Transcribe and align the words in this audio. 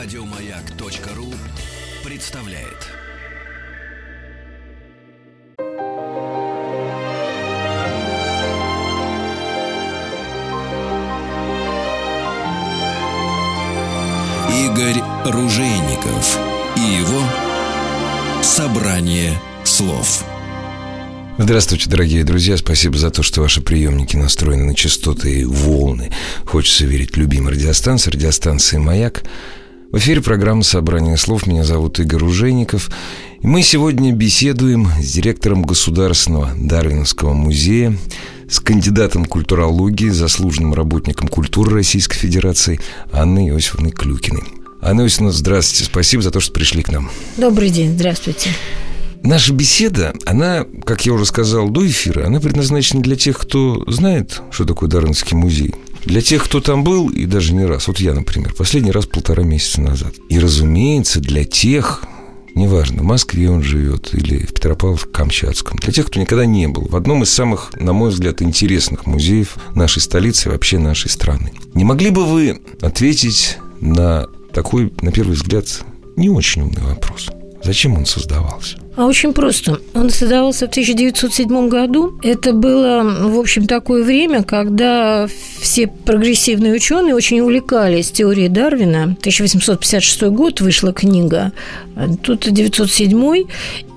Радиомаяк.ру 0.00 1.34
представляет. 2.04 2.86
Игорь 14.52 15.02
Ружейников 15.24 16.38
и 16.76 16.80
его 16.80 17.24
собрание 18.40 19.32
слов. 19.64 20.24
Здравствуйте, 21.38 21.90
дорогие 21.90 22.22
друзья. 22.22 22.56
Спасибо 22.56 22.96
за 22.98 23.10
то, 23.10 23.24
что 23.24 23.40
ваши 23.40 23.62
приемники 23.62 24.16
настроены 24.16 24.64
на 24.64 24.74
частоты 24.76 25.40
и 25.40 25.44
волны. 25.44 26.12
Хочется 26.44 26.84
верить 26.84 27.16
любимой 27.16 27.54
радиостанции, 27.54 28.12
радиостанции 28.12 28.76
«Маяк». 28.76 29.24
В 29.90 29.96
эфире 29.96 30.20
программа 30.20 30.64
«Собрание 30.64 31.16
слов». 31.16 31.46
Меня 31.46 31.64
зовут 31.64 31.98
Игорь 31.98 32.22
Ужеников. 32.22 32.90
И 33.40 33.46
мы 33.46 33.62
сегодня 33.62 34.12
беседуем 34.12 34.86
с 35.00 35.12
директором 35.12 35.62
Государственного 35.62 36.50
Дарвиновского 36.54 37.32
музея, 37.32 37.96
с 38.50 38.60
кандидатом 38.60 39.24
культурологии, 39.24 40.10
заслуженным 40.10 40.74
работником 40.74 41.28
культуры 41.28 41.76
Российской 41.76 42.18
Федерации 42.18 42.80
Анной 43.12 43.48
Иосифовной 43.48 43.92
Клюкиной. 43.92 44.42
Анна 44.82 45.00
Иосифовна, 45.00 45.32
здравствуйте. 45.32 45.84
Спасибо 45.84 46.22
за 46.22 46.32
то, 46.32 46.40
что 46.40 46.52
пришли 46.52 46.82
к 46.82 46.92
нам. 46.92 47.10
Добрый 47.38 47.70
день, 47.70 47.94
здравствуйте. 47.94 48.50
Наша 49.22 49.54
беседа, 49.54 50.12
она, 50.26 50.66
как 50.84 51.06
я 51.06 51.14
уже 51.14 51.24
сказал 51.24 51.70
до 51.70 51.86
эфира, 51.86 52.26
она 52.26 52.40
предназначена 52.40 53.02
для 53.02 53.16
тех, 53.16 53.38
кто 53.38 53.82
знает, 53.86 54.42
что 54.50 54.66
такое 54.66 54.90
Дарвинский 54.90 55.34
музей. 55.34 55.74
Для 56.08 56.22
тех, 56.22 56.42
кто 56.42 56.62
там 56.62 56.84
был, 56.84 57.10
и 57.10 57.26
даже 57.26 57.52
не 57.52 57.66
раз, 57.66 57.86
вот 57.86 58.00
я, 58.00 58.14
например, 58.14 58.54
последний 58.54 58.90
раз 58.90 59.04
полтора 59.04 59.42
месяца 59.42 59.82
назад. 59.82 60.14
И, 60.30 60.38
разумеется, 60.38 61.20
для 61.20 61.44
тех, 61.44 62.02
неважно, 62.54 63.02
в 63.02 63.04
Москве 63.04 63.50
он 63.50 63.62
живет 63.62 64.14
или 64.14 64.38
в 64.38 64.54
Петропавловске-Камчатском, 64.54 65.78
для 65.78 65.92
тех, 65.92 66.06
кто 66.06 66.18
никогда 66.18 66.46
не 66.46 66.66
был 66.66 66.88
в 66.88 66.96
одном 66.96 67.24
из 67.24 67.30
самых, 67.30 67.72
на 67.78 67.92
мой 67.92 68.08
взгляд, 68.08 68.40
интересных 68.40 69.04
музеев 69.04 69.58
нашей 69.74 70.00
столицы 70.00 70.48
и 70.48 70.52
вообще 70.52 70.78
нашей 70.78 71.10
страны. 71.10 71.52
Не 71.74 71.84
могли 71.84 72.08
бы 72.08 72.24
вы 72.24 72.58
ответить 72.80 73.58
на 73.82 74.28
такой, 74.54 74.90
на 75.02 75.12
первый 75.12 75.34
взгляд, 75.34 75.66
не 76.16 76.30
очень 76.30 76.62
умный 76.62 76.84
вопрос? 76.84 77.28
Зачем 77.62 77.98
он 77.98 78.06
создавался? 78.06 78.78
А 78.98 79.06
очень 79.06 79.32
просто. 79.32 79.78
Он 79.94 80.10
создавался 80.10 80.66
в 80.66 80.70
1907 80.70 81.68
году. 81.68 82.18
Это 82.20 82.52
было, 82.52 83.04
в 83.04 83.38
общем, 83.38 83.68
такое 83.68 84.02
время, 84.02 84.42
когда 84.42 85.28
все 85.60 85.86
прогрессивные 85.86 86.72
ученые 86.74 87.14
очень 87.14 87.38
увлекались 87.38 88.10
теорией 88.10 88.48
Дарвина. 88.48 89.04
1856 89.20 90.22
год 90.24 90.60
вышла 90.60 90.92
книга, 90.92 91.52
тут 92.22 92.50
907 92.50 93.44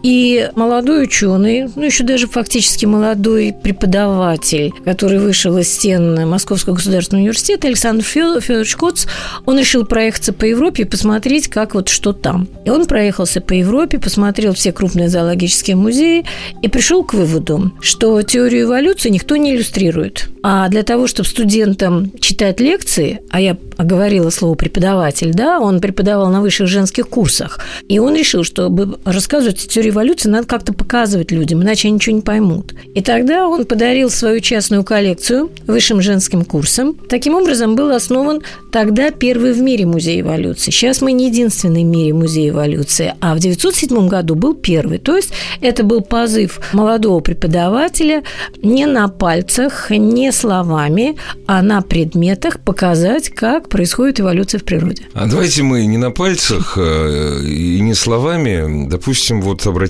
и 0.03 0.49
молодой 0.55 1.03
ученый, 1.03 1.67
ну 1.75 1.83
еще 1.83 2.03
даже 2.03 2.27
фактически 2.27 2.85
молодой 2.85 3.53
преподаватель, 3.53 4.71
который 4.83 5.19
вышел 5.19 5.57
из 5.57 5.71
стен 5.71 6.27
Московского 6.27 6.75
государственного 6.75 7.21
университета, 7.21 7.67
Александр 7.67 8.03
Федорович 8.03 8.75
Коц, 8.75 9.05
он 9.45 9.59
решил 9.59 9.85
проехаться 9.85 10.33
по 10.33 10.45
Европе 10.45 10.83
и 10.83 10.85
посмотреть, 10.85 11.47
как 11.49 11.75
вот 11.75 11.89
что 11.89 12.13
там. 12.13 12.47
И 12.65 12.69
он 12.69 12.85
проехался 12.85 13.41
по 13.41 13.53
Европе, 13.53 13.99
посмотрел 13.99 14.53
все 14.53 14.71
крупные 14.71 15.09
зоологические 15.09 15.75
музеи 15.75 16.25
и 16.61 16.67
пришел 16.67 17.03
к 17.03 17.13
выводу, 17.13 17.71
что 17.81 18.21
теорию 18.21 18.63
эволюции 18.63 19.09
никто 19.09 19.35
не 19.37 19.55
иллюстрирует. 19.55 20.29
А 20.43 20.67
для 20.69 20.83
того, 20.83 21.07
чтобы 21.07 21.29
студентам 21.29 22.11
читать 22.19 22.59
лекции, 22.59 23.21
а 23.29 23.39
я 23.39 23.55
говорила 23.77 24.29
слово 24.31 24.55
преподаватель, 24.55 25.33
да, 25.33 25.59
он 25.59 25.79
преподавал 25.79 26.29
на 26.29 26.41
высших 26.41 26.67
женских 26.67 27.07
курсах, 27.07 27.59
и 27.87 27.99
он 27.99 28.15
решил, 28.15 28.43
чтобы 28.43 28.97
рассказывать 29.05 29.67
теорию 29.67 29.90
революции 29.91 30.29
надо 30.29 30.47
как-то 30.47 30.73
показывать 30.73 31.31
людям, 31.31 31.61
иначе 31.61 31.87
они 31.87 31.95
ничего 31.95 32.15
не 32.15 32.21
поймут. 32.21 32.73
И 32.95 33.01
тогда 33.01 33.47
он 33.47 33.65
подарил 33.65 34.09
свою 34.09 34.39
частную 34.39 34.83
коллекцию 34.83 35.51
высшим 35.67 36.01
женским 36.01 36.43
курсам. 36.43 36.95
Таким 37.09 37.35
образом, 37.35 37.75
был 37.75 37.91
основан 37.91 38.41
тогда 38.71 39.11
первый 39.11 39.53
в 39.53 39.59
мире 39.59 39.85
музей 39.85 40.21
эволюции. 40.21 40.71
Сейчас 40.71 41.01
мы 41.01 41.11
не 41.11 41.27
единственный 41.27 41.83
в 41.83 41.87
мире 41.87 42.13
музей 42.13 42.49
эволюции, 42.49 43.13
а 43.19 43.35
в 43.35 43.37
1907 43.37 44.07
году 44.07 44.35
был 44.35 44.55
первый. 44.55 44.97
То 44.97 45.15
есть 45.15 45.31
это 45.61 45.83
был 45.83 46.01
позыв 46.01 46.59
молодого 46.73 47.19
преподавателя 47.19 48.23
не 48.61 48.85
на 48.85 49.07
пальцах, 49.07 49.91
не 49.91 50.31
словами, 50.31 51.17
а 51.47 51.61
на 51.61 51.81
предметах 51.81 52.59
показать, 52.59 53.29
как 53.29 53.69
происходит 53.69 54.19
эволюция 54.21 54.59
в 54.59 54.63
природе. 54.63 55.03
А 55.13 55.27
давайте 55.27 55.63
мы 55.63 55.85
не 55.85 55.97
на 55.97 56.11
пальцах 56.11 56.77
э, 56.77 57.41
и 57.43 57.79
не 57.81 57.93
словами, 57.93 58.87
допустим, 58.89 59.41
вот 59.41 59.65
обратимся 59.65 59.80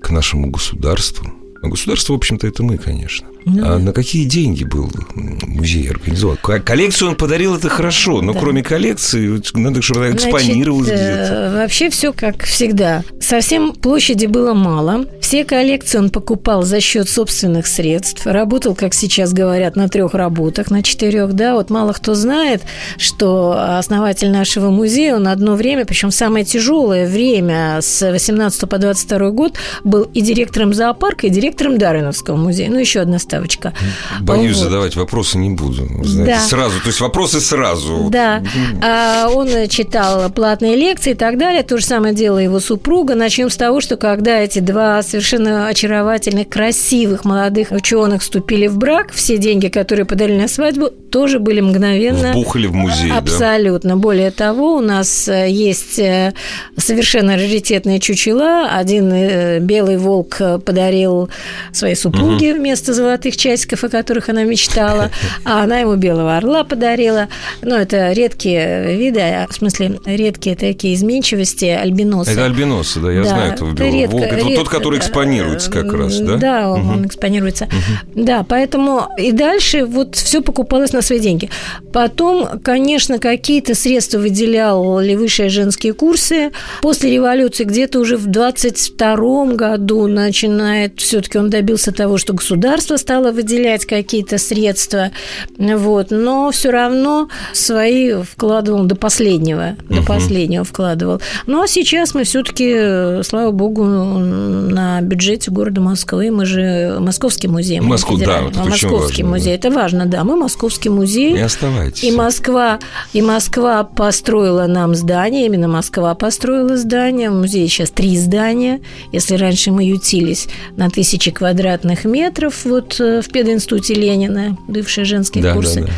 к 0.00 0.10
нашему 0.10 0.50
государству. 0.50 1.30
А 1.62 1.68
государство, 1.68 2.14
в 2.14 2.16
общем-то, 2.16 2.46
это 2.46 2.62
мы, 2.62 2.78
конечно. 2.78 3.28
Ну, 3.44 3.64
а 3.64 3.78
на 3.78 3.92
какие 3.92 4.24
деньги 4.24 4.64
был 4.64 4.90
музей 5.14 5.90
организован? 5.90 6.36
Коллекцию 6.36 7.10
он 7.10 7.16
подарил, 7.16 7.56
это 7.56 7.68
хорошо, 7.68 8.22
но 8.22 8.32
да. 8.32 8.40
кроме 8.40 8.62
коллекции 8.62 9.40
надо, 9.54 9.82
чтобы 9.82 10.06
она 10.06 10.14
экспонировалась 10.14 10.88
Значит, 10.88 11.04
где-то. 11.04 11.34
Э, 11.34 11.56
вообще 11.56 11.90
все 11.90 12.12
как 12.12 12.44
всегда. 12.44 13.02
Совсем 13.20 13.72
площади 13.72 14.26
было 14.26 14.54
мало. 14.54 15.06
Все 15.20 15.44
коллекции 15.44 15.98
он 15.98 16.10
покупал 16.10 16.62
за 16.62 16.80
счет 16.80 17.08
собственных 17.08 17.66
средств. 17.66 18.26
Работал, 18.26 18.74
как 18.74 18.94
сейчас 18.94 19.32
говорят, 19.32 19.76
на 19.76 19.88
трех 19.88 20.14
работах, 20.14 20.70
на 20.70 20.82
четырех. 20.82 21.32
Да, 21.32 21.54
вот 21.54 21.70
мало 21.70 21.92
кто 21.92 22.14
знает, 22.14 22.62
что 22.98 23.76
основатель 23.78 24.30
нашего 24.30 24.70
музея, 24.70 25.16
он 25.16 25.28
одно 25.28 25.54
время, 25.54 25.84
причем 25.84 26.10
самое 26.10 26.44
тяжелое 26.44 27.06
время 27.08 27.78
с 27.80 28.08
18 28.10 28.68
по 28.68 28.78
22 28.78 29.30
год, 29.30 29.54
был 29.84 30.02
и 30.14 30.20
директором 30.20 30.74
зоопарка, 30.74 31.26
и 31.26 31.30
директором 31.30 31.78
Дарвиновского 31.78 32.36
музея. 32.36 32.70
Ну, 32.70 32.78
еще 32.78 33.00
одна 33.00 33.18
ставочка. 33.32 33.72
Боюсь 34.20 34.56
вот. 34.56 34.64
задавать 34.64 34.96
вопросы, 34.96 35.38
не 35.38 35.50
буду. 35.50 35.88
Знаете, 36.04 36.34
да. 36.34 36.40
Сразу, 36.40 36.80
то 36.80 36.88
есть 36.88 37.00
вопросы 37.00 37.40
сразу. 37.40 38.08
Да. 38.10 38.42
А, 38.82 39.28
он 39.28 39.48
читал 39.68 40.30
платные 40.30 40.76
лекции 40.76 41.12
и 41.12 41.14
так 41.14 41.38
далее. 41.38 41.62
То 41.62 41.78
же 41.78 41.84
самое 41.86 42.14
делала 42.14 42.40
его 42.40 42.60
супруга. 42.60 43.14
Начнем 43.14 43.48
с 43.48 43.56
того, 43.56 43.80
что 43.80 43.96
когда 43.96 44.38
эти 44.38 44.58
два 44.58 45.02
совершенно 45.02 45.68
очаровательных, 45.68 46.48
красивых 46.48 47.24
молодых 47.24 47.70
ученых 47.70 48.20
вступили 48.20 48.66
в 48.66 48.76
брак, 48.76 49.12
все 49.12 49.38
деньги, 49.38 49.68
которые 49.68 50.04
подарили 50.04 50.42
на 50.42 50.48
свадьбу, 50.48 50.90
тоже 51.12 51.38
были 51.38 51.60
мгновенно... 51.60 52.32
Вбухали 52.32 52.66
в 52.66 52.74
музей, 52.74 53.12
Абсолютно. 53.12 53.90
Да? 53.90 53.96
Более 53.96 54.30
того, 54.30 54.76
у 54.76 54.80
нас 54.80 55.28
э, 55.28 55.48
есть 55.48 55.98
э, 55.98 56.32
совершенно 56.76 57.36
раритетные 57.36 58.00
чучела. 58.00 58.70
Один 58.72 59.12
э, 59.12 59.58
белый 59.60 59.98
волк 59.98 60.40
подарил 60.64 61.28
своей 61.72 61.94
супруге 61.94 62.52
угу. 62.52 62.60
вместо 62.60 62.94
золотых 62.94 63.21
золотых 63.22 63.36
часиков, 63.36 63.84
о 63.84 63.88
которых 63.88 64.28
она 64.28 64.42
мечтала, 64.44 65.10
а 65.44 65.62
она 65.62 65.78
ему 65.78 65.96
белого 65.96 66.36
орла 66.36 66.64
подарила. 66.64 67.28
Ну, 67.62 67.76
это 67.76 68.12
редкие 68.12 68.96
виды, 68.96 69.20
а, 69.20 69.46
в 69.48 69.54
смысле, 69.54 70.00
редкие 70.04 70.56
такие 70.56 70.94
изменчивости 70.94 71.66
альбиносы. 71.66 72.32
Это 72.32 72.44
альбиносы, 72.44 73.00
да, 73.00 73.12
я 73.12 73.22
да, 73.22 73.28
знаю 73.28 73.52
этого 73.52 73.72
белого 73.72 73.94
редко, 73.94 74.12
волка. 74.12 74.26
Это 74.26 74.36
редко, 74.36 74.56
тот, 74.56 74.68
который 74.68 74.98
экспонируется 74.98 75.70
как 75.70 75.92
раз, 75.92 76.18
да? 76.18 76.36
Да, 76.36 76.70
он, 76.70 76.80
угу. 76.80 76.92
он 76.92 77.06
экспонируется. 77.06 77.64
Угу. 77.64 78.24
Да, 78.24 78.44
поэтому 78.48 79.08
и 79.18 79.32
дальше 79.32 79.84
вот 79.84 80.16
все 80.16 80.42
покупалось 80.42 80.92
на 80.92 81.02
свои 81.02 81.20
деньги. 81.20 81.50
Потом, 81.92 82.60
конечно, 82.62 83.18
какие-то 83.18 83.74
средства 83.74 84.18
выделяли 84.18 85.14
высшие 85.14 85.48
женские 85.48 85.92
курсы. 85.92 86.50
После 86.80 87.12
революции 87.12 87.64
где-то 87.64 88.00
уже 88.00 88.16
в 88.16 88.26
22 88.26 89.52
году 89.54 90.06
начинает, 90.08 91.00
все-таки 91.00 91.38
он 91.38 91.50
добился 91.50 91.92
того, 91.92 92.18
что 92.18 92.32
государство 92.32 92.96
стало 92.96 93.11
стала 93.12 93.30
выделять 93.30 93.84
какие-то 93.84 94.38
средства, 94.38 95.10
вот, 95.58 96.06
но 96.10 96.50
все 96.50 96.70
равно 96.70 97.28
свои 97.52 98.14
вкладывал 98.22 98.84
до 98.84 98.96
последнего, 98.96 99.76
угу. 99.86 99.96
до 99.96 100.02
последнего 100.02 100.64
вкладывал. 100.64 101.20
Ну, 101.46 101.62
а 101.62 101.68
сейчас 101.68 102.14
мы 102.14 102.24
все-таки, 102.24 103.22
слава 103.22 103.50
богу, 103.50 103.84
на 103.84 105.02
бюджете 105.02 105.50
города 105.50 105.82
Москвы, 105.82 106.30
мы 106.30 106.46
же 106.46 106.96
Московский 107.00 107.48
музей. 107.48 107.80
Москву, 107.80 108.16
да, 108.16 108.48
это 108.48 108.60
Московский 108.60 109.24
важно, 109.24 109.28
музей, 109.28 109.58
да. 109.58 109.68
это 109.68 109.70
важно, 109.70 110.06
да, 110.06 110.24
мы 110.24 110.36
Московский 110.36 110.88
музей. 110.88 111.36
И 111.36 111.40
оставайтесь. 111.40 112.02
И 112.02 112.12
Москва, 112.12 112.78
и 113.12 113.20
Москва 113.20 113.84
построила 113.84 114.66
нам 114.66 114.94
здание, 114.94 115.44
именно 115.44 115.68
Москва 115.68 116.14
построила 116.14 116.78
здание, 116.78 117.28
в 117.28 117.34
музее 117.34 117.68
сейчас 117.68 117.90
три 117.90 118.16
здания, 118.16 118.80
если 119.12 119.34
раньше 119.34 119.70
мы 119.70 119.84
ютились 119.84 120.48
на 120.78 120.88
тысячи 120.88 121.30
квадратных 121.30 122.06
метров, 122.06 122.64
вот 122.64 123.01
в 123.22 123.28
пединституте 123.32 123.94
Ленина, 123.94 124.56
бывшие 124.68 125.04
женские 125.04 125.42
да, 125.42 125.54
курсы. 125.54 125.80
Да, 125.80 125.86
да 125.86 125.92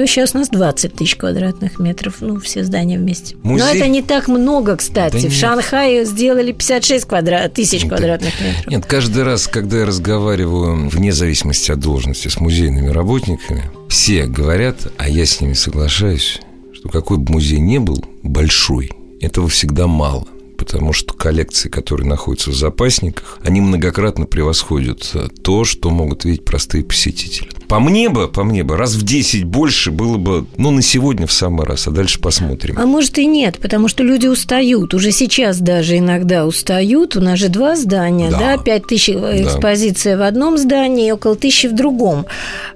то 0.00 0.06
сейчас 0.06 0.34
у 0.34 0.38
нас 0.38 0.48
20 0.48 0.94
тысяч 0.94 1.16
квадратных 1.16 1.78
метров, 1.78 2.16
ну, 2.20 2.38
все 2.40 2.64
здания 2.64 2.96
вместе. 2.96 3.36
Музей... 3.42 3.66
Но 3.66 3.70
это 3.70 3.86
не 3.86 4.02
так 4.02 4.28
много, 4.28 4.76
кстати. 4.76 5.14
Да 5.14 5.18
в 5.18 5.24
нет. 5.24 5.32
Шанхае 5.32 6.04
сделали 6.06 6.52
56 6.52 7.04
квадрат... 7.04 7.52
тысяч 7.52 7.84
квадратных 7.86 8.32
да. 8.38 8.46
метров. 8.46 8.66
Нет, 8.66 8.86
каждый 8.86 9.24
раз, 9.24 9.46
когда 9.46 9.80
я 9.80 9.86
разговариваю, 9.86 10.88
вне 10.88 11.12
зависимости 11.12 11.70
от 11.70 11.80
должности, 11.80 12.28
с 12.28 12.40
музейными 12.40 12.88
работниками, 12.88 13.64
все 13.88 14.24
говорят, 14.24 14.76
а 14.96 15.08
я 15.08 15.26
с 15.26 15.40
ними 15.40 15.52
соглашаюсь, 15.52 16.40
что 16.72 16.88
какой 16.88 17.18
бы 17.18 17.32
музей 17.32 17.58
ни 17.58 17.78
был 17.78 18.02
большой, 18.22 18.90
этого 19.20 19.48
всегда 19.48 19.86
мало 19.86 20.26
потому 20.60 20.92
что 20.92 21.14
коллекции, 21.14 21.70
которые 21.70 22.06
находятся 22.06 22.50
в 22.50 22.54
запасниках, 22.54 23.38
они 23.42 23.62
многократно 23.62 24.26
превосходят 24.26 25.10
то, 25.42 25.64
что 25.64 25.88
могут 25.88 26.26
видеть 26.26 26.44
простые 26.44 26.84
посетители. 26.84 27.48
По 27.70 27.78
мне 27.78 28.08
бы, 28.08 28.26
по 28.26 28.42
мне 28.42 28.64
бы, 28.64 28.76
раз 28.76 28.94
в 28.94 29.04
10 29.04 29.44
больше 29.44 29.92
было 29.92 30.16
бы, 30.16 30.44
ну, 30.56 30.72
на 30.72 30.82
сегодня 30.82 31.28
в 31.28 31.32
самый 31.32 31.64
раз, 31.64 31.86
а 31.86 31.92
дальше 31.92 32.18
посмотрим. 32.18 32.74
А 32.76 32.84
может 32.84 33.16
и 33.16 33.24
нет, 33.24 33.60
потому 33.60 33.86
что 33.86 34.02
люди 34.02 34.26
устают. 34.26 34.92
Уже 34.92 35.12
сейчас 35.12 35.60
даже 35.60 35.96
иногда 35.98 36.46
устают. 36.46 37.14
У 37.14 37.20
нас 37.20 37.38
же 37.38 37.48
два 37.48 37.76
здания, 37.76 38.28
да, 38.28 38.56
да 38.56 38.58
5 38.58 38.86
тысяч 38.88 39.10
э, 39.10 39.44
экспозиция 39.44 40.16
да. 40.16 40.24
в 40.24 40.26
одном 40.26 40.58
здании 40.58 41.06
и 41.06 41.12
около 41.12 41.36
тысячи 41.36 41.68
в 41.68 41.74
другом. 41.76 42.26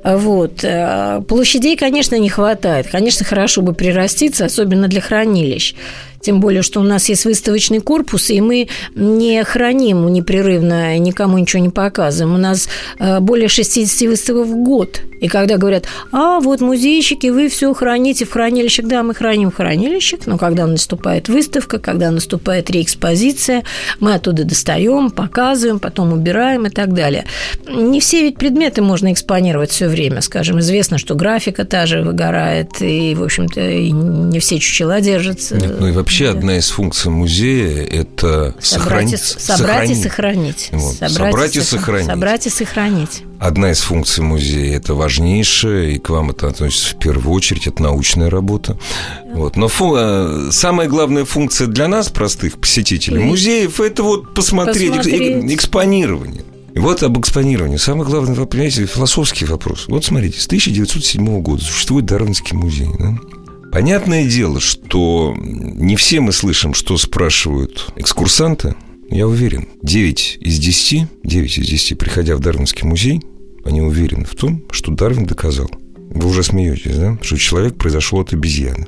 Вот. 0.05 0.62
Э, 0.62 1.23
площадей, 1.26 1.76
конечно, 1.76 2.17
не 2.17 2.29
хватает. 2.29 2.87
Конечно, 2.87 3.26
хорошо 3.26 3.62
бы 3.62 3.75
прираститься, 3.75 4.44
особенно 4.44 4.87
для 4.87 5.00
хранилищ. 5.00 5.75
Тем 6.25 6.41
более, 6.41 6.62
что 6.62 6.81
у 6.81 6.82
нас 6.82 7.11
есть 7.11 7.26
выставочный 7.26 7.81
корпус, 7.81 8.31
и 8.31 8.41
мы 8.41 8.69
не 8.94 9.44
храним 9.44 10.11
непрерывно, 10.11 10.96
никому 10.99 11.37
ничего 11.37 11.62
не 11.62 11.69
показываем. 11.69 12.35
У 12.35 12.38
нас 12.38 12.67
э, 12.99 13.20
более 13.20 13.49
60 13.49 14.08
выставок 14.08 14.46
в 14.46 14.56
год. 14.56 14.83
И 15.20 15.28
когда 15.28 15.56
говорят, 15.56 15.86
а 16.12 16.40
вот 16.40 16.60
музейщики, 16.60 17.28
вы 17.28 17.48
все 17.48 17.72
храните 17.72 18.25
в 18.25 18.31
хранилищах, 18.31 18.86
да, 18.86 19.02
мы 19.02 19.14
храним 19.14 19.50
в 19.50 19.56
хранилищах, 19.56 20.20
но 20.26 20.38
когда 20.38 20.66
наступает 20.66 21.28
выставка, 21.28 21.78
когда 21.78 22.10
наступает 22.10 22.70
реэкспозиция, 22.70 23.64
мы 24.00 24.14
оттуда 24.14 24.44
достаем, 24.44 25.10
показываем, 25.10 25.78
потом 25.78 26.12
убираем 26.12 26.66
и 26.66 26.70
так 26.70 26.92
далее. 26.92 27.25
Не 27.69 28.00
все 28.00 28.22
ведь 28.22 28.36
предметы 28.36 28.82
можно 28.82 29.12
экспонировать 29.12 29.70
все 29.70 29.88
время, 29.88 30.20
скажем, 30.20 30.60
известно, 30.60 30.98
что 30.98 31.14
графика 31.14 31.64
та 31.64 31.86
же 31.86 32.02
выгорает, 32.02 32.81
и, 32.81 33.14
в 33.14 33.22
общем-то, 33.22 33.60
не 33.60 34.38
все 34.40 34.58
чучела 34.58 35.00
держатся. 35.00 35.56
Нет, 35.56 35.81
ну 35.81 35.88
и 35.88 35.92
вообще 35.92 36.14
Вообще 36.14 36.28
одна 36.38 36.58
из 36.58 36.70
функций 36.70 37.10
музея– 37.10 37.84
это 37.90 38.54
собрать, 38.60 39.19
сохранить. 39.19 39.20
Собрать 39.20 39.90
и 39.90 39.94
сохранить. 39.94 40.69
Вот. 40.70 40.94
Собрать, 40.94 41.12
собрать 41.12 41.56
и 41.56 41.60
сохранить. 41.60 42.06
Собрать 42.06 42.46
и 42.46 42.50
сохранить. 42.50 43.22
Одна 43.40 43.72
из 43.72 43.81
функций 43.81 44.22
музея– 44.25 44.76
это 44.78 44.94
важнейшая, 44.94 45.90
и 45.90 45.98
к 45.98 46.10
вам 46.10 46.31
это 46.31 46.48
относится 46.48 46.94
в 46.94 46.98
первую 46.98 47.34
очередь, 47.34 47.66
это 47.66 47.82
научная 47.82 48.31
работа. 48.31 48.78
Вот. 49.34 49.56
Но 49.56 49.69
фу, 49.69 49.94
э, 49.96 50.48
самая 50.50 50.88
главная 50.88 51.25
функция 51.25 51.66
для 51.66 51.88
нас, 51.88 52.08
простых 52.08 52.58
посетителей 52.58 53.19
музеев, 53.19 53.81
это 53.81 54.02
вот 54.02 54.34
посмотреть, 54.34 54.96
посмотреть. 54.96 55.52
экспонирование. 55.52 56.44
И 56.75 56.78
вот 56.81 57.02
об 57.04 57.19
экспонировании. 57.20 57.76
Самый 57.76 58.04
главный, 58.04 58.34
вы 58.34 58.46
понимаете, 58.46 58.86
философский 58.86 59.44
вопрос. 59.44 59.84
Вот 59.86 60.04
смотрите, 60.04 60.40
с 60.40 60.46
1907 60.46 61.40
года 61.40 61.62
существует 61.62 62.04
Дарвинский 62.06 62.56
музей. 62.56 62.88
Да? 62.98 63.16
Понятное 63.70 64.25
дело, 64.25 64.60
что 64.60 65.34
не 65.36 65.96
все 65.96 66.20
мы 66.20 66.32
слышим, 66.32 66.75
что 66.75 66.96
спрашивают 66.96 67.92
экскурсанты. 67.96 68.75
Я 69.11 69.27
уверен, 69.27 69.69
9 69.83 70.39
из 70.41 70.59
10, 70.59 71.06
9 71.23 71.59
из 71.59 71.67
10, 71.67 71.99
приходя 71.99 72.37
в 72.37 72.41
Дарвинский 72.41 72.87
музей, 72.87 73.21
они 73.65 73.81
уверены 73.81 74.25
в 74.25 74.35
том, 74.35 74.65
что 74.71 74.93
Дарвин 74.93 75.27
доказал. 75.27 75.71
Вы 76.11 76.29
уже 76.29 76.43
смеетесь, 76.43 76.97
да? 76.97 77.19
Что 77.23 77.37
человек 77.37 77.77
произошел 77.77 78.21
от 78.21 78.33
обезьяны. 78.33 78.87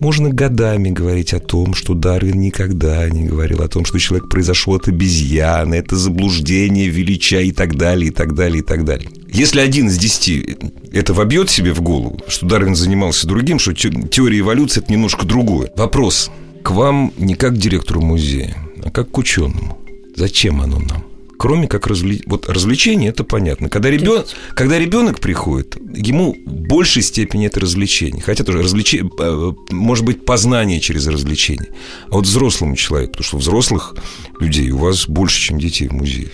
Можно 0.00 0.28
годами 0.28 0.90
говорить 0.90 1.32
о 1.32 1.40
том, 1.40 1.74
что 1.74 1.94
Дарвин 1.94 2.38
никогда 2.38 3.08
не 3.08 3.24
говорил 3.24 3.62
о 3.62 3.68
том, 3.68 3.86
что 3.86 3.98
человек 3.98 4.28
произошел 4.28 4.74
от 4.74 4.88
обезьяны, 4.88 5.76
это 5.76 5.96
заблуждение, 5.96 6.88
велича 6.88 7.40
и 7.40 7.50
так 7.50 7.76
далее, 7.76 8.08
и 8.08 8.10
так 8.10 8.34
далее, 8.34 8.58
и 8.58 8.62
так 8.62 8.84
далее. 8.84 9.08
Если 9.28 9.60
один 9.60 9.88
из 9.88 9.96
десяти 9.96 10.56
это 10.92 11.14
вобьет 11.14 11.48
себе 11.48 11.72
в 11.72 11.80
голову, 11.80 12.20
что 12.28 12.46
Дарвин 12.46 12.74
занимался 12.74 13.26
другим, 13.26 13.58
что 13.58 13.72
теория 13.72 14.40
эволюции– 14.40 14.80
это 14.82 14.92
немножко 14.92 15.24
другое. 15.24 15.70
Вопрос 15.76 16.30
к 16.62 16.70
вам 16.72 17.12
не 17.16 17.34
как 17.34 17.54
к 17.54 17.58
директору 17.58 18.02
музея, 18.02 18.65
как 18.90 19.10
к 19.10 19.18
ученому. 19.18 19.78
Зачем 20.14 20.60
оно 20.60 20.78
нам? 20.78 21.04
кроме 21.38 21.68
как 21.68 21.86
развлечения. 21.86 22.24
Вот 22.28 22.48
развлечение 22.48 23.10
это 23.10 23.24
понятно. 23.24 23.68
Когда 23.68 23.90
ребенок, 23.90 24.26
когда 24.54 24.78
ребенок 24.78 25.20
приходит, 25.20 25.76
ему 25.94 26.36
в 26.46 26.50
большей 26.50 27.02
степени 27.02 27.46
это 27.46 27.60
развлечение. 27.60 28.22
Хотя 28.22 28.44
тоже 28.44 28.62
развлечение, 28.62 29.10
э, 29.18 29.52
может 29.70 30.04
быть, 30.04 30.24
познание 30.24 30.80
через 30.80 31.06
развлечение. 31.06 31.68
А 32.08 32.16
вот 32.16 32.26
взрослому 32.26 32.76
человеку, 32.76 33.12
потому 33.12 33.24
что 33.26 33.36
взрослых 33.38 33.94
людей 34.40 34.70
у 34.70 34.78
вас 34.78 35.08
больше, 35.08 35.40
чем 35.40 35.58
детей 35.58 35.88
в 35.88 35.92
музее. 35.92 36.30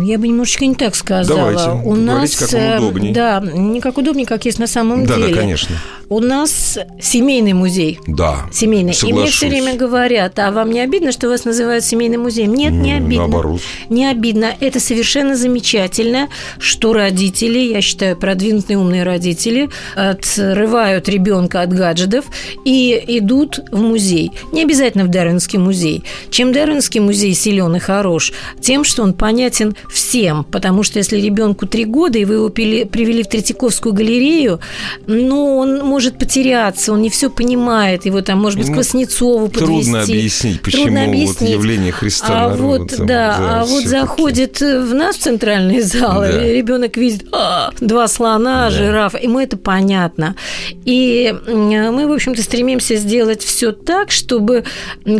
Я 0.00 0.18
бы 0.18 0.28
немножечко 0.28 0.64
не 0.64 0.74
так 0.74 0.94
сказала. 0.94 1.52
Давайте, 1.52 1.88
у 1.88 1.94
нас, 1.96 2.36
как 2.36 2.52
э, 2.54 2.78
удобнее. 2.78 3.12
Да, 3.12 3.40
не 3.40 3.80
как 3.80 3.98
удобнее, 3.98 4.26
как 4.26 4.44
есть 4.44 4.58
на 4.58 4.66
самом 4.66 5.06
да, 5.06 5.16
деле. 5.16 5.34
Да, 5.34 5.40
конечно. 5.40 5.76
У 6.08 6.20
нас 6.20 6.78
семейный 7.00 7.52
музей. 7.52 7.98
Да, 8.06 8.46
Семейный. 8.50 8.94
Соглашусь. 8.94 9.18
И 9.18 9.22
мне 9.22 9.30
все 9.30 9.48
время 9.48 9.76
говорят, 9.76 10.38
а 10.38 10.50
вам 10.50 10.70
не 10.70 10.80
обидно, 10.80 11.12
что 11.12 11.28
вас 11.28 11.44
называют 11.44 11.84
семейным 11.84 12.22
музеем? 12.22 12.54
Нет, 12.54 12.72
не 12.72 12.94
обидно. 12.94 13.26
Наоборот. 13.26 13.60
Не 13.90 14.06
обидно. 14.06 14.54
Это 14.60 14.80
совершенно 14.80 15.36
замечательно, 15.36 16.28
что 16.58 16.94
родители, 16.94 17.58
я 17.58 17.82
считаю, 17.82 18.16
продвинутые 18.16 18.78
умные 18.78 19.02
родители, 19.02 19.68
отрывают 19.96 21.10
ребенка 21.10 21.60
от 21.60 21.74
гаджетов 21.74 22.24
и 22.64 23.02
идут 23.18 23.60
в 23.70 23.82
музей. 23.82 24.32
Не 24.52 24.62
обязательно 24.62 25.04
в 25.04 25.08
Дарвинский 25.08 25.58
музей. 25.58 26.04
Чем 26.30 26.52
Дарвинский 26.52 27.00
музей 27.00 27.34
силен 27.34 27.76
и 27.76 27.80
хорош? 27.80 28.32
Тем, 28.62 28.84
что 28.84 29.07
он 29.08 29.14
понятен 29.14 29.74
всем. 29.90 30.44
Потому 30.44 30.82
что 30.82 30.98
если 30.98 31.18
ребенку 31.18 31.66
три 31.66 31.84
года, 31.84 32.18
и 32.18 32.24
вы 32.24 32.34
его 32.34 32.48
привели 32.48 33.22
в 33.22 33.28
Третьяковскую 33.28 33.94
галерею, 33.94 34.60
ну, 35.06 35.56
он 35.56 35.84
может 35.84 36.18
потеряться, 36.18 36.92
он 36.92 37.02
не 37.02 37.10
все 37.10 37.30
понимает, 37.30 38.06
его 38.06 38.20
там, 38.22 38.40
может 38.40 38.58
быть, 38.58 38.70
к 38.70 38.76
Васнецову 38.76 39.48
подвести. 39.48 39.66
Трудно 39.66 40.02
объяснить, 40.02 40.62
почему 40.62 40.84
Трудно 40.84 41.04
объяснить. 41.04 41.40
вот 41.40 41.48
явление 41.48 41.92
Христа 41.92 42.26
а 42.28 42.50
народа, 42.50 42.62
вот, 42.62 42.96
там, 42.96 43.06
да, 43.06 43.36
да, 43.38 43.60
а 43.60 43.64
вот 43.64 43.84
заходит 43.84 44.60
в 44.60 44.94
наш 44.94 45.16
центральный 45.16 45.80
зал, 45.80 46.20
да. 46.20 46.46
и 46.46 46.54
ребенок 46.54 46.96
видит 46.96 47.26
а, 47.32 47.72
два 47.80 48.08
слона, 48.08 48.68
да. 48.68 48.70
жираф, 48.70 49.20
ему 49.20 49.40
это 49.40 49.56
понятно. 49.56 50.36
И 50.84 51.34
мы, 51.46 52.06
в 52.06 52.12
общем-то, 52.12 52.42
стремимся 52.42 52.96
сделать 52.96 53.42
все 53.42 53.72
так, 53.72 54.10
чтобы, 54.10 54.64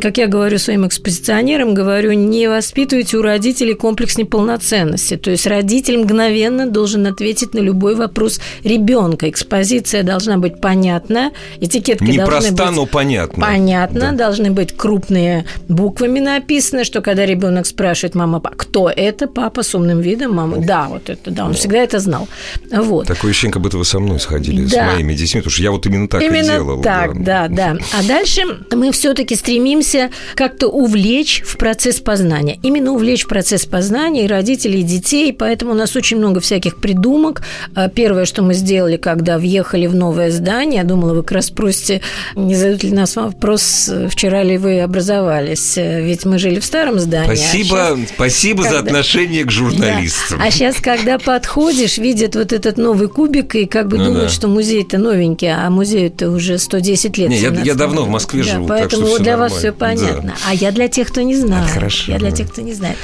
как 0.01 0.19
я 0.19 0.27
говорю 0.27 0.59
своим 0.59 0.87
экспозиционерам, 0.87 1.75
говорю, 1.75 2.13
не 2.13 2.49
воспитывайте 2.49 3.17
у 3.17 3.23
родителей 3.23 3.75
комплекс 3.79 4.19
неполноценности. 4.19 5.17
То 5.17 5.31
есть 5.31 5.47
родитель 5.47 5.99
мгновенно 5.99 6.67
должен 6.67 7.07
ответить 7.07 7.55
на 7.55 7.61
любой 7.61 7.95
вопрос 7.95 8.41
ребенка. 8.65 9.31
Экспозиция 9.31 10.03
должна 10.03 10.39
быть 10.39 10.61
понятна, 10.61 11.33
этикетки 11.61 12.05
Не 12.05 12.19
должны 12.19 12.49
проста, 12.49 12.67
быть... 12.67 12.77
но 12.77 12.87
понятно. 12.87 13.47
Понятно, 13.47 14.01
да. 14.01 14.13
должны 14.13 14.51
быть 14.51 14.77
крупные 14.77 15.45
буквами 15.69 16.21
написано, 16.21 16.85
что 16.85 17.01
когда 17.01 17.25
ребенок 17.25 17.67
спрашивает 17.67 18.15
мама, 18.15 18.41
кто 18.41 18.91
это, 18.91 19.27
папа 19.27 19.63
с 19.63 19.75
умным 19.75 20.01
видом, 20.01 20.35
мама, 20.35 20.59
да, 20.59 20.89
вот 20.89 21.09
это, 21.09 21.31
да, 21.31 21.47
он 21.47 21.55
всегда 21.55 21.79
это 21.79 22.01
знал. 22.01 22.29
Вот. 22.71 23.07
Такое 23.07 23.31
ощущение, 23.31 23.53
как 23.53 23.63
будто 23.63 23.79
вы 23.79 23.85
со 23.85 23.99
мной 24.01 24.21
сходили, 24.21 24.65
да. 24.65 24.91
с 24.91 24.95
моими 24.95 25.15
детьми, 25.15 25.41
потому 25.41 25.53
что 25.53 25.63
я 25.63 25.71
вот 25.71 25.87
именно 25.87 26.09
так 26.09 26.23
именно 26.23 26.53
и 26.53 26.57
делал. 26.57 26.83
так, 26.83 27.23
да, 27.23 27.49
да. 27.49 27.75
да. 27.75 27.79
А 27.99 28.03
дальше 28.07 28.43
мы 28.73 28.93
все-таки 28.93 29.37
стремимся 29.37 30.11
как-то 30.35 30.69
увлечь 30.69 31.43
в 31.45 31.57
процесс 31.57 32.01
познания. 32.01 32.59
Именно 32.63 32.93
увлечь 32.93 33.25
в 33.25 33.29
процесс 33.29 33.67
познания 33.69 34.25
и 34.25 34.29
родителей, 34.29 34.81
и 34.81 34.83
детей, 34.83 35.33
поэтому 35.33 35.73
у 35.73 35.75
нас 35.75 35.97
очень 35.97 36.19
много 36.19 36.41
всяких 36.41 36.77
придумок. 36.77 37.43
А 37.75 37.89
первое, 37.89 38.25
что 38.25 38.43
мы 38.43 38.55
сделали, 38.55 38.97
когда 38.97 39.39
въехали 39.39 39.87
в 39.87 39.95
новое 39.95 40.31
здание, 40.31 40.81
я 40.81 40.85
думала, 40.85 41.15
вы 41.15 41.23
как 41.23 41.33
раз 41.33 41.47
спросите, 41.47 42.01
не 42.35 42.55
задают 42.55 42.83
ли 42.83 42.91
нас 42.91 43.17
вопрос, 43.17 43.91
вчера 44.11 44.43
ли 44.43 44.59
вы 44.59 44.81
образовались, 44.81 45.77
ведь 45.77 46.25
мы 46.25 46.39
жили 46.39 46.61
в 46.61 46.65
старом 46.65 46.99
здании. 46.99 47.35
Спасибо, 47.35 47.89
а 47.89 47.97
сейчас, 47.97 48.09
спасибо 48.15 48.63
когда... 48.63 48.79
за 48.79 48.85
отношение 48.85 49.45
к 49.45 49.51
журналистам. 49.51 50.39
Да. 50.39 50.45
А 50.47 50.51
сейчас, 50.51 50.77
когда 50.77 51.19
подходишь, 51.19 51.99
видят 51.99 52.37
вот 52.37 52.53
этот 52.53 52.77
новый 52.77 53.09
кубик 53.09 53.55
и 53.55 53.67
как 53.67 53.89
бы 53.89 53.99
ну, 53.99 54.05
думают, 54.07 54.29
да. 54.29 54.33
что 54.33 54.49
музей-то 54.49 54.99
новенький, 54.99 55.53
а 55.53 55.69
музей-то 55.71 56.31
уже 56.31 56.59
110 56.59 57.19
лет. 57.19 57.29
Не, 57.29 57.39
я, 57.39 57.51
я 57.51 57.75
давно 57.75 58.03
в 58.03 58.09
Москве 58.09 58.43
да, 58.43 58.53
живу, 58.53 58.67
поэтому 58.67 59.03
так 59.03 59.15
что 59.15 59.23
для 59.23 59.33
нормально. 59.33 59.55
вас 59.55 59.59
все 59.59 59.73
понятно. 59.73 60.29
Да. 60.29 60.35
А 60.49 60.55
я 60.55 60.73
для 60.73 60.89
тех, 60.89 61.09
кто 61.09 61.23
не 61.23 61.37
знает. 61.37 61.65
Это 61.65 61.75
хорошо. 61.75 62.13
Я 62.13 62.19
для 62.19 62.31
тех, 62.31 62.51
кто 62.51 62.63
не 62.63 62.75
знает. 62.75 62.97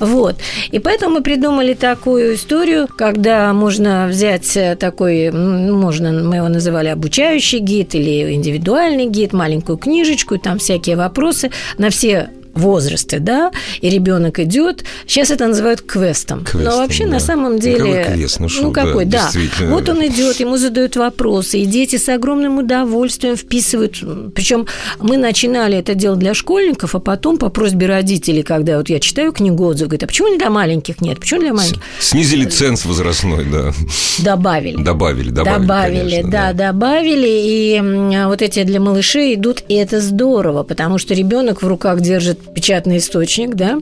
Вот. 0.00 0.36
И 0.70 0.78
поэтому 0.78 1.16
мы 1.16 1.22
придумали 1.22 1.74
такую 1.74 2.34
историю, 2.34 2.88
когда 2.88 3.52
можно 3.52 4.06
взять 4.08 4.58
такой, 4.78 5.30
можно, 5.30 6.12
мы 6.12 6.36
его 6.36 6.48
называли 6.48 6.88
обучающий 6.88 7.58
гид 7.58 7.94
или 7.94 8.34
индивидуальный 8.34 9.06
гид, 9.06 9.32
маленькую 9.32 9.78
книжечку, 9.78 10.38
там 10.38 10.58
всякие 10.58 10.96
вопросы 10.96 11.50
на 11.78 11.90
все 11.90 12.30
возрасте, 12.58 13.18
да, 13.18 13.50
и 13.80 13.88
ребенок 13.88 14.38
идет. 14.38 14.84
Сейчас 15.06 15.30
это 15.30 15.46
называют 15.46 15.82
квестом. 15.82 16.44
Квестом, 16.44 16.64
Но 16.64 16.78
вообще 16.78 17.04
да. 17.04 17.10
на 17.10 17.20
самом 17.20 17.58
деле... 17.58 18.02
Какой 18.02 18.14
квест? 18.14 18.40
Ну, 18.40 18.48
шо, 18.48 18.70
какой, 18.70 19.04
да, 19.04 19.30
да. 19.32 19.66
Вот 19.66 19.88
он 19.88 20.04
идет, 20.06 20.40
ему 20.40 20.56
задают 20.56 20.96
вопросы, 20.96 21.58
и 21.58 21.66
дети 21.66 21.96
с 21.96 22.08
огромным 22.08 22.58
удовольствием 22.58 23.36
вписывают. 23.36 23.96
Причем 24.34 24.66
мы 24.98 25.16
начинали 25.16 25.78
это 25.78 25.94
делать 25.94 26.18
для 26.18 26.34
школьников, 26.34 26.94
а 26.94 27.00
потом 27.00 27.38
по 27.38 27.48
просьбе 27.48 27.86
родителей, 27.86 28.42
когда 28.42 28.78
вот 28.78 28.88
я 28.88 29.00
читаю 29.00 29.32
книгу 29.32 29.64
отзывов, 29.64 29.90
говорят, 29.90 30.04
а 30.04 30.06
почему 30.06 30.36
для 30.36 30.50
маленьких 30.50 31.00
нет? 31.00 31.20
Почему 31.20 31.40
для 31.40 31.52
маленьких? 31.52 31.80
Снизили 32.00 32.44
ценз 32.44 32.84
возрастной, 32.84 33.44
да. 33.44 33.72
Добавили. 34.18 34.82
Добавили, 34.82 35.30
добавили, 35.30 35.66
Добавили, 35.66 36.10
конечно, 36.10 36.30
да, 36.30 36.52
добавили, 36.52 37.28
и 37.28 37.82
вот 38.26 38.42
эти 38.42 38.62
для 38.62 38.80
малышей 38.80 39.34
идут, 39.34 39.62
и 39.68 39.74
это 39.74 40.00
здорово, 40.00 40.62
потому 40.62 40.98
что 40.98 41.14
ребенок 41.14 41.62
в 41.62 41.66
руках 41.66 42.00
держит 42.00 42.38
печатный 42.54 42.98
источник, 42.98 43.54
да, 43.54 43.78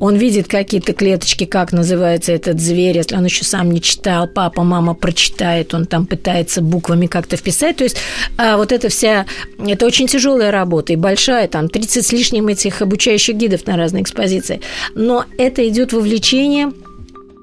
он 0.00 0.16
видит 0.16 0.48
какие-то 0.48 0.92
клеточки, 0.92 1.44
как 1.44 1.72
называется 1.72 2.32
этот 2.32 2.60
зверь, 2.60 2.96
если 2.96 3.16
он 3.16 3.24
еще 3.24 3.44
сам 3.44 3.70
не 3.70 3.80
читал, 3.80 4.28
папа, 4.28 4.62
мама 4.62 4.94
прочитает, 4.94 5.74
он 5.74 5.86
там 5.86 6.06
пытается 6.06 6.60
буквами 6.60 7.06
как-то 7.06 7.36
вписать, 7.36 7.76
то 7.76 7.84
есть 7.84 7.96
а, 8.36 8.56
вот 8.56 8.72
эта 8.72 8.88
вся, 8.88 9.26
это 9.58 9.86
очень 9.86 10.06
тяжелая 10.06 10.50
работа 10.50 10.92
и 10.92 10.96
большая, 10.96 11.48
там 11.48 11.68
30 11.68 12.06
с 12.06 12.12
лишним 12.12 12.48
этих 12.48 12.82
обучающих 12.82 13.36
гидов 13.36 13.66
на 13.66 13.76
разные 13.76 14.02
экспозиции, 14.02 14.60
но 14.94 15.24
это 15.36 15.66
идет 15.68 15.92
вовлечение 15.92 16.72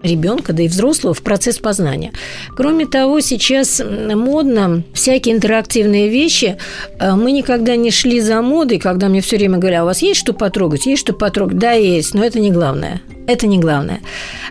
ребенка, 0.03 0.53
да 0.53 0.63
и 0.63 0.67
взрослого 0.67 1.13
в 1.13 1.21
процесс 1.21 1.57
познания. 1.57 2.11
Кроме 2.55 2.85
того, 2.85 3.19
сейчас 3.21 3.81
модно 3.81 4.83
всякие 4.93 5.35
интерактивные 5.35 6.09
вещи. 6.09 6.57
Э, 6.99 7.15
Мы 7.15 7.31
никогда 7.31 7.75
не 7.75 7.91
шли 7.91 8.21
за 8.21 8.41
модой, 8.41 8.79
когда 8.79 9.07
мне 9.07 9.21
все 9.21 9.37
время 9.37 9.57
говорят, 9.57 9.81
а 9.81 9.83
у 9.83 9.87
вас 9.87 10.01
есть 10.01 10.19
что 10.19 10.33
потрогать? 10.33 10.85
Есть 10.85 11.01
что 11.01 11.13
потрогать? 11.13 11.57
Да, 11.57 11.71
есть, 11.71 12.13
но 12.13 12.23
это 12.23 12.39
не 12.39 12.51
главное. 12.51 13.01
Это 13.27 13.47
не 13.47 13.57
главное. 13.57 14.01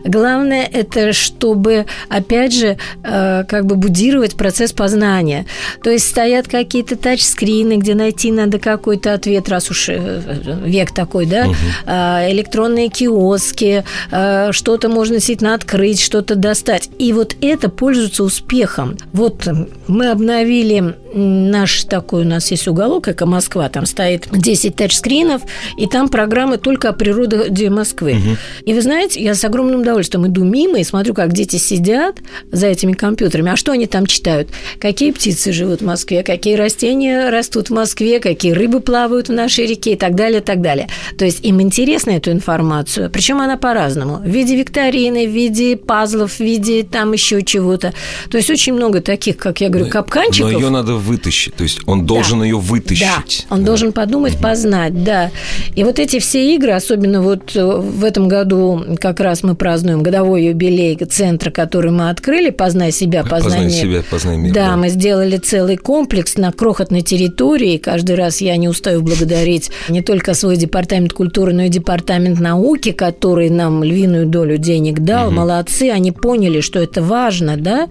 Главное 0.05 0.69
это, 0.71 1.13
чтобы, 1.13 1.87
опять 2.09 2.53
же, 2.53 2.77
э, 3.05 3.45
как 3.49 3.67
бы 3.67 3.77
будировать 3.77 4.35
процесс 4.35 4.73
познания. 4.73 5.47
То 5.83 5.91
есть 5.91 6.09
стоят 6.09 6.49
какие-то 6.49 6.97
тачскрины, 6.97 7.77
где 7.77 7.95
найти 7.95 8.33
надо 8.33 8.59
какой-то 8.59 9.15
ответ, 9.15 9.49
раз 9.49 9.71
уж 9.71 9.89
э, 9.91 10.21
век 10.65 10.93
такой, 10.93 11.27
да, 11.27 11.47
Э, 11.87 12.31
электронные 12.31 12.89
киоски, 12.89 13.85
э, 14.11 14.53
что-то 14.53 14.89
можно 14.89 15.21
действительно 15.35 15.55
открыть, 15.55 16.01
что-то 16.01 16.37
достать. 16.37 16.91
И 16.99 17.13
вот 17.13 17.37
это 17.41 17.69
пользуется 17.69 18.23
успехом. 18.23 18.97
Вот 19.13 19.49
мы 19.89 20.11
обновили 20.11 20.97
наш 21.15 21.85
такой, 21.85 22.23
у 22.23 22.29
нас 22.29 22.51
есть 22.51 22.69
уголок, 22.69 23.05
как 23.05 23.23
Москва, 23.23 23.69
там 23.69 23.87
стоит 23.87 24.29
10 24.31 24.77
тачскринов, 24.77 25.43
и 25.77 25.87
там 25.87 26.09
программы 26.09 26.59
только 26.59 26.91
о 26.91 26.93
природе 26.93 27.71
Москвы. 27.71 28.17
И 28.65 28.75
вы 28.75 28.83
знаете, 28.83 29.23
я 29.23 29.35
с 29.35 29.45
огромным 29.45 29.81
удовольствием 29.81 30.27
иду 30.27 30.45
мимо 30.45 30.79
и 30.79 30.85
смотрю, 30.85 31.15
как 31.15 31.33
дети 31.33 31.57
сидят 31.57 32.17
за 32.51 32.67
этими 32.67 32.93
компьютерами. 32.93 33.53
А 33.53 33.57
что 33.57 33.73
они 33.73 33.87
там 33.87 34.07
читают? 34.07 34.49
Какие 34.81 35.13
птицы 35.13 35.53
живут 35.53 35.81
в 35.81 35.85
Москве, 35.85 36.23
какие 36.23 36.55
растения 36.55 37.31
растут 37.31 37.71
в 37.71 37.73
Москве, 37.73 38.21
какие 38.21 38.53
рыбы 38.53 38.81
плавают 38.81 39.29
в 39.29 39.33
нашей 39.33 39.67
реке 39.67 39.93
и 39.93 39.97
так 39.97 40.15
далее, 40.15 40.41
и 40.41 40.45
так 40.45 40.61
далее. 40.61 40.89
То 41.17 41.25
есть 41.25 41.45
им 41.45 41.61
интересна 41.61 42.13
эту 42.13 42.33
информацию, 42.33 43.11
причем 43.11 43.41
она 43.41 43.57
по-разному. 43.57 44.17
В 44.17 44.27
виде 44.27 44.57
викторины, 44.57 45.27
в 45.27 45.31
виде 45.31 45.77
пазлов, 45.77 46.35
в 46.35 46.41
виде 46.41 46.83
там 46.83 47.13
еще 47.13 47.43
чего-то. 47.43 47.93
То 48.31 48.37
есть 48.37 48.51
очень 48.51 48.75
много 48.75 49.01
таких, 49.01 49.37
как 49.37 49.61
я 49.61 49.69
говорю, 49.69 49.91
капканчиков. 49.91 50.53
Но 50.53 50.59
ее 50.59 50.71
надо 50.71 50.95
вытащить. 51.05 51.55
То 51.55 51.63
есть 51.63 51.81
он 51.87 52.07
должен 52.07 52.43
ее 52.43 52.59
вытащить. 52.59 53.47
Да, 53.49 53.55
он 53.55 53.65
должен 53.65 53.93
подумать, 53.93 54.39
познать, 54.39 55.05
да. 55.05 55.31
И 55.75 55.85
вот 55.85 55.99
эти 55.99 56.19
все 56.19 56.55
игры, 56.55 56.73
особенно 56.73 57.23
вот 57.23 57.55
э, 57.55 57.65
в 57.65 58.05
этом 58.05 58.29
году 58.29 58.83
как 59.01 59.21
раз 59.21 59.43
мы 59.43 59.55
празднуем 59.55 60.03
годовой 60.03 60.45
юбилей 60.47 60.97
центра, 60.97 61.51
который 61.51 61.91
мы 61.91 62.11
открыли, 62.11 62.51
«Познай 62.51 62.93
себя, 62.93 63.23
познай, 63.23 63.43
Познай 63.43 63.65
мир». 63.67 63.73
себя, 63.73 64.03
познай 64.11 64.37
мир, 64.37 64.55
Да, 64.55 64.71
да. 64.71 64.77
мы 64.77 64.89
сделали 64.89 65.37
целый 65.37 65.77
комплекс 65.77 66.37
на 66.37 66.53
крохотной 66.53 67.03
территории. 67.03 67.77
Каждый 67.77 68.17
раз 68.17 68.41
я 68.41 68.57
не 68.57 68.69
устаю 68.69 69.03
благодарить 69.03 69.71
не 69.89 70.03
только 70.03 70.35
свой 70.35 70.57
департамент 70.57 71.13
культуры, 71.13 71.53
но 71.53 71.63
и 71.63 71.69
департамент 71.69 72.41
науки, 72.41 72.93
который 72.93 73.51
нам 73.51 73.85
львиную 73.85 74.27
долю 74.27 74.57
денег 74.59 75.01
дал. 75.01 75.31
Молодцы, 75.31 75.91
они 75.91 76.13
поняли, 76.13 76.61
что 76.61 76.81
это 76.81 77.03
важно, 77.03 77.57
да, 77.57 77.89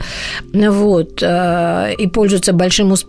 вот, 0.54 1.22
э, 1.22 1.94
и 1.98 2.08
пользуются 2.08 2.54
большим 2.54 2.92
успехом. 2.92 3.03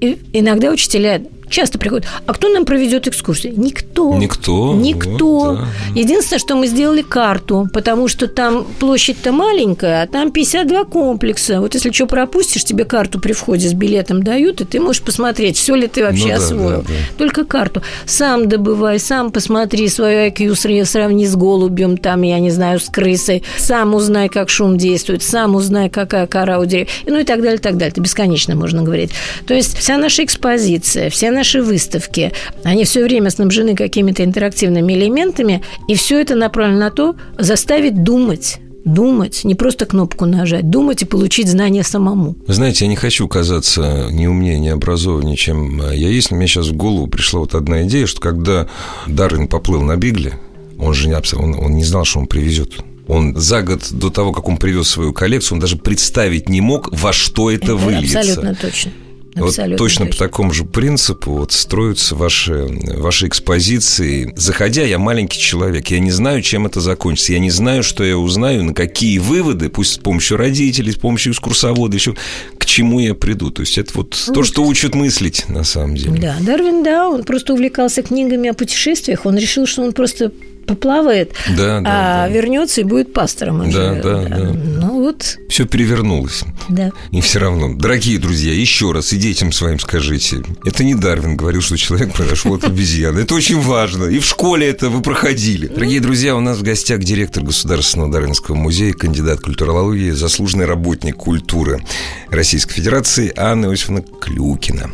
И 0.00 0.18
иногда 0.32 0.70
учителя 0.70 1.22
часто 1.50 1.78
приходят, 1.78 2.06
а 2.26 2.32
кто 2.34 2.48
нам 2.48 2.64
проведет 2.64 3.06
экскурсии? 3.06 3.52
Никто. 3.56 4.14
Никто, 4.14 4.74
Никто. 4.74 5.28
вот, 5.38 5.58
да. 5.58 5.66
Единственное, 5.94 6.38
что 6.40 6.56
мы 6.56 6.66
сделали 6.66 7.02
карту, 7.02 7.68
потому 7.72 8.08
что 8.08 8.26
там 8.28 8.66
площадь-то 8.78 9.32
маленькая, 9.32 10.02
а 10.02 10.06
там 10.06 10.30
52 10.32 10.84
комплекса. 10.84 11.60
Вот 11.60 11.74
если 11.74 11.90
что 11.90 12.06
пропустишь, 12.06 12.64
тебе 12.64 12.84
карту 12.84 13.20
при 13.20 13.32
входе 13.32 13.68
с 13.68 13.72
билетом 13.72 14.22
дают, 14.22 14.60
и 14.60 14.64
ты 14.64 14.80
можешь 14.80 15.02
посмотреть, 15.02 15.56
все 15.56 15.74
ли 15.74 15.86
ты 15.86 16.02
вообще 16.04 16.22
Ну 16.24 16.28
да, 16.28 16.34
освоил. 16.36 16.68
да, 16.70 16.76
да. 16.88 16.94
Только 17.16 17.44
карту. 17.44 17.82
Сам 18.06 18.48
добывай, 18.48 18.98
сам 18.98 19.30
посмотри 19.30 19.88
свою 19.88 20.28
IQ, 20.30 20.52
сра- 20.52 20.84
сравни 20.84 21.26
с 21.26 21.34
голубем, 21.36 21.96
там, 21.96 22.22
я 22.22 22.38
не 22.38 22.50
знаю, 22.50 22.80
с 22.80 22.88
крысой. 22.88 23.42
Сам 23.58 23.94
узнай, 23.94 24.28
как 24.28 24.48
шум 24.50 24.78
действует, 24.78 25.22
сам 25.22 25.54
узнай, 25.54 25.88
какая 25.90 26.26
кора 26.26 26.58
у 26.58 26.64
деревьев. 26.64 26.88
Ну 27.06 27.18
и 27.18 27.24
так 27.24 27.40
далее, 27.42 27.58
так 27.58 27.74
далее. 27.76 27.90
Это 27.92 28.00
бесконечно 28.00 28.54
можно 28.54 28.82
говорить. 28.82 29.10
То 29.46 29.54
есть 29.54 29.76
вся 29.78 29.96
наша 29.98 30.24
экспозиция, 30.24 31.10
все 31.10 31.30
наши 31.38 31.62
выставки, 31.62 32.32
они 32.64 32.84
все 32.84 33.04
время 33.04 33.30
снабжены 33.30 33.74
какими-то 33.74 34.24
интерактивными 34.24 34.92
элементами, 34.92 35.62
и 35.88 35.94
все 35.94 36.20
это 36.20 36.34
направлено 36.34 36.78
на 36.78 36.90
то, 36.90 37.16
заставить 37.38 38.02
думать 38.02 38.58
думать, 38.84 39.44
не 39.44 39.54
просто 39.54 39.84
кнопку 39.84 40.24
нажать, 40.24 40.70
думать 40.70 41.02
и 41.02 41.04
получить 41.04 41.46
знания 41.48 41.82
самому. 41.82 42.36
Вы 42.46 42.54
знаете, 42.54 42.86
я 42.86 42.88
не 42.88 42.96
хочу 42.96 43.28
казаться 43.28 44.08
ни 44.10 44.26
умнее, 44.26 44.58
ни 44.58 44.68
образованнее, 44.68 45.36
чем 45.36 45.82
я 45.90 46.08
есть, 46.08 46.30
но 46.30 46.38
мне 46.38 46.46
сейчас 46.46 46.68
в 46.68 46.72
голову 46.76 47.06
пришла 47.06 47.40
вот 47.40 47.54
одна 47.54 47.82
идея, 47.82 48.06
что 48.06 48.20
когда 48.22 48.66
Дарвин 49.06 49.46
поплыл 49.46 49.82
на 49.82 49.96
Бигле, 49.96 50.40
он 50.78 50.94
же 50.94 51.08
не, 51.08 51.14
он, 51.14 51.54
он 51.58 51.72
не 51.72 51.84
знал, 51.84 52.06
что 52.06 52.20
он 52.20 52.26
привезет. 52.26 52.72
Он 53.08 53.36
за 53.36 53.62
год 53.62 53.88
до 53.90 54.10
того, 54.10 54.32
как 54.32 54.48
он 54.48 54.56
привез 54.56 54.88
свою 54.88 55.12
коллекцию, 55.12 55.56
он 55.56 55.60
даже 55.60 55.76
представить 55.76 56.48
не 56.48 56.62
мог, 56.62 56.88
во 56.92 57.12
что 57.12 57.50
это, 57.50 57.74
выльется. 57.74 58.20
Абсолютно 58.20 58.54
точно. 58.54 58.92
Вот 59.38 59.48
Абсолютно 59.48 59.78
точно 59.78 60.06
по 60.06 60.16
такому 60.16 60.52
же 60.52 60.64
принципу 60.64 61.32
вот 61.32 61.52
строятся 61.52 62.14
ваши, 62.14 62.66
ваши 62.96 63.26
экспозиции. 63.28 64.32
Заходя, 64.36 64.82
я 64.82 64.98
маленький 64.98 65.38
человек, 65.38 65.88
я 65.88 66.00
не 66.00 66.10
знаю, 66.10 66.42
чем 66.42 66.66
это 66.66 66.80
закончится, 66.80 67.32
я 67.32 67.38
не 67.38 67.50
знаю, 67.50 67.82
что 67.82 68.04
я 68.04 68.18
узнаю, 68.18 68.64
на 68.64 68.74
какие 68.74 69.18
выводы, 69.18 69.68
пусть 69.68 69.94
с 69.94 69.98
помощью 69.98 70.36
родителей, 70.36 70.92
с 70.92 70.96
помощью 70.96 71.32
экскурсовода, 71.32 71.96
еще 71.96 72.16
к 72.58 72.66
чему 72.66 73.00
я 73.00 73.14
приду. 73.14 73.50
То 73.50 73.62
есть 73.62 73.78
это 73.78 73.92
вот 73.94 74.30
то, 74.34 74.42
что 74.42 74.64
учат 74.64 74.94
мыслить 74.94 75.48
на 75.48 75.64
самом 75.64 75.96
деле. 75.96 76.20
Да, 76.20 76.36
Дарвин, 76.40 76.82
да, 76.82 77.08
он 77.08 77.24
просто 77.24 77.54
увлекался 77.54 78.02
книгами 78.02 78.50
о 78.50 78.54
путешествиях. 78.54 79.26
Он 79.26 79.36
решил, 79.36 79.66
что 79.66 79.82
он 79.82 79.92
просто 79.92 80.32
поплавает, 80.68 81.32
Да, 81.56 81.80
да, 81.80 81.82
а 81.86 82.26
да. 82.26 82.28
вернется 82.28 82.82
и 82.82 82.84
будет 82.84 83.12
пастором. 83.12 83.66
уже. 83.66 83.72
Да, 83.72 83.94
да, 83.94 84.22
да. 84.28 84.52
Ну 84.52 85.00
вот, 85.02 85.38
Все 85.48 85.66
перевернулось. 85.66 86.44
да. 86.68 86.92
И 87.10 87.20
все 87.20 87.38
равно, 87.40 87.74
дорогие 87.74 88.18
друзья, 88.18 88.52
еще 88.52 88.92
раз 88.92 89.12
и 89.12 89.16
детям 89.16 89.50
своим 89.52 89.78
скажите, 89.80 90.42
это 90.64 90.84
не 90.84 90.94
Дарвин 90.94 91.36
говорил, 91.36 91.62
что 91.62 91.76
человек 91.76 92.12
произошел 92.12 92.54
от 92.54 92.64
обезьяны. 92.64 93.20
Это 93.20 93.34
очень 93.34 93.60
важно. 93.60 94.04
И 94.04 94.18
в 94.18 94.24
школе 94.26 94.68
это 94.68 94.90
вы 94.90 95.00
проходили. 95.02 95.66
Дорогие 95.66 96.00
друзья, 96.00 96.36
у 96.36 96.40
нас 96.40 96.58
в 96.58 96.62
гостях 96.62 97.00
директор 97.00 97.42
Государственного 97.42 98.12
Дарвинского 98.12 98.54
музея, 98.54 98.92
кандидат 98.92 99.40
культурологии, 99.40 100.10
заслуженный 100.10 100.66
работник 100.66 101.16
культуры 101.16 101.82
Российской 102.30 102.74
Федерации 102.74 103.32
Анна 103.36 103.66
Иосифовна 103.66 104.02
Клюкина. 104.20 104.90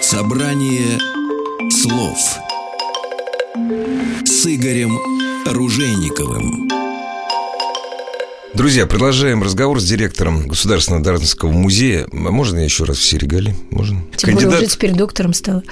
Собрание 0.00 0.98
слов 1.70 2.38
с 3.54 4.46
Игорем 4.46 4.98
Ружейниковым. 5.46 6.68
Друзья, 8.54 8.86
продолжаем 8.86 9.42
разговор 9.42 9.80
с 9.80 9.84
директором 9.84 10.48
Государственного 10.48 11.02
Дарвинского 11.02 11.50
музея. 11.50 12.06
Можно 12.12 12.58
я 12.58 12.64
еще 12.64 12.84
раз 12.84 12.98
все 12.98 13.16
регалии? 13.16 13.54
Можно? 13.70 14.02
Тем 14.16 14.34
более 14.34 14.48
уже 14.48 14.66
теперь 14.66 14.92
доктором 14.92 15.32
стала. 15.32 15.62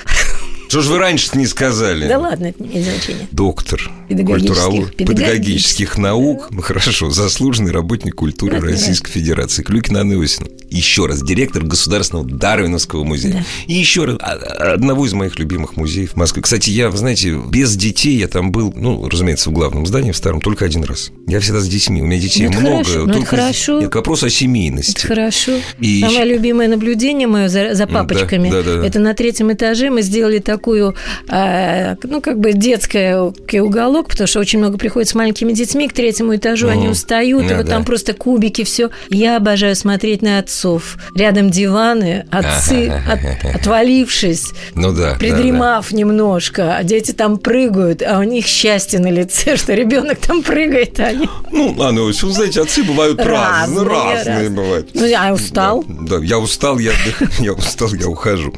Что 0.69 0.81
ж 0.81 0.87
вы 0.87 0.99
раньше 0.99 1.31
не 1.35 1.47
сказали? 1.47 2.09
Да 2.09 2.19
ладно, 2.19 2.47
это 2.47 2.63
не 2.63 2.71
имеет 2.71 2.85
значения. 2.87 3.29
доктор 3.31 3.81
Педагогических- 4.09 4.55
культуролог- 4.57 4.95
педагогических. 4.95 5.07
педагогических 5.07 5.99
наук, 5.99 6.49
ну, 6.51 6.63
хорошо, 6.63 7.11
заслуженный 7.11 7.73
работник 7.73 8.15
культуры 8.15 8.57
Да, 8.57 8.61
да. 8.61 8.67
Российской 8.69 9.11
Федерации, 9.11 9.63
Клюкина 9.63 10.01
Анна 10.01 10.15
Иосифовна. 10.15 10.53
еще 10.71 11.07
раз, 11.07 11.23
директор 11.23 11.65
Государственного 11.65 12.29
Дарвиновского 12.29 13.05
музея. 13.05 13.33
Да. 13.35 13.45
И 13.67 13.75
еще 13.75 14.05
раз, 14.05 14.17
а, 14.21 14.33
одного 14.75 15.07
из 15.07 15.13
моих 15.13 15.39
любимых 15.39 15.77
музеев 15.77 16.13
в 16.13 16.17
Москве. 16.17 16.43
Кстати, 16.43 16.71
я, 16.71 16.91
знаете, 16.91 17.39
без 17.51 17.77
детей 17.77 18.17
я 18.17 18.29
там 18.29 18.51
был, 18.53 18.73
ну, 18.77 19.09
разумеется, 19.09 19.51
в 19.51 19.53
главном 19.53 19.87
здании, 19.87 20.11
в 20.13 20.17
старом, 20.17 20.41
только 20.41 20.65
один 20.65 20.85
раз. 20.85 21.11
Я 21.27 21.41
всегда 21.41 21.61
с 21.61 21.69
детьми, 21.69 22.03
у 22.03 22.07
меня 22.07 22.21
детей 22.21 22.49
ну, 22.49 22.61
много. 22.61 22.85
Хорошо, 22.85 22.99
ну, 23.07 23.13
только 23.13 23.37
это 23.37 23.45
хорошо. 23.45 23.81
Нет, 23.81 23.95
вопрос 23.95 24.23
о 24.23 24.31
семейности. 24.31 24.99
Это 24.99 25.07
хорошо. 25.07 25.53
И... 25.81 26.01
Самое 26.01 26.25
любимое 26.25 26.69
наблюдение 26.69 27.27
мое 27.29 27.49
за, 27.49 27.75
за 27.75 27.87
папочками, 27.87 28.51
да, 28.51 28.63
да, 28.63 28.77
да, 28.81 28.87
это 28.87 28.99
на 28.99 29.15
третьем 29.15 29.53
этаже 29.53 29.91
мы 29.91 30.03
сделали 30.03 30.39
такую, 30.57 30.95
э, 31.29 31.97
ну, 32.03 32.21
как 32.21 32.41
бы 32.41 32.53
детский 32.53 33.61
уголок, 33.61 34.09
потому 34.09 34.27
что 34.27 34.41
очень 34.41 34.59
много 34.59 34.79
приходит 34.79 35.09
с 35.09 35.15
маленькими 35.15 35.53
детьми 35.53 35.89
к 35.89 35.93
третьему 35.93 36.37
этажу, 36.37 36.69
они 36.69 36.89
устают, 36.89 37.47
да, 37.47 37.55
и 37.55 37.57
вот 37.59 37.67
да. 37.67 37.73
там 37.73 37.85
просто 37.85 38.15
кубики, 38.15 38.65
все. 38.65 38.91
Я 39.11 39.37
обожаю 39.37 39.77
смотреть 39.77 40.23
на 40.23 40.39
отцов. 40.39 40.97
Рядом 41.15 41.51
диваны, 41.51 42.27
отцы, 42.31 42.89
от, 42.89 43.55
отвалившись, 43.55 44.53
ну, 44.75 44.93
да, 44.93 45.17
придремав 45.19 45.87
да, 45.87 45.91
да. 45.91 45.97
немножко, 45.97 46.77
а 46.77 46.83
дети 46.83 47.13
там 47.13 47.39
прыгают, 47.39 48.03
а 48.03 48.19
у 48.19 48.23
них 48.23 48.47
счастье 48.47 48.99
на 48.99 49.11
лице, 49.11 49.57
что 49.59 49.75
ребенок 49.75 50.19
там 50.19 50.43
прыгает, 50.43 50.99
а 51.01 51.05
они... 51.05 51.29
Ну, 51.53 51.81
Анна 51.83 52.03
вы 52.03 52.13
знаете, 52.13 52.63
отцы 52.63 52.83
бывают 52.83 53.19
разные, 53.19 53.85
разные, 53.85 53.89
разные 53.89 54.35
разные. 54.35 54.51
бывают. 54.51 54.91
Ну, 54.95 55.05
я 55.05 55.33
устал. 55.33 55.85
Да, 55.87 56.19
да 56.19 56.25
я 56.25 56.39
устал, 56.39 56.79
я, 56.79 56.93
я 57.39 57.53
устал, 57.53 57.93
я 57.93 58.09
ухожу. 58.09 58.53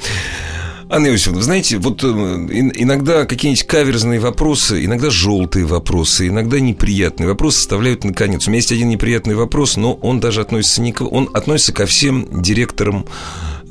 Анна 0.90 1.08
Иосифовна, 1.08 1.42
знаете, 1.42 1.76
вот 1.76 2.02
э, 2.02 2.06
иногда 2.06 3.26
какие-нибудь 3.26 3.66
каверзные 3.66 4.20
вопросы, 4.20 4.84
иногда 4.86 5.10
желтые 5.10 5.66
вопросы, 5.66 6.28
иногда 6.28 6.60
неприятные 6.60 7.28
вопросы 7.28 7.58
составляют 7.58 8.04
наконец. 8.04 8.46
У 8.46 8.50
меня 8.50 8.58
есть 8.58 8.72
один 8.72 8.88
неприятный 8.88 9.34
вопрос, 9.34 9.76
но 9.76 9.94
он 9.94 10.18
даже 10.18 10.40
относится 10.40 10.80
не 10.80 10.92
к... 10.92 11.02
Он 11.02 11.28
относится 11.34 11.74
ко 11.74 11.84
всем 11.84 12.26
директорам 12.42 13.06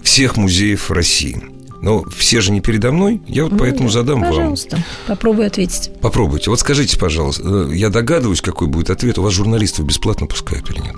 всех 0.03 0.37
музеев 0.37 0.91
России. 0.91 1.41
Но 1.81 2.03
все 2.15 2.39
же 2.39 2.51
не 2.51 2.61
передо 2.61 2.91
мной, 2.91 3.21
я 3.27 3.43
вот 3.43 3.53
ну, 3.53 3.57
поэтому 3.59 3.89
задам 3.89 4.21
пожалуйста, 4.21 4.75
вам. 4.75 4.83
Пожалуйста, 4.83 5.07
попробуй 5.07 5.47
ответить. 5.47 5.91
Попробуйте. 6.01 6.49
Вот 6.51 6.59
скажите, 6.59 6.99
пожалуйста, 6.99 7.43
э, 7.43 7.75
я 7.75 7.89
догадываюсь, 7.89 8.41
какой 8.41 8.67
будет 8.67 8.91
ответ. 8.91 9.17
У 9.17 9.23
вас 9.23 9.33
журналистов 9.33 9.85
бесплатно 9.85 10.27
пускают 10.27 10.69
или 10.69 10.81
нет? 10.81 10.95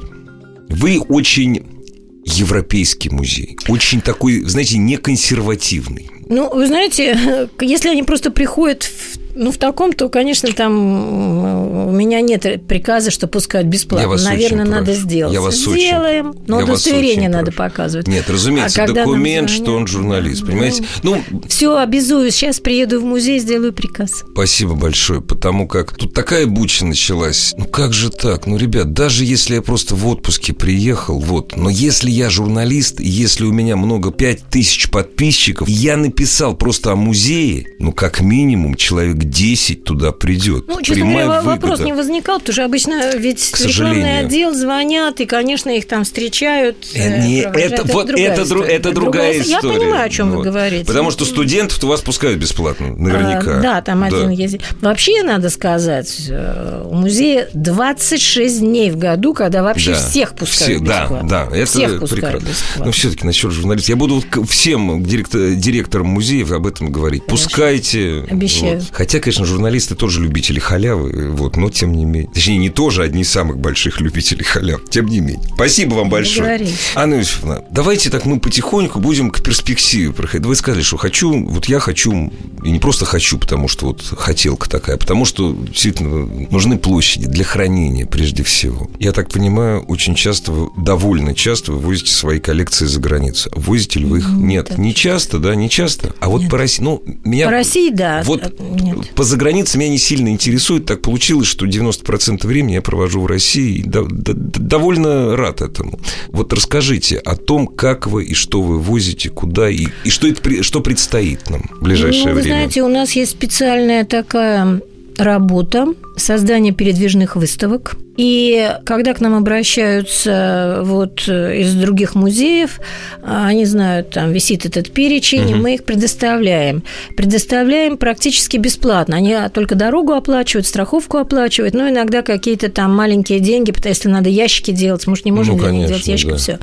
Вы 0.70 1.00
очень 1.00 1.79
европейский 2.26 3.10
музей. 3.10 3.58
Очень 3.68 4.02
такой, 4.02 4.42
знаете, 4.42 4.78
не 4.78 4.98
консервативный. 4.98 6.10
Ну, 6.28 6.54
вы 6.54 6.68
знаете, 6.68 7.50
если 7.62 7.90
они 7.90 8.04
просто 8.04 8.32
приходят 8.32 8.84
в 8.84 9.18
ну, 9.36 9.52
в 9.52 9.58
таком, 9.58 9.94
то, 9.94 10.10
конечно, 10.10 10.52
там 10.52 11.88
у 11.88 11.92
меня 11.92 12.22
нет 12.22 12.68
приказа, 12.68 13.12
что 13.12 13.28
пускают 13.28 13.68
бесплатно. 13.68 14.16
Я 14.18 14.30
Наверное, 14.30 14.66
надо 14.66 14.86
прошу. 14.86 15.00
сделать. 15.00 15.34
Я 15.34 15.42
вас 15.42 15.56
Сделаем, 15.56 16.30
очень, 16.30 16.44
но 16.48 16.58
удостоверение 16.60 17.30
надо 17.30 17.52
прошу. 17.52 17.70
показывать. 17.70 18.08
Нет, 18.08 18.30
разумеется, 18.30 18.84
а 18.84 18.88
документ, 18.88 19.50
что 19.50 19.76
он 19.76 19.88
журналист, 19.88 20.46
понимаете? 20.46 20.84
Ну, 21.04 21.22
ну, 21.30 21.42
все, 21.48 21.78
обязуюсь. 21.78 22.36
Сейчас 22.36 22.60
приеду 22.60 23.00
в 23.02 23.04
музей, 23.04 23.40
сделаю 23.40 23.74
приказ. 23.74 24.24
Спасибо 24.32 24.76
большое, 24.76 25.22
потому 25.22 25.68
как 25.68 25.96
тут 25.96 26.14
такая 26.14 26.46
буча 26.46 26.86
началась. 26.86 27.54
Ну, 27.58 27.66
как 27.66 27.94
же 27.94 28.10
так? 28.10 28.48
Ну, 28.48 28.58
ребят, 28.58 28.94
даже 28.94 29.26
если 29.26 29.56
я 29.56 29.62
просто 29.62 29.96
в 29.96 30.08
отпуске 30.08 30.54
приехал, 30.54 31.20
вот, 31.20 31.56
но 31.56 31.70
если 31.70 32.10
я 32.10 32.30
журналист, 32.30 33.00
если 33.00 33.46
у 33.46 33.52
меня 33.52 33.76
много, 33.76 34.12
пять 34.12 34.44
тысяч 34.50 34.90
подписчиков, 34.90 35.68
я 35.68 35.98
написал 35.98 36.56
просто 36.56 36.92
о 36.92 36.96
музее, 36.96 37.66
ну, 37.80 37.92
как 37.92 38.22
минимум, 38.22 38.76
человек 38.76 39.19
10 39.26 39.84
туда 39.84 40.12
придет. 40.12 40.66
Ну, 40.68 40.82
честно 40.82 41.06
Прямая 41.06 41.26
говоря, 41.26 41.42
выгода. 41.42 41.68
вопрос 41.68 41.80
не 41.80 41.94
возникал, 41.94 42.40
потому 42.40 42.54
что 42.54 42.66
обычно 42.66 43.16
ведь 43.16 43.54
рекламный 43.60 44.20
отдел 44.20 44.54
звонят, 44.54 45.20
и, 45.20 45.26
конечно, 45.26 45.70
их 45.70 45.88
там 45.88 46.04
встречают. 46.04 46.78
Э, 46.94 47.26
не, 47.26 47.42
это, 47.42 47.84
вот 47.84 48.08
другая 48.08 48.32
это, 48.32 48.44
история. 48.44 48.74
это 48.74 48.92
другая, 48.92 49.40
история. 49.40 49.74
Я 49.74 49.80
понимаю, 49.80 50.06
о 50.06 50.10
чем 50.10 50.32
вот. 50.32 50.38
вы 50.38 50.44
говорите. 50.44 50.86
Потому 50.86 51.12
что 51.12 51.26
студентов-то 51.26 51.88
вас 51.88 52.02
пускают 52.02 52.40
бесплатно, 52.40 52.96
наверняка. 52.96 53.60
А, 53.60 53.62
да, 53.62 53.82
там 53.82 54.02
да. 54.02 54.08
один 54.08 54.30
есть. 54.30 54.58
Вообще, 54.82 55.24
надо 55.24 55.50
сказать, 55.50 56.26
э, 56.30 56.84
у 56.86 56.96
музея 56.96 57.50
26 57.54 58.60
дней 58.60 58.92
в 58.92 58.98
году, 58.98 59.34
когда 59.34 59.64
вообще 59.64 59.92
да. 59.92 59.98
всех 59.98 60.36
пускают 60.36 60.84
Все, 60.84 60.86
бесплатно. 60.86 61.30
Да, 61.30 61.46
да, 61.50 61.58
это 61.58 61.66
всех 61.66 62.00
пускают 62.00 62.44
бесплатно. 62.44 62.86
Но 62.86 62.92
все-таки 62.92 63.26
насчет 63.26 63.52
журналистов. 63.52 63.90
Я 63.90 63.96
буду 63.96 64.24
всем 64.48 65.04
директор, 65.04 65.42
директорам 65.52 66.08
музеев 66.08 66.52
об 66.52 66.68
этом 66.68 66.92
говорить. 66.92 67.24
Хорошо. 67.26 67.44
Пускайте. 67.44 68.26
Обещаю. 68.30 68.80
Вот. 68.80 68.90
Хотя, 69.10 69.22
конечно, 69.22 69.44
журналисты 69.44 69.96
тоже 69.96 70.22
любители 70.22 70.60
халявы, 70.60 71.32
вот, 71.32 71.58
но 71.58 71.72
тем 71.72 71.94
не 71.94 72.06
менее. 72.06 72.30
Точнее, 72.32 72.58
не 72.58 72.70
тоже 72.70 73.02
одни 73.02 73.24
из 73.24 73.32
самых 73.32 73.58
больших 73.58 74.00
любителей 74.02 74.44
халяв, 74.44 74.82
тем 74.88 75.08
не 75.08 75.20
менее. 75.20 75.42
Спасибо 75.56 75.96
вам 75.96 76.12
большое. 76.12 76.70
Анна 76.94 77.16
Иосифовна, 77.16 77.64
давайте 77.72 78.12
так 78.12 78.28
мы 78.28 78.40
потихоньку 78.40 79.00
будем 79.00 79.32
к 79.32 79.42
перспективе 79.42 80.14
проходить. 80.14 80.46
Вы 80.46 80.56
сказали, 80.56 80.84
что 80.84 80.98
хочу, 80.98 81.44
вот 81.44 81.66
я 81.66 81.80
хочу, 81.80 82.32
и 82.64 82.70
не 82.70 82.78
просто 82.78 83.06
хочу, 83.06 83.40
потому 83.40 83.68
что 83.68 83.88
вот 83.88 84.04
хотелка 84.16 84.70
такая, 84.70 84.98
потому 84.98 85.26
что 85.26 85.54
действительно 85.54 86.28
нужны 86.52 86.78
площади 86.78 87.26
для 87.26 87.46
хранения 87.46 88.06
прежде 88.06 88.44
всего. 88.44 88.92
Я 89.00 89.12
так 89.12 89.30
понимаю, 89.30 89.82
очень 89.86 90.14
часто, 90.14 90.70
довольно 90.78 91.34
часто 91.34 91.72
вы 91.72 91.80
возите 91.80 92.12
свои 92.12 92.40
коллекции 92.40 92.86
за 92.86 93.00
границу. 93.00 93.50
Возите 93.56 94.02
ли 94.02 94.06
вы 94.06 94.20
их? 94.20 94.30
Ну, 94.30 94.46
Нет, 94.46 94.78
не 94.78 94.94
часто, 94.94 95.40
да, 95.40 95.56
не 95.56 95.68
часто. 95.68 96.14
А 96.20 96.30
вот 96.30 96.42
Нет. 96.42 96.52
по 96.52 96.60
России, 96.60 96.84
ну, 96.84 97.02
меня... 97.24 97.46
По 97.46 97.52
России, 97.52 97.90
да. 97.90 98.22
Вот 98.24 98.54
Нет 98.60 98.99
по 99.16 99.24
загранице 99.24 99.78
меня 99.78 99.90
не 99.90 99.98
сильно 99.98 100.30
интересует. 100.30 100.86
Так 100.86 101.02
получилось, 101.02 101.48
что 101.48 101.66
90% 101.66 102.46
времени 102.46 102.74
я 102.74 102.82
провожу 102.82 103.22
в 103.22 103.26
России 103.26 103.80
и 103.80 103.84
до, 103.84 104.04
до, 104.06 104.34
довольно 104.34 105.36
рад 105.36 105.62
этому. 105.62 106.00
Вот 106.30 106.54
расскажите 106.54 107.18
о 107.18 107.36
том, 107.36 107.68
как 107.68 108.08
вы 108.08 108.26
и 108.26 108.34
что 108.34 108.62
вы 108.62 108.80
возите, 108.80 109.30
куда 109.30 109.70
и, 109.70 109.88
и 110.04 110.10
что, 110.10 110.28
это, 110.28 110.64
что 110.64 110.82
предстоит 110.82 111.50
нам 111.50 111.70
в 111.80 111.84
ближайшее 111.84 112.28
ну, 112.28 112.34
вы 112.34 112.42
время. 112.42 112.56
знаете, 112.56 112.84
у 112.84 112.88
нас 112.88 113.12
есть 113.14 113.32
специальная 113.32 114.06
такая 114.06 114.82
работа 115.20 115.88
создания 116.16 116.72
передвижных 116.72 117.36
выставок. 117.36 117.96
И 118.18 118.70
когда 118.86 119.14
к 119.14 119.22
нам 119.22 119.36
обращаются 119.36 120.82
вот 120.84 121.28
из 121.28 121.74
других 121.76 122.16
музеев, 122.16 122.80
они 123.24 123.66
знают, 123.66 124.10
там 124.10 124.32
висит 124.32 124.66
этот 124.66 124.92
перечень, 124.92 125.46
угу. 125.46 125.52
и 125.52 125.56
мы 125.56 125.74
их 125.76 125.86
предоставляем. 125.86 126.84
Предоставляем 127.16 127.98
практически 127.98 128.58
бесплатно. 128.58 129.18
Они 129.18 129.36
только 129.54 129.76
дорогу 129.76 130.14
оплачивают, 130.14 130.68
страховку 130.68 131.18
оплачивают, 131.18 131.74
но 131.74 131.90
иногда 131.90 132.22
какие-то 132.22 132.70
там 132.70 132.96
маленькие 132.96 133.40
деньги, 133.40 133.72
потому 133.72 133.94
что 133.94 134.08
если 134.08 134.10
надо 134.10 134.30
ящики 134.30 134.72
делать, 134.72 135.08
мы 135.08 135.16
же 135.16 135.22
не 135.26 135.32
можем 135.32 135.58
ну, 135.58 135.64
конечно, 135.64 135.88
делать 135.88 136.08
ящики, 136.08 136.32
да. 136.32 136.38
все. 136.38 136.60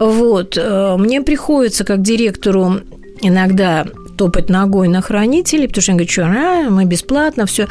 Вот. 0.00 0.56
Э, 0.56 0.96
мне 0.96 1.20
приходится 1.22 1.84
как 1.84 2.02
директору 2.02 2.80
иногда 3.20 3.86
топать 4.18 4.50
ногой 4.50 4.88
на 4.88 5.00
хранителей, 5.00 5.68
потому 5.68 5.82
что 5.82 5.92
они 5.92 5.98
говорят, 5.98 6.12
что 6.12 6.26
а, 6.26 6.70
мы 6.70 6.84
бесплатно, 6.84 7.46
все. 7.46 7.68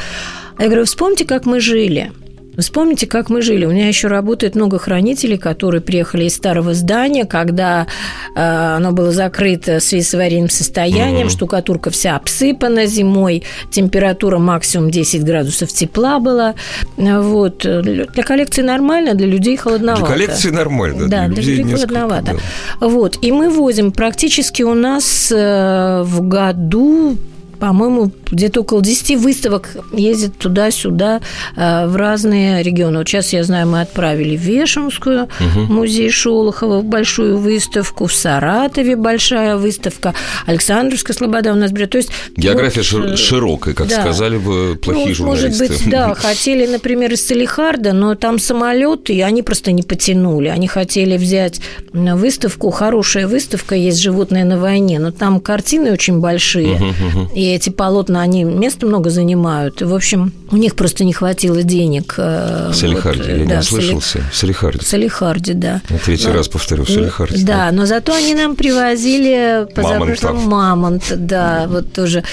Я 0.58 0.66
говорю, 0.66 0.86
вспомните, 0.86 1.26
как 1.26 1.46
мы 1.46 1.60
жили. 1.60 2.12
Вспомните, 2.58 3.08
как 3.08 3.30
мы 3.30 3.42
жили. 3.42 3.66
У 3.66 3.72
меня 3.72 3.88
еще 3.88 4.08
работает 4.08 4.56
много 4.56 4.80
хранителей, 4.80 5.38
которые 5.38 5.82
приехали 5.82 6.26
из 6.26 6.36
старого 6.36 6.74
здания, 6.74 7.26
когда 7.26 7.88
э, 8.36 8.40
оно 8.42 8.92
было 8.92 9.12
закрыто 9.12 9.80
в 9.80 9.84
связи 9.84 10.04
с 10.04 10.14
аварийным 10.14 10.50
состоянием, 10.50 11.28
mm-hmm. 11.28 11.32
штукатурка 11.32 11.90
вся 11.92 12.16
обсыпана 12.16 12.86
зимой, 12.86 13.44
температура 13.70 14.40
максимум 14.40 14.90
10 14.90 15.24
градусов 15.24 15.72
тепла 15.72 16.20
была. 16.20 16.56
Вот. 16.98 17.60
Для 17.60 18.24
коллекции 18.24 18.64
нормально, 18.64 19.14
для 19.14 19.28
людей 19.28 19.58
холодновато. 19.58 20.06
Для 20.06 20.14
коллекции 20.14 20.50
нормально, 20.50 21.08
да, 21.08 21.28
для, 21.28 21.28
для 21.28 21.36
людей, 21.36 21.56
людей 21.58 21.74
холодновато. 21.74 22.34
Да. 22.80 22.88
Вот. 22.88 23.18
И 23.22 23.32
мы 23.32 23.50
возим 23.50 23.92
практически 23.92 24.64
у 24.64 24.74
нас 24.74 25.32
э, 25.32 26.02
в 26.04 26.28
году 26.28 27.18
по-моему, 27.60 28.12
где-то 28.32 28.62
около 28.62 28.82
10 28.82 29.18
выставок 29.18 29.76
ездит 29.94 30.38
туда-сюда 30.38 31.22
э, 31.56 31.88
в 31.88 31.96
разные 31.96 32.64
регионы. 32.64 33.00
Вот 33.00 33.08
сейчас, 33.08 33.34
я 33.34 33.44
знаю, 33.44 33.68
мы 33.68 33.82
отправили 33.82 34.36
в 34.38 34.42
Вешенскую, 34.42 35.24
угу. 35.24 35.74
музей 35.74 36.10
Шолохова, 36.10 36.82
большую 36.82 37.38
выставку, 37.38 38.08
в 38.08 38.14
Саратове 38.14 38.96
большая 38.96 39.58
выставка, 39.58 40.14
Александровская 40.46 41.16
слобода 41.16 41.52
у 41.52 41.56
нас 41.56 41.72
берет. 41.72 41.92
То 41.92 41.98
есть, 41.98 42.10
География 42.36 42.84
вот, 42.98 43.12
э, 43.12 43.16
широкая, 43.18 43.74
как 43.74 43.88
да. 43.88 44.02
сказали 44.02 44.38
бы 44.38 44.80
плохие 44.82 45.08
ну, 45.08 45.16
журналисты. 45.16 45.64
Может 45.64 45.80
быть, 45.84 45.90
да, 45.90 46.14
хотели, 46.16 46.68
например, 46.68 47.14
из 47.14 47.26
Салихарда, 47.26 47.94
но 47.94 48.16
там 48.16 48.40
самолеты, 48.40 49.14
и 49.14 49.22
они 49.22 49.44
просто 49.44 49.72
не 49.72 49.84
потянули. 49.84 50.48
Они 50.48 50.68
хотели 50.68 51.18
взять 51.18 51.62
выставку, 51.94 52.70
хорошая 52.72 53.28
выставка, 53.28 53.76
есть 53.76 54.00
«Животные 54.00 54.46
на 54.46 54.60
войне», 54.60 55.00
но 55.00 55.12
там 55.12 55.40
картины 55.40 55.92
очень 55.92 56.20
большие, 56.20 56.76
угу, 56.76 56.86
угу. 56.86 57.32
и 57.36 57.47
и 57.48 57.56
эти 57.56 57.70
полотна, 57.70 58.22
они 58.22 58.44
места 58.44 58.86
много 58.86 59.10
занимают. 59.10 59.82
В 59.82 59.94
общем, 59.94 60.34
у 60.52 60.58
них 60.58 60.76
просто 60.76 61.04
не 61.04 61.14
хватило 61.14 61.64
денег. 61.64 62.16
В 62.18 62.74
Салихарде, 62.74 63.20
вот, 63.20 63.40
я 63.40 63.46
да, 63.46 63.54
не 63.56 63.60
ослышался. 63.60 64.24
Салихарде. 64.34 64.80
В 64.80 64.88
Салихарде, 64.88 65.54
да. 65.54 65.82
Я 65.90 65.98
третий 65.98 66.28
но, 66.28 66.34
раз 66.34 66.48
повторю, 66.48 66.84
в 66.84 66.90
Салихарде. 66.90 67.46
Да, 67.46 67.72
но 67.72 67.86
зато 67.86 68.14
они 68.14 68.34
нам 68.34 68.56
привозили 68.56 69.68
позапрошлом 69.74 70.48
мамонт, 70.48 71.14
да, 71.16 71.66
вот 71.68 71.94
тоже, 71.94 72.24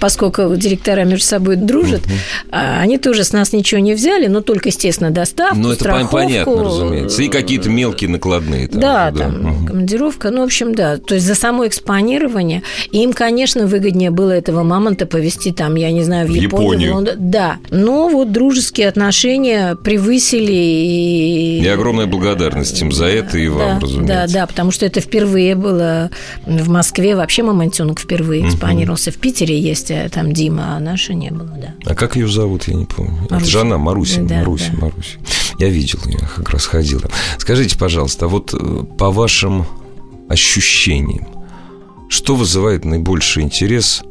поскольку 0.00 0.54
директора 0.56 1.04
между 1.04 1.26
собой 1.26 1.56
дружат, 1.56 2.02
угу. 2.06 2.14
они 2.50 2.98
тоже 2.98 3.24
с 3.24 3.32
нас 3.32 3.52
ничего 3.52 3.80
не 3.80 3.94
взяли, 3.94 4.26
но 4.26 4.40
только, 4.40 4.68
естественно, 4.68 5.10
доставку, 5.10 5.56
Ну, 5.56 5.70
это 5.70 5.84
страховку. 5.84 6.16
понятно, 6.16 6.64
разумеется. 6.64 7.22
И 7.22 7.28
какие-то 7.28 7.68
мелкие 7.68 8.10
накладные. 8.10 8.68
Там, 8.68 8.80
да, 8.80 9.10
да, 9.10 9.24
там 9.24 9.56
угу. 9.56 9.66
командировка, 9.66 10.30
ну, 10.30 10.42
в 10.42 10.44
общем, 10.44 10.74
да. 10.74 10.96
То 10.98 11.14
есть 11.14 11.26
за 11.26 11.34
само 11.34 11.66
экспонирование. 11.66 12.62
им, 12.90 13.12
конечно, 13.12 13.66
выгоднее 13.66 14.10
было 14.10 14.30
этого 14.30 14.61
мамонта 14.64 15.06
повезти 15.06 15.52
там, 15.52 15.74
я 15.76 15.90
не 15.90 16.02
знаю, 16.04 16.26
в, 16.26 16.30
в 16.30 16.34
Японию. 16.34 16.88
Японию. 16.88 17.16
Да. 17.18 17.58
Но 17.70 18.08
вот 18.08 18.32
дружеские 18.32 18.88
отношения 18.88 19.74
превысили 19.76 20.52
и... 20.52 21.60
И 21.62 21.68
огромная 21.68 22.06
благодарность 22.06 22.80
им 22.80 22.92
за 22.92 23.06
это 23.06 23.38
и 23.38 23.48
вам, 23.48 23.78
да, 23.78 23.80
разумеется. 23.80 24.14
Да, 24.14 24.26
да, 24.26 24.46
потому 24.46 24.70
что 24.70 24.86
это 24.86 25.00
впервые 25.00 25.54
было 25.54 26.10
в 26.46 26.68
Москве. 26.68 27.16
Вообще 27.16 27.42
мамонтенок 27.42 28.00
впервые 28.00 28.46
экспонировался. 28.48 29.10
Угу. 29.10 29.18
В 29.18 29.20
Питере 29.20 29.58
есть 29.58 29.90
э, 29.90 30.08
там 30.12 30.32
Дима, 30.32 30.76
а 30.76 30.80
наша 30.80 31.14
не 31.14 31.30
было, 31.30 31.50
да. 31.56 31.74
А 31.84 31.94
как 31.94 32.16
ее 32.16 32.28
зовут, 32.28 32.68
я 32.68 32.74
не 32.74 32.84
помню. 32.84 33.12
Маруся. 33.12 33.36
Это 33.36 33.44
же 33.46 33.60
она, 33.60 33.78
Маруся, 33.78 34.22
да, 34.22 34.38
Маруся, 34.38 34.72
да. 34.72 34.86
Маруся. 34.86 35.18
Я 35.58 35.68
видел 35.68 35.98
ее, 36.06 36.18
как 36.34 36.50
раз 36.50 36.66
ходила. 36.66 37.02
Скажите, 37.38 37.78
пожалуйста, 37.78 38.26
а 38.26 38.28
вот 38.28 38.54
э, 38.54 38.84
по 38.98 39.10
вашим 39.10 39.66
ощущениям, 40.28 41.26
что 42.08 42.34
вызывает 42.34 42.84
наибольший 42.84 43.42
интерес 43.42 44.02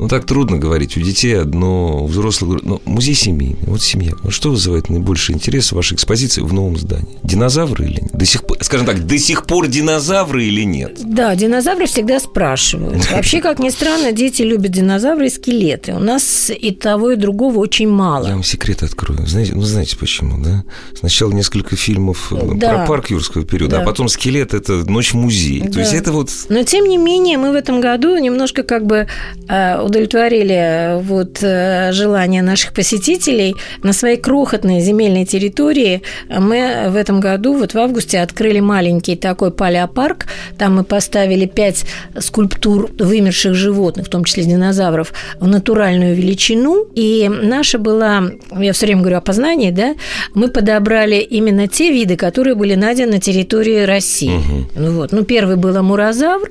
ну, 0.00 0.08
так 0.08 0.24
трудно 0.24 0.56
говорить. 0.56 0.96
У 0.96 1.00
детей 1.00 1.38
одно, 1.38 2.04
у 2.04 2.06
взрослых... 2.06 2.62
Ну, 2.62 2.80
музей 2.86 3.14
семьи. 3.14 3.54
Вот 3.66 3.82
семья. 3.82 4.12
Ну, 4.24 4.30
что 4.30 4.48
вызывает 4.48 4.88
наибольший 4.88 5.34
интерес 5.34 5.72
в 5.72 5.74
вашей 5.74 5.92
экспозиции 5.92 6.40
в 6.40 6.54
новом 6.54 6.78
здании? 6.78 7.18
Динозавры 7.22 7.84
или 7.84 8.00
нет? 8.00 8.10
До 8.14 8.24
сих 8.24 8.46
пор, 8.46 8.56
скажем 8.62 8.86
так, 8.86 9.06
до 9.06 9.18
сих 9.18 9.44
пор 9.44 9.68
динозавры 9.68 10.44
или 10.44 10.64
нет? 10.64 10.98
Да, 11.04 11.36
динозавры 11.36 11.84
всегда 11.84 12.18
спрашивают. 12.18 13.10
Вообще, 13.12 13.42
как 13.42 13.58
ни 13.58 13.68
странно, 13.68 14.12
дети 14.12 14.40
любят 14.40 14.70
динозавры 14.70 15.26
и 15.26 15.30
скелеты. 15.30 15.92
У 15.92 15.98
нас 15.98 16.50
и 16.50 16.70
того, 16.70 17.10
и 17.10 17.16
другого 17.16 17.58
очень 17.58 17.90
мало. 17.90 18.26
Я 18.26 18.32
вам 18.32 18.42
секрет 18.42 18.82
открою. 18.82 19.26
Знаете, 19.26 19.52
ну, 19.54 19.60
знаете 19.60 19.98
почему, 19.98 20.42
да? 20.42 20.64
Сначала 20.98 21.30
несколько 21.32 21.76
фильмов 21.76 22.32
э, 22.32 22.52
да. 22.54 22.70
про 22.70 22.86
парк 22.86 23.10
юрского 23.10 23.44
периода, 23.44 23.76
да. 23.76 23.82
а 23.82 23.84
потом 23.84 24.08
скелет– 24.08 24.54
это 24.54 24.72
«Ночь 24.90 25.12
в 25.12 25.16
музее». 25.16 25.64
Да. 25.64 25.72
То 25.72 25.80
есть 25.80 25.92
это 25.92 26.10
вот... 26.10 26.30
Но, 26.48 26.62
тем 26.62 26.86
не 26.86 26.96
менее, 26.96 27.36
мы 27.36 27.52
в 27.52 27.54
этом 27.54 27.82
году 27.82 28.16
немножко 28.16 28.62
как 28.62 28.86
бы 28.86 29.06
э, 29.46 29.89
удовлетворили 29.90 30.54
э, 30.54 30.98
вот 30.98 31.38
э, 31.42 31.92
желания 31.92 32.42
наших 32.42 32.72
посетителей 32.72 33.56
на 33.82 33.92
своей 33.92 34.16
крохотной 34.16 34.80
земельной 34.80 35.24
территории. 35.26 36.02
Мы 36.28 36.86
в 36.88 36.96
этом 36.96 37.20
году, 37.20 37.54
вот 37.54 37.74
в 37.74 37.78
августе, 37.78 38.20
открыли 38.20 38.60
маленький 38.60 39.16
такой 39.16 39.50
палеопарк. 39.50 40.26
Там 40.58 40.76
мы 40.76 40.84
поставили 40.84 41.46
пять 41.46 41.84
скульптур 42.18 42.90
вымерших 42.98 43.54
животных, 43.54 44.06
в 44.06 44.10
том 44.10 44.24
числе 44.24 44.44
динозавров, 44.44 45.12
в 45.38 45.46
натуральную 45.46 46.14
величину. 46.14 46.86
И 46.94 47.28
наша 47.28 47.78
была, 47.78 48.22
я 48.56 48.72
все 48.72 48.86
время 48.86 49.00
говорю 49.00 49.18
о 49.18 49.20
познании, 49.20 49.70
да, 49.70 49.94
мы 50.34 50.48
подобрали 50.48 51.16
именно 51.16 51.66
те 51.66 51.90
виды, 51.90 52.16
которые 52.16 52.54
были 52.54 52.74
найдены 52.74 53.10
на 53.10 53.20
территории 53.20 53.84
России. 53.84 54.36
Угу. 54.36 54.66
Ну, 54.76 54.92
вот. 54.92 55.12
ну, 55.12 55.24
первый 55.24 55.56
был 55.56 55.76
амурозавр, 55.76 56.50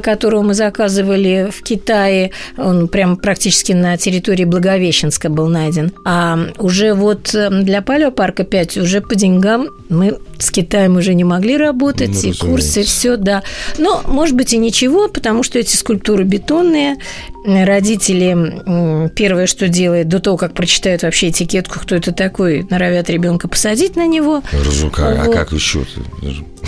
которого 0.00 0.42
мы 0.42 0.54
заказывали 0.54 1.48
в 1.50 1.62
Китае 1.62 2.30
он 2.68 2.88
прям 2.88 3.16
практически 3.16 3.72
на 3.72 3.96
территории 3.96 4.44
Благовещенска 4.44 5.28
был 5.28 5.48
найден. 5.48 5.92
А 6.04 6.38
уже 6.58 6.94
вот 6.94 7.34
эм, 7.34 7.64
для 7.64 7.82
палеопарка 7.82 8.44
5 8.44 8.78
уже 8.78 9.00
по 9.00 9.14
деньгам 9.14 9.68
мы 9.88 10.18
с 10.38 10.50
Китаем 10.50 10.96
уже 10.96 11.14
не 11.14 11.24
могли 11.24 11.56
работать, 11.56 12.10
ну, 12.10 12.30
и 12.30 12.32
курсы, 12.32 12.82
все, 12.82 13.16
да. 13.16 13.42
Но, 13.78 14.02
может 14.06 14.36
быть, 14.36 14.52
и 14.52 14.58
ничего, 14.58 15.08
потому 15.08 15.42
что 15.42 15.58
эти 15.58 15.76
скульптуры 15.76 16.24
бетонные, 16.24 16.96
родители 17.44 19.08
первое, 19.14 19.46
что 19.46 19.68
делают, 19.68 20.08
до 20.08 20.20
того, 20.20 20.36
как 20.36 20.52
прочитают 20.54 21.02
вообще 21.02 21.30
этикетку, 21.30 21.80
кто 21.80 21.94
это 21.96 22.12
такой, 22.12 22.66
норовят 22.68 23.08
ребенка 23.10 23.48
посадить 23.48 23.96
на 23.96 24.06
него. 24.06 24.42
Разука, 24.52 25.16
вот. 25.24 25.28
а 25.28 25.32
как 25.32 25.52
еще? 25.52 25.84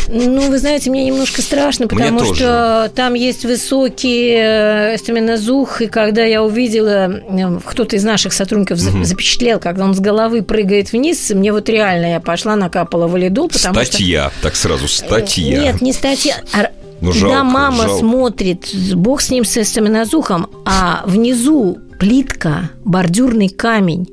Ну, 0.08 0.50
вы 0.50 0.58
знаете, 0.58 0.90
мне 0.90 1.04
немножко 1.04 1.42
страшно, 1.42 1.86
потому 1.86 2.20
мне 2.20 2.34
что 2.34 2.82
тоже. 2.84 2.92
там 2.94 3.14
есть 3.14 3.44
высокий 3.44 4.34
э, 4.36 4.96
стаменозух, 4.98 5.82
и 5.82 5.86
когда 5.86 6.24
я 6.24 6.42
увидела, 6.42 7.10
э, 7.10 7.58
кто-то 7.64 7.96
из 7.96 8.04
наших 8.04 8.32
сотрудников 8.32 8.78
угу. 8.82 9.04
запечатлел, 9.04 9.60
когда 9.60 9.84
он 9.84 9.94
с 9.94 10.00
головы 10.00 10.42
прыгает 10.42 10.92
вниз, 10.92 11.30
мне 11.30 11.52
вот 11.52 11.68
реально, 11.68 12.12
я 12.12 12.20
пошла, 12.20 12.56
накапала 12.56 13.06
валидол, 13.06 13.48
потому 13.48 13.74
статья, 13.74 14.30
что... 14.30 14.42
так 14.42 14.56
сразу, 14.56 14.88
статья. 14.88 15.60
Нет, 15.60 15.80
не 15.80 15.92
статья, 15.92 16.36
а 16.52 16.70
ну, 17.00 17.12
жалко, 17.12 17.36
Когда 17.36 17.44
мама 17.44 17.84
жалко. 17.84 17.98
смотрит, 17.98 18.74
бог 18.94 19.20
с 19.22 19.30
ним, 19.30 19.44
с 19.44 19.64
стаменозухом, 19.64 20.48
а 20.66 21.02
внизу 21.06 21.78
плитка, 21.98 22.70
бордюрный 22.84 23.48
камень, 23.48 24.06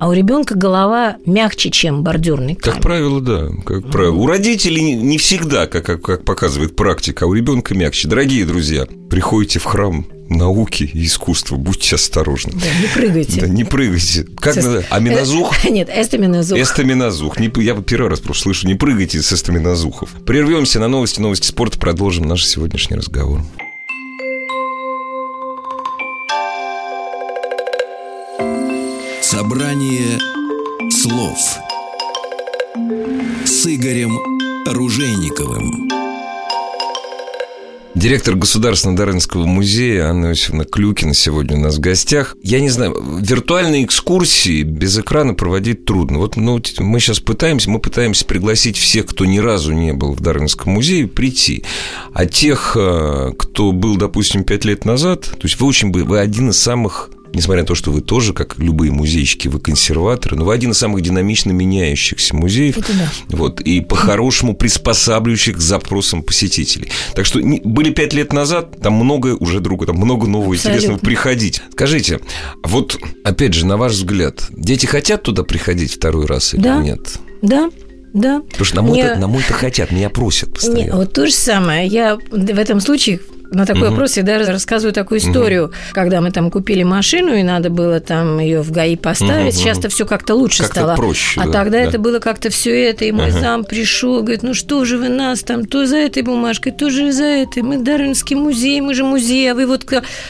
а 0.00 0.08
у 0.08 0.12
ребенка 0.12 0.54
голова 0.54 1.18
мягче, 1.26 1.70
чем 1.70 2.02
бордюрный 2.02 2.54
камень. 2.54 2.74
Как 2.74 2.82
правило, 2.82 3.20
да. 3.20 3.48
Как 3.66 3.90
правило. 3.90 4.14
У 4.14 4.26
родителей 4.26 4.94
не 4.94 5.18
всегда, 5.18 5.66
как, 5.66 5.84
как, 5.84 6.00
как 6.00 6.24
показывает 6.24 6.74
практика, 6.74 7.26
а 7.26 7.28
у 7.28 7.34
ребенка 7.34 7.74
мягче. 7.74 8.08
Дорогие 8.08 8.46
друзья, 8.46 8.86
приходите 9.10 9.58
в 9.58 9.64
храм 9.64 10.06
науки 10.30 10.90
и 10.90 11.04
искусства. 11.04 11.56
Будьте 11.56 11.96
осторожны. 11.96 12.52
Да, 12.54 12.80
не 12.80 12.86
прыгайте. 12.88 13.40
Да, 13.42 13.48
не 13.48 13.64
прыгайте. 13.64 14.24
Как 14.38 14.54
С... 14.54 14.64
надо? 14.64 14.86
Аминозух? 14.88 15.68
Нет, 15.68 15.90
эстаминозух. 15.94 16.58
Эстаминозух. 16.58 17.38
Не, 17.38 17.52
я 17.62 17.74
первый 17.74 18.08
раз 18.08 18.20
просто 18.20 18.44
слышу, 18.44 18.66
не 18.66 18.76
прыгайте 18.76 19.20
с 19.20 19.30
эстаминозухов. 19.30 20.08
Прервемся 20.24 20.80
на 20.80 20.88
новости, 20.88 21.20
новости 21.20 21.46
спорта, 21.46 21.78
продолжим 21.78 22.26
наш 22.26 22.46
сегодняшний 22.46 22.96
разговор. 22.96 23.42
Собрание 29.40 30.18
слов 30.90 31.38
с 33.46 33.66
Игорем 33.66 34.18
Ружейниковым. 34.66 35.88
Директор 37.94 38.34
Государственного 38.34 38.98
Дарвинского 38.98 39.46
музея 39.46 40.08
Анна 40.08 40.26
Иосифовна 40.26 40.66
Клюкина 40.66 41.14
сегодня 41.14 41.56
у 41.56 41.60
нас 41.60 41.76
в 41.76 41.80
гостях. 41.80 42.36
Я 42.42 42.60
не 42.60 42.68
знаю, 42.68 42.94
виртуальные 43.22 43.86
экскурсии 43.86 44.62
без 44.62 44.98
экрана 44.98 45.32
проводить 45.32 45.86
трудно. 45.86 46.18
Вот 46.18 46.36
ну, 46.36 46.60
мы 46.80 47.00
сейчас 47.00 47.20
пытаемся, 47.20 47.70
мы 47.70 47.78
пытаемся 47.78 48.26
пригласить 48.26 48.76
всех, 48.76 49.06
кто 49.06 49.24
ни 49.24 49.38
разу 49.38 49.72
не 49.72 49.94
был 49.94 50.12
в 50.12 50.20
Дарвинском 50.20 50.74
музее, 50.74 51.08
прийти. 51.08 51.64
А 52.12 52.26
тех, 52.26 52.76
э, 52.78 53.32
кто 53.38 53.72
был, 53.72 53.96
допустим, 53.96 54.44
пять 54.44 54.66
лет 54.66 54.84
назад, 54.84 55.22
то 55.22 55.44
есть 55.44 55.58
вы 55.58 55.66
очень 55.66 55.90
вы 55.90 56.18
один 56.18 56.50
из 56.50 56.58
самых 56.58 57.10
несмотря 57.32 57.62
на 57.62 57.66
то, 57.66 57.74
что 57.74 57.90
вы 57.90 58.00
тоже, 58.00 58.32
как 58.32 58.58
любые 58.58 58.92
музейщики, 58.92 59.48
вы 59.48 59.60
консерваторы, 59.60 60.36
но 60.36 60.44
вы 60.44 60.54
один 60.54 60.72
из 60.72 60.78
самых 60.78 61.02
динамично 61.02 61.50
меняющихся 61.50 62.34
музеев. 62.36 62.78
Это 62.78 62.92
да. 62.92 63.36
Вот, 63.36 63.60
и 63.60 63.80
по-хорошему 63.80 64.54
приспосабливающих 64.54 65.56
к 65.56 65.60
запросам 65.60 66.22
посетителей. 66.22 66.90
Так 67.14 67.26
что 67.26 67.40
были 67.40 67.90
пять 67.90 68.12
лет 68.12 68.32
назад, 68.32 68.80
там 68.80 68.94
много 68.94 69.36
уже 69.36 69.60
друга, 69.60 69.86
там 69.86 69.96
много 69.96 70.26
нового 70.26 70.54
Абсолютно. 70.54 70.76
интересного 70.76 70.98
приходить. 70.98 71.62
Скажите, 71.72 72.20
вот, 72.62 72.98
опять 73.24 73.54
же, 73.54 73.66
на 73.66 73.76
ваш 73.76 73.92
взгляд, 73.92 74.46
дети 74.50 74.86
хотят 74.86 75.22
туда 75.22 75.42
приходить 75.42 75.94
второй 75.94 76.26
раз 76.26 76.54
или 76.54 76.62
да. 76.62 76.82
нет? 76.82 77.18
Да, 77.42 77.70
да. 78.12 78.40
Потому 78.40 78.64
что 78.64 78.76
на 78.76 78.82
мой-то, 78.82 79.16
на 79.16 79.28
мой-то 79.28 79.52
хотят, 79.52 79.92
меня 79.92 80.10
просят 80.10 80.52
постоянно. 80.54 80.78
Нет, 80.78 80.94
вот 80.94 81.12
то 81.12 81.26
же 81.26 81.32
самое. 81.32 81.86
Я 81.86 82.16
в 82.16 82.58
этом 82.58 82.80
случае 82.80 83.20
на 83.50 83.66
такой 83.66 83.82
угу. 83.82 83.90
вопрос 83.90 84.12
всегда 84.12 84.38
рассказываю 84.38 84.92
такую 84.92 85.18
историю, 85.18 85.66
угу. 85.66 85.74
когда 85.92 86.20
мы 86.20 86.30
там 86.30 86.50
купили 86.50 86.82
машину 86.82 87.34
и 87.34 87.42
надо 87.42 87.70
было 87.70 88.00
там 88.00 88.38
ее 88.38 88.62
в 88.62 88.70
ГАИ 88.70 88.96
поставить. 88.96 89.54
Угу. 89.54 89.62
Сейчас-то 89.62 89.88
все 89.88 90.06
как-то 90.06 90.34
лучше 90.34 90.62
как 90.62 90.72
стало. 90.72 90.96
проще. 90.96 91.40
А 91.40 91.46
да, 91.46 91.52
тогда 91.52 91.78
да. 91.78 91.84
это 91.84 91.98
было 91.98 92.18
как-то 92.18 92.50
все 92.50 92.84
это, 92.84 93.04
и 93.04 93.12
мой 93.12 93.30
угу. 93.30 93.38
зам 93.38 93.64
пришел, 93.64 94.22
говорит, 94.22 94.42
ну 94.42 94.54
что 94.54 94.84
же 94.84 94.98
вы 94.98 95.08
нас 95.08 95.40
там, 95.40 95.64
то 95.64 95.86
за 95.86 95.96
этой 95.96 96.22
бумажкой, 96.22 96.72
то 96.72 96.90
же 96.90 97.12
за 97.12 97.24
этой. 97.24 97.62
Мы 97.62 97.78
Дарвинский 97.78 98.36
музей, 98.36 98.80
мы 98.80 98.94
же 98.94 99.04
музей, 99.04 99.50
а 99.50 99.54
вы 99.54 99.66
вот 99.66 99.86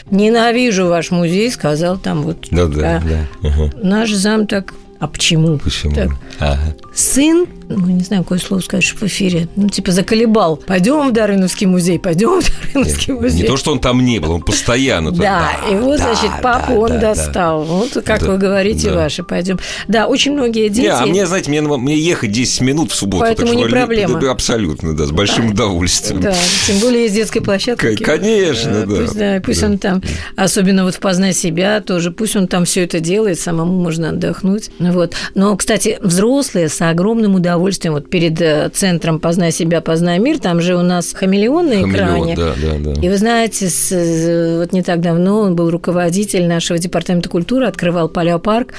ненавижу 0.09 0.87
ваш 0.87 1.11
музей, 1.11 1.51
сказал 1.51 1.97
там 1.97 2.23
вот. 2.23 2.47
Да, 2.51 2.65
да, 2.65 2.97
а, 2.97 3.01
да. 3.41 3.47
Угу. 3.47 3.71
Наш 3.83 4.11
зам 4.11 4.47
так 4.47 4.73
а 5.01 5.07
почему? 5.07 5.57
Почему? 5.57 5.95
Так. 5.95 6.11
Ага. 6.39 6.75
Сын 6.93 7.47
ну, 7.77 7.87
не 7.87 8.03
знаю, 8.03 8.23
какое 8.23 8.39
слово 8.39 8.61
скажешь 8.61 8.95
в 8.99 9.03
эфире, 9.03 9.47
ну, 9.55 9.69
типа 9.69 9.91
заколебал. 9.91 10.57
Пойдем 10.57 11.09
в 11.09 11.11
Дарвиновский 11.11 11.67
музей, 11.67 11.99
пойдем 11.99 12.41
в 12.41 12.45
Дарвиновский 12.73 13.13
Нет, 13.13 13.21
музей. 13.21 13.41
Не 13.41 13.47
то, 13.47 13.57
что 13.57 13.71
он 13.71 13.79
там 13.79 14.03
не 14.03 14.19
был, 14.19 14.31
он 14.31 14.41
постоянно 14.41 15.11
туда. 15.11 15.51
Да, 15.63 15.69
и 15.71 15.75
вот, 15.75 15.97
да, 15.97 16.03
значит, 16.13 16.31
да, 16.31 16.39
папу 16.41 16.73
он 16.73 16.89
да, 16.89 16.99
да. 16.99 17.15
достал. 17.15 17.63
Вот 17.63 17.93
как 18.05 18.19
Да, 18.21 18.25
вы 18.31 18.37
говорите, 18.37 18.89
да. 18.89 18.95
ваши, 18.97 19.23
пойдем. 19.23 19.59
Да, 19.87 20.07
очень 20.07 20.33
многие 20.33 20.69
дети... 20.69 20.81
Не, 20.85 20.87
а 20.93 21.05
мне, 21.05 21.25
знаете, 21.25 21.49
мне, 21.49 21.61
мне 21.61 21.97
ехать 21.97 22.31
10 22.31 22.61
минут 22.61 22.91
в 22.91 22.95
субботу. 22.95 23.23
Поэтому 23.25 23.53
не 23.53 23.65
проблема. 23.65 24.19
да, 24.19 24.31
абсолютно, 24.31 24.95
да, 24.95 25.05
с 25.05 25.11
большим 25.11 25.51
удовольствием. 25.51 26.21
Да, 26.21 26.35
тем 26.67 26.79
более 26.79 27.05
из 27.07 27.13
детской 27.13 27.41
площадки. 27.41 27.95
К- 27.95 28.03
конечно, 28.05 28.85
да. 28.85 28.95
Пусть, 28.95 29.15
да, 29.17 29.41
пусть 29.43 29.61
Да. 29.61 29.67
он 29.67 29.77
там, 29.77 30.01
особенно 30.35 30.83
вот 30.83 30.95
в 30.95 30.99
«Познай 30.99 31.33
себя» 31.33 31.81
тоже, 31.81 32.11
пусть 32.11 32.35
он 32.35 32.47
там 32.47 32.65
все 32.65 32.83
это 32.83 32.99
делает, 32.99 33.39
самому 33.39 33.81
можно 33.81 34.09
отдохнуть. 34.09 34.69
Вот. 34.79 35.13
Но, 35.35 35.55
кстати, 35.55 35.97
взрослые 36.01 36.69
с 36.69 36.81
огромным 36.81 37.35
удовольствием, 37.35 37.60
вот 37.91 38.09
перед 38.09 38.41
э, 38.41 38.69
центром 38.73 39.19
«Познай 39.19 39.51
себя, 39.51 39.81
познай 39.81 40.19
мир», 40.19 40.39
там 40.39 40.61
же 40.61 40.75
у 40.75 40.81
нас 40.81 41.13
хамелеон 41.13 41.67
на 41.67 41.75
Хамелеон, 41.81 41.91
экране. 41.93 42.35
да, 42.35 42.53
да, 42.61 42.93
да. 42.93 43.01
И 43.01 43.09
вы 43.09 43.17
знаете, 43.17 43.69
с- 43.69 43.91
э, 43.91 44.57
вот 44.59 44.73
не 44.73 44.81
так 44.83 45.01
давно 45.01 45.39
он 45.41 45.55
был 45.55 45.69
руководитель 45.69 46.47
нашего 46.47 46.79
департамента 46.79 47.29
культуры, 47.29 47.67
открывал 47.67 48.09
Палеопарк. 48.09 48.73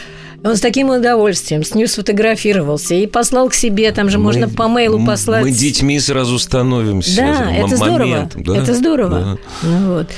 Он 0.44 0.56
с 0.56 0.60
таким 0.60 0.90
удовольствием 0.90 1.62
с 1.62 1.72
ним 1.72 1.86
сфотографировался 1.86 2.94
и 2.96 3.06
послал 3.06 3.48
к 3.48 3.54
себе, 3.54 3.92
там 3.92 4.10
же 4.10 4.18
можно 4.18 4.48
по 4.48 4.66
мейлу 4.66 5.04
послать. 5.06 5.44
Мы 5.44 5.52
детьми 5.52 6.00
сразу 6.00 6.36
становимся. 6.40 7.16
Да, 7.16 7.52
это 7.54 7.76
здорово. 7.76 8.28
да, 8.34 8.56
Это 8.56 8.74
здорово. 8.74 9.18
да. 9.20 9.38
Ну, 9.68 9.94
вот. 9.94 10.08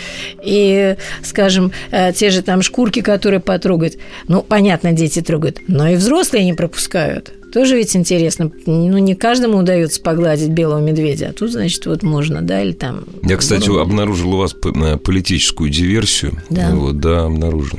И, 0.42 0.96
скажем, 1.22 1.72
э, 1.90 2.12
те 2.14 2.30
же 2.30 2.40
там 2.40 2.62
шкурки, 2.62 3.02
которые 3.02 3.40
потрогать. 3.40 3.98
Ну, 4.26 4.40
понятно, 4.42 4.92
дети 4.92 5.20
трогают, 5.20 5.58
но 5.68 5.88
и 5.88 5.96
взрослые 5.96 6.44
не 6.46 6.54
пропускают. 6.54 7.32
Тоже 7.54 7.76
ведь 7.76 7.94
интересно. 7.94 8.50
Ну, 8.66 8.98
не 8.98 9.14
каждому 9.14 9.58
удается 9.58 10.00
погладить 10.00 10.48
белого 10.48 10.80
медведя, 10.80 11.28
а 11.28 11.32
тут, 11.32 11.52
значит, 11.52 11.86
вот 11.86 12.02
можно, 12.02 12.42
да, 12.42 12.60
или 12.60 12.72
там... 12.72 13.04
Я, 13.22 13.36
кстати, 13.36 13.62
Здорово. 13.62 13.82
обнаружил 13.82 14.34
у 14.34 14.38
вас 14.38 14.56
на 14.74 14.98
политическую 14.98 15.70
диверсию. 15.70 16.42
Да. 16.50 16.74
Вот, 16.74 16.98
да, 16.98 17.26
обнаружил. 17.26 17.78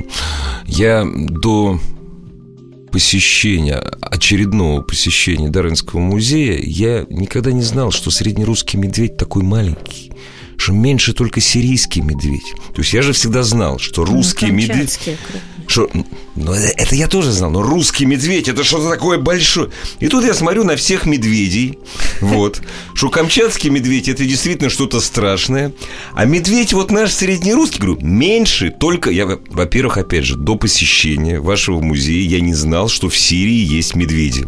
Я 0.64 1.06
до 1.06 1.78
посещения, 2.90 3.76
очередного 4.00 4.80
посещения 4.80 5.50
Дарвинского 5.50 6.00
музея, 6.00 6.58
я 6.58 7.04
никогда 7.10 7.52
не 7.52 7.60
знал, 7.60 7.90
что 7.90 8.10
среднерусский 8.10 8.78
медведь 8.78 9.18
такой 9.18 9.42
маленький 9.42 10.10
что 10.58 10.72
меньше 10.72 11.12
только 11.12 11.40
сирийский 11.40 12.00
медведь. 12.00 12.54
То 12.74 12.80
есть 12.80 12.94
я 12.94 13.02
же 13.02 13.12
всегда 13.12 13.42
знал, 13.42 13.78
что 13.78 14.06
русский 14.06 14.46
Ну, 14.46 14.54
медведь... 14.54 14.98
Что, 15.68 15.90
ну, 16.36 16.52
это- 16.52 16.72
это 16.76 16.94
я 16.94 17.08
тоже 17.08 17.32
знал, 17.32 17.50
но 17.50 17.62
русский 17.62 18.06
медведь 18.06 18.48
это 18.48 18.62
что-то 18.64 18.88
такое 18.90 19.18
большое. 19.18 19.70
И 20.00 20.08
тут 20.08 20.24
я 20.24 20.32
смотрю 20.34 20.64
на 20.64 20.76
всех 20.76 21.06
медведей, 21.06 21.78
вот, 22.20 22.60
что 22.94 23.08
камчатский 23.08 23.70
медведь 23.70 24.08
это 24.08 24.24
действительно 24.24 24.70
что-то 24.70 25.00
страшное. 25.00 25.72
А 26.14 26.24
медведь 26.24 26.72
вот 26.72 26.90
наш 26.90 27.12
среднерусский, 27.12 27.80
говорю, 27.80 27.98
меньше 28.00 28.70
только, 28.70 29.10
я, 29.10 29.26
во- 29.26 29.40
во-первых, 29.48 29.98
опять 29.98 30.24
же, 30.24 30.36
до 30.36 30.56
посещения 30.56 31.40
вашего 31.40 31.80
музея 31.80 32.28
я 32.28 32.40
не 32.40 32.54
знал, 32.54 32.88
что 32.88 33.08
в 33.08 33.16
Сирии 33.16 33.64
есть 33.64 33.94
медведи. 33.96 34.46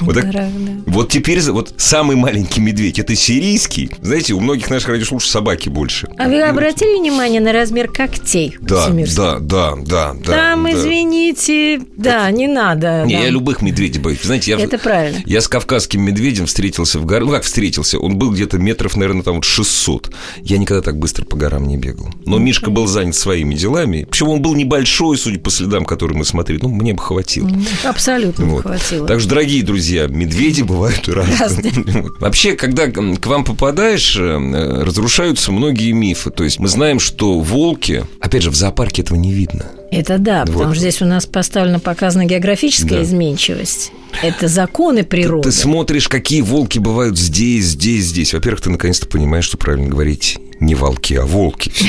Вот, 0.00 0.14
так- 0.14 0.30
Да, 0.32 0.48
да. 0.52 0.72
вот 0.86 1.10
теперь 1.10 1.40
вот 1.50 1.74
самый 1.76 2.16
маленький 2.16 2.60
медведь 2.60 2.98
это 2.98 3.14
сирийский. 3.16 3.90
Знаете, 4.00 4.34
у 4.34 4.40
многих 4.40 4.70
наших 4.70 4.88
радиослушателей 4.90 5.32
собаки 5.32 5.68
больше. 5.68 6.08
А 6.18 6.28
вы 6.28 6.42
обратили 6.42 6.98
внимание 7.00 7.40
на 7.40 7.52
размер 7.52 7.88
когтей? 7.88 8.56
Да, 8.60 8.86
всемирских? 8.86 9.16
да, 9.16 9.38
да, 9.40 9.74
да, 9.84 10.14
да. 10.24 10.51
Там, 10.52 10.64
да. 10.64 10.72
извините, 10.72 11.80
да, 11.96 12.30
не 12.30 12.46
надо. 12.46 13.04
Не, 13.06 13.14
да. 13.16 13.22
я 13.22 13.30
любых 13.30 13.62
медведей 13.62 14.00
боюсь. 14.00 14.22
Знаете, 14.22 14.50
я, 14.52 14.58
Это 14.58 14.78
правильно. 14.78 15.22
я 15.24 15.40
с 15.40 15.48
кавказским 15.48 16.02
медведем 16.02 16.46
встретился 16.46 16.98
в 16.98 17.06
горах. 17.06 17.26
Ну, 17.26 17.32
как 17.32 17.44
встретился? 17.44 17.98
Он 17.98 18.16
был 18.16 18.30
где-то 18.32 18.58
метров, 18.58 18.96
наверное, 18.96 19.22
там 19.22 19.36
вот 19.36 19.44
600. 19.44 20.12
Я 20.42 20.58
никогда 20.58 20.82
так 20.82 20.98
быстро 20.98 21.24
по 21.24 21.36
горам 21.36 21.66
не 21.66 21.76
бегал. 21.76 22.10
Но 22.26 22.38
Мишка 22.38 22.70
был 22.70 22.86
занят 22.86 23.14
своими 23.14 23.54
делами. 23.54 24.06
Причем 24.10 24.28
он 24.28 24.42
был 24.42 24.54
небольшой, 24.54 25.16
судя 25.16 25.38
по 25.38 25.50
следам, 25.50 25.84
которые 25.84 26.18
мы 26.18 26.24
смотрели. 26.24 26.60
Ну, 26.62 26.68
мне 26.68 26.92
бы 26.92 27.00
хватило. 27.02 27.50
Абсолютно 27.84 28.44
Вот. 28.44 28.62
хватило. 28.62 29.06
Так 29.08 29.20
что, 29.20 29.30
дорогие 29.30 29.62
друзья, 29.62 30.06
медведи 30.06 30.62
бывают 30.62 31.08
разные. 31.08 31.72
Вообще, 32.20 32.52
когда 32.56 32.88
к 32.88 33.26
вам 33.26 33.44
попадаешь, 33.44 34.16
э, 34.16 34.82
разрушаются 34.82 35.50
многие 35.50 35.92
мифы. 35.92 36.30
То 36.30 36.44
есть 36.44 36.58
мы 36.58 36.68
знаем, 36.68 37.00
что 37.00 37.40
волки, 37.40 38.04
опять 38.20 38.42
же, 38.42 38.50
в 38.50 38.54
зоопарке 38.54 39.02
этого 39.02 39.16
не 39.16 39.32
видно. 39.32 39.64
Это 39.92 40.16
да, 40.18 40.40
потому 40.46 40.64
Вот. 40.64 40.70
что 40.74 40.80
здесь 40.80 41.02
у 41.02 41.04
нас 41.04 41.26
поставлена 41.26 41.78
показана 41.78 42.24
географическая 42.24 42.98
Да. 42.98 43.02
изменчивость. 43.02 43.92
Это 44.22 44.48
законы 44.48 45.04
природы. 45.04 45.50
Ты 45.50 45.52
смотришь, 45.52 46.08
какие 46.08 46.40
волки 46.40 46.78
бывают 46.78 47.18
здесь, 47.18 47.66
здесь, 47.66 48.06
здесь. 48.06 48.32
Во-первых, 48.32 48.62
ты 48.62 48.70
наконец-то 48.70 49.06
понимаешь, 49.06 49.44
что 49.44 49.58
правильно 49.58 49.88
говорить 49.88 50.38
не 50.60 50.74
волки, 50.74 51.14
а 51.14 51.24
волки. 51.26 51.72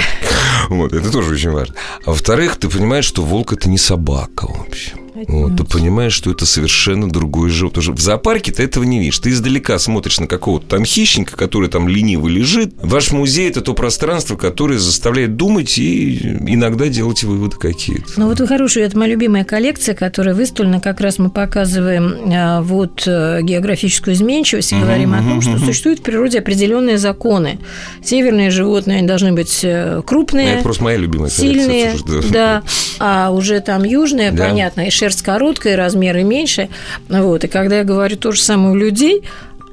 Вот, 0.70 0.94
это 0.94 1.12
тоже 1.12 1.34
очень 1.34 1.50
важно. 1.52 1.76
А 2.06 2.12
во-вторых, 2.12 2.56
ты 2.58 2.70
понимаешь, 2.70 3.04
что 3.06 3.22
волк 3.22 3.52
это 3.54 3.70
не 3.70 3.78
собака, 3.78 4.48
в 4.48 4.62
общем. 4.68 4.98
Вот, 5.28 5.58
ты 5.58 5.64
понимаешь, 5.64 6.14
что 6.14 6.32
это 6.32 6.46
совершенно 6.46 7.10
другой 7.10 7.50
живот. 7.50 7.74
Потому 7.74 7.84
что 7.84 7.94
в 7.94 8.00
зоопарке 8.00 8.52
ты 8.52 8.64
этого 8.64 8.84
не 8.84 9.00
видишь. 9.00 9.20
Ты 9.20 9.30
издалека 9.30 9.80
смотришь 9.80 10.20
на 10.20 10.28
какого-то 10.28 10.68
там 10.68 10.86
хищника, 10.86 11.36
который 11.36 11.70
там 11.70 11.88
лениво 11.88 12.28
лежит. 12.28 12.74
Ваш 12.82 13.12
музей– 13.12 13.50
это 13.50 13.62
то 13.62 13.74
пространство, 13.74 14.36
которое 14.36 14.80
заставляет 14.80 15.36
думать 15.36 15.78
и 15.78 16.18
иногда 16.48 16.88
делать 16.88 17.24
выводы 17.24 17.58
какие-то. 17.58 18.06
Ну 18.18 18.28
вот 18.28 18.40
хорошую, 18.48 18.86
это 18.86 18.98
моя 18.98 19.12
любимая 19.12 19.44
коллекция, 19.44 19.96
которая 19.96 20.36
выставлена, 20.36 20.80
как 20.80 21.00
раз 21.02 21.18
мы 21.20 21.30
показываем 21.30 22.32
а, 22.34 22.62
вот 22.62 23.04
э, 23.08 23.40
географическую 23.42 24.16
изменчивость 24.16 24.74
и 24.74 24.76
говорим 24.76 25.14
о 25.14 25.20
том, 25.20 25.42
что 25.42 25.58
существуют 25.60 26.00
в 26.00 26.04
природе 26.04 26.40
определенные 26.40 26.98
законы. 26.98 27.60
Северные 28.04 28.52
животные 28.52 28.98
они 29.00 29.08
должны 29.08 29.34
быть 29.34 29.60
э, 29.64 30.02
крупные, 30.06 30.56
Это 30.56 30.64
просто 30.64 30.84
моя 30.84 30.98
любимая 30.98 31.30
сильные, 31.30 31.92
коллекция. 31.98 32.32
да, 32.32 32.64
а 33.00 33.32
уже 33.32 33.60
там 33.60 33.84
южные, 33.84 34.32
понятно, 34.32 34.82
и 34.82 34.90
шерсть 34.90 35.12
короткая, 35.21 35.73
и 35.73 35.78
размеры 35.78 36.23
меньше, 36.23 36.69
вот, 37.10 37.43
и 37.43 37.47
когда 37.47 37.78
я 37.78 37.84
говорю 37.84 38.17
то 38.17 38.32
же 38.32 38.41
самое 38.41 38.71
у 38.71 38.76
людей, 38.76 39.23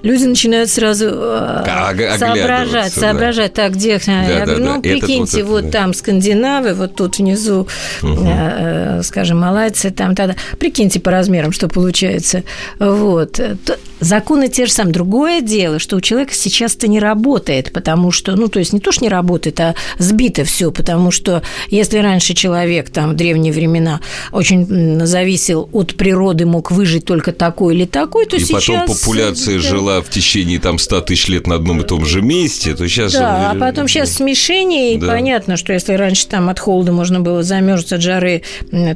Люди 0.03 0.25
начинают 0.25 0.71
сразу 0.71 1.07
э, 1.07 1.63
Ог- 1.63 1.91
оглядываться, 1.91 2.27
соображать, 2.27 2.95
да. 2.95 3.01
соображать, 3.01 3.55
так, 3.55 3.75
где... 3.75 4.01
я 4.07 4.39
да, 4.39 4.45
говорю, 4.47 4.65
ну, 4.65 4.75
да. 4.77 4.81
Прикиньте, 4.81 5.45
вот 5.45 5.61
вот, 5.63 5.71
да. 5.71 5.81
там 5.81 5.95
скандинавы, 5.95 6.75
вот 6.75 6.95
тут 6.95 7.19
внизу, 7.19 7.67
э, 8.03 8.07
э, 8.07 9.03
скажем, 9.03 9.39
малайцы, 9.39 9.91
там, 9.91 10.15
тогда. 10.15 10.37
Прикиньте 10.59 11.01
по 11.01 11.11
размерам, 11.11 11.53
что 11.53 11.69
получается. 11.69 12.45
Вот. 12.79 13.41
Законы 14.01 14.49
те 14.49 14.67
же 14.67 14.73
самые. 14.73 14.95
Другое 14.95 15.41
дело, 15.43 15.79
что 15.79 15.97
у 15.97 16.01
человека 16.01 16.33
сейчас 16.35 16.75
это 16.75 16.89
не 16.89 17.01
работает, 17.01 17.73
потому 17.73 18.11
что, 18.11 18.35
ну, 18.35 18.49
то 18.49 18.59
есть 18.59 18.73
не 18.73 18.81
то, 18.81 18.93
что 18.93 19.05
не 19.05 19.11
работает, 19.11 19.61
а 19.61 19.75
сбито 19.99 20.45
все, 20.45 20.73
потому 20.73 21.11
что 21.11 21.43
если 21.69 21.99
раньше 21.99 22.35
человек 22.35 22.91
там 22.91 23.11
в 23.11 23.15
древние 23.15 23.53
времена 23.53 24.01
очень 24.33 25.05
зависел 25.05 25.69
от 25.73 25.95
природы, 25.97 26.47
мог 26.47 26.71
выжить 26.71 27.05
только 27.05 27.33
такой 27.33 27.75
или 27.75 27.85
такой, 27.85 28.25
то 28.25 28.37
И 28.37 28.41
сейчас... 28.41 28.67
потом 28.67 28.87
популяция 28.87 29.57
да. 29.57 29.69
Жила 29.91 30.03
в 30.03 30.09
течение 30.11 30.59
там 30.59 30.79
100 30.79 31.01
тысяч 31.03 31.29
лет 31.29 31.47
на 31.47 31.57
одном 31.57 31.81
и 31.81 31.85
том 31.85 32.05
же 32.05 32.23
месте, 32.23 32.75
то 32.75 32.89
сейчас... 32.89 33.13
Да, 33.13 33.51
а 33.51 33.55
потом 33.55 33.89
сейчас 33.89 34.13
смешение, 34.15 34.95
и 34.95 34.99
Да. 34.99 35.09
понятно, 35.09 35.57
что 35.57 35.73
если 35.73 35.95
раньше 35.95 36.27
там 36.27 36.49
от 36.49 36.59
холода 36.59 36.93
можно 36.93 37.21
было 37.21 37.43
замерзнуть 37.43 37.93
от 37.93 38.03
жары, 38.03 38.43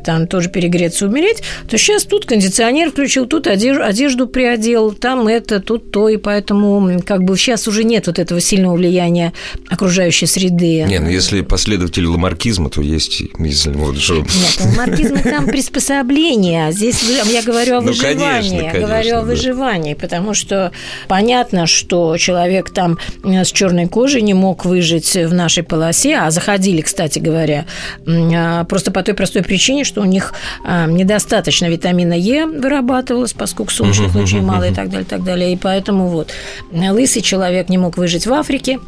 там 0.04 0.26
тоже 0.26 0.48
перегреться, 0.48 1.06
умереть, 1.06 1.42
то 1.68 1.78
сейчас 1.78 2.04
тут 2.04 2.26
кондиционер 2.26 2.90
включил, 2.90 3.26
тут 3.26 3.46
одежду, 3.46 3.82
одежду 3.82 4.26
приодел, 4.26 4.92
там 4.92 5.26
это, 5.28 5.60
тут 5.60 5.90
то, 5.90 6.08
и 6.08 6.16
поэтому 6.16 7.00
как 7.04 7.24
бы 7.24 7.36
сейчас 7.36 7.66
уже 7.68 7.84
нет 7.84 8.06
вот 8.06 8.18
этого 8.18 8.40
сильного 8.40 8.76
влияния 8.76 9.32
окружающей 9.68 10.26
среды. 10.26 10.84
Не, 10.88 10.98
ну 11.00 11.08
если 11.08 11.40
последователь 11.42 12.06
ламаркизма, 12.06 12.70
то 12.70 12.82
есть, 12.82 13.22
если 13.38 13.70
вот 13.70 13.98
что... 13.98 14.16
Нет, 14.16 14.76
маркизм 14.76 15.18
там 15.22 15.46
приспособление, 15.46 16.66
а 16.68 16.72
здесь 16.72 17.02
я 17.32 17.42
говорю 17.42 17.78
о 17.78 17.80
Ну, 17.80 17.88
выживании, 17.88 18.18
конечно, 18.18 18.54
я 18.54 18.70
конечно, 18.70 18.80
говорю 18.80 19.10
о 19.16 19.20
да. 19.20 19.26
выживании, 19.26 19.94
потому 19.94 20.34
что 20.34 20.72
понятно, 21.08 21.66
что 21.66 22.16
человек 22.16 22.70
там 22.70 22.98
э, 23.22 23.44
с 23.44 23.52
черной 23.52 23.86
кожей 23.86 24.22
не 24.22 24.34
мог 24.34 24.64
выжить 24.64 25.14
в 25.14 25.32
нашей 25.32 25.62
полосе, 25.62 26.16
а 26.16 26.30
заходили, 26.30 26.80
кстати 26.80 27.18
говоря, 27.18 27.66
а, 28.06 28.64
просто 28.64 28.90
по 28.90 29.02
той 29.02 29.14
простой 29.14 29.42
причине, 29.42 29.84
что 29.84 30.00
у 30.00 30.04
них 30.04 30.34
а, 30.64 30.86
недостаточно 30.86 31.66
витамина 31.66 32.14
Е 32.14 32.46
вырабатывалось, 32.46 33.32
поскольку 33.32 33.72
солнечных 33.72 34.14
лучей 34.14 34.40
мало 34.40 34.68
и 34.68 34.74
так 34.74 34.90
далее, 34.90 35.06
так 35.08 35.24
далее, 35.24 35.52
и 35.52 35.56
поэтому 35.56 36.08
вот 36.08 36.30
э, 36.72 36.90
лысый 36.90 37.22
человек 37.22 37.68
не 37.68 37.78
мог 37.78 37.96
выжить 37.96 38.26
в 38.26 38.32
Африке 38.32 38.78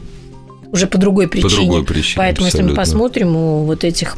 уже 0.72 0.86
по 0.86 0.98
другой 0.98 1.28
причине. 1.28 1.66
другой 1.66 1.84
причине, 1.84 2.14
Поэтому, 2.16 2.46
если 2.46 2.62
мы 2.62 2.70
абсолютно. 2.70 2.82
посмотрим 2.82 3.36
у 3.36 3.64
вот 3.64 3.84
этих 3.84 4.16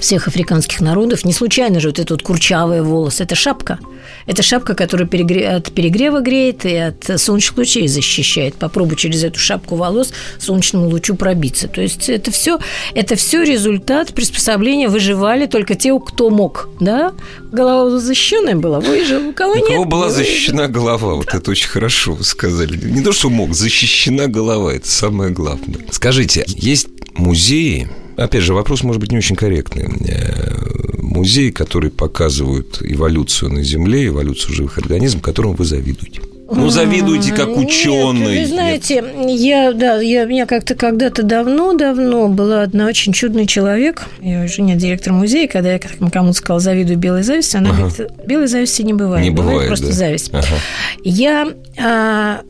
всех 0.00 0.28
африканских 0.28 0.80
народов. 0.80 1.24
Не 1.24 1.32
случайно 1.32 1.80
же 1.80 1.88
вот 1.88 1.98
этот 1.98 2.10
вот 2.10 2.22
курчавый 2.22 2.82
волос. 2.82 3.20
Это 3.20 3.34
шапка. 3.34 3.78
Это 4.26 4.42
шапка, 4.42 4.74
которая 4.74 5.06
перегре... 5.06 5.48
от 5.48 5.72
перегрева 5.72 6.20
греет 6.20 6.64
и 6.64 6.76
от 6.76 7.20
солнечных 7.20 7.58
лучей 7.58 7.88
защищает. 7.88 8.54
Попробуй 8.54 8.96
через 8.96 9.24
эту 9.24 9.38
шапку 9.38 9.76
волос 9.76 10.12
солнечному 10.38 10.88
лучу 10.88 11.14
пробиться. 11.14 11.68
То 11.68 11.80
есть 11.80 12.08
это 12.08 12.30
все, 12.30 12.58
это 12.94 13.16
все 13.16 13.42
результат 13.42 14.14
приспособления. 14.14 14.88
Выживали 14.88 15.46
только 15.46 15.74
те, 15.74 15.98
кто 15.98 16.30
мог. 16.30 16.68
Да? 16.80 17.12
Голова 17.52 17.98
защищенная 17.98 18.56
была, 18.56 18.80
выжил. 18.80 19.28
У 19.28 19.32
кого 19.32 19.52
У 19.52 19.56
нет? 19.56 19.66
кого 19.68 19.84
была 19.84 20.06
не 20.06 20.12
выжил. 20.12 20.24
защищена 20.24 20.68
голова? 20.68 21.14
Вот 21.14 21.34
это 21.34 21.50
очень 21.50 21.68
хорошо 21.68 22.12
вы 22.12 22.24
сказали. 22.24 22.76
Не 22.76 23.02
то, 23.02 23.12
что 23.12 23.30
мог, 23.30 23.54
защищена 23.54 24.26
голова. 24.26 24.74
Это 24.74 24.88
самое 24.88 25.30
главное. 25.30 25.80
Скажите, 25.90 26.44
есть 26.46 26.88
музеи, 27.14 27.88
опять 28.24 28.42
же, 28.42 28.54
вопрос 28.54 28.82
может 28.82 29.00
быть 29.00 29.12
не 29.12 29.18
очень 29.18 29.36
корректный. 29.36 29.86
Э, 30.08 30.54
Музеи, 31.00 31.50
которые 31.50 31.90
показывают 31.90 32.78
эволюцию 32.82 33.52
на 33.52 33.62
Земле, 33.62 34.08
эволюцию 34.08 34.54
живых 34.54 34.78
организмов, 34.78 35.22
которым 35.22 35.54
вы 35.54 35.64
завидуете. 35.64 36.20
Ну, 36.50 36.70
завидуете 36.70 37.32
как 37.32 37.48
Нет, 37.48 37.58
ученый. 37.58 38.40
вы 38.40 38.46
знаете, 38.46 39.04
я, 39.26 39.72
да, 39.72 40.00
я, 40.00 40.24
у 40.24 40.28
меня 40.28 40.46
как-то 40.46 40.74
когда-то 40.74 41.22
давно-давно 41.22 42.28
была 42.28 42.62
одна 42.62 42.86
очень 42.86 43.12
чудный 43.12 43.46
человек, 43.46 44.06
я 44.22 44.42
уже 44.44 44.62
не 44.62 44.74
директор 44.74 45.12
музея, 45.12 45.46
когда 45.46 45.72
я 45.74 45.78
кому-то 45.78 46.32
сказала, 46.32 46.60
завидую 46.60 46.96
белой 46.96 47.22
зависти, 47.22 47.56
она 47.56 47.70
Ага. 47.70 47.78
говорит, 47.88 48.26
белой 48.26 48.46
зависти 48.46 48.80
не 48.80 48.94
бывает, 48.94 49.24
Не 49.24 49.30
бывает, 49.30 49.66
просто 49.68 49.88
да. 49.88 49.92
зависть. 49.92 50.30
Ага. 50.32 50.46
Я 51.04 51.52
а, 51.78 52.40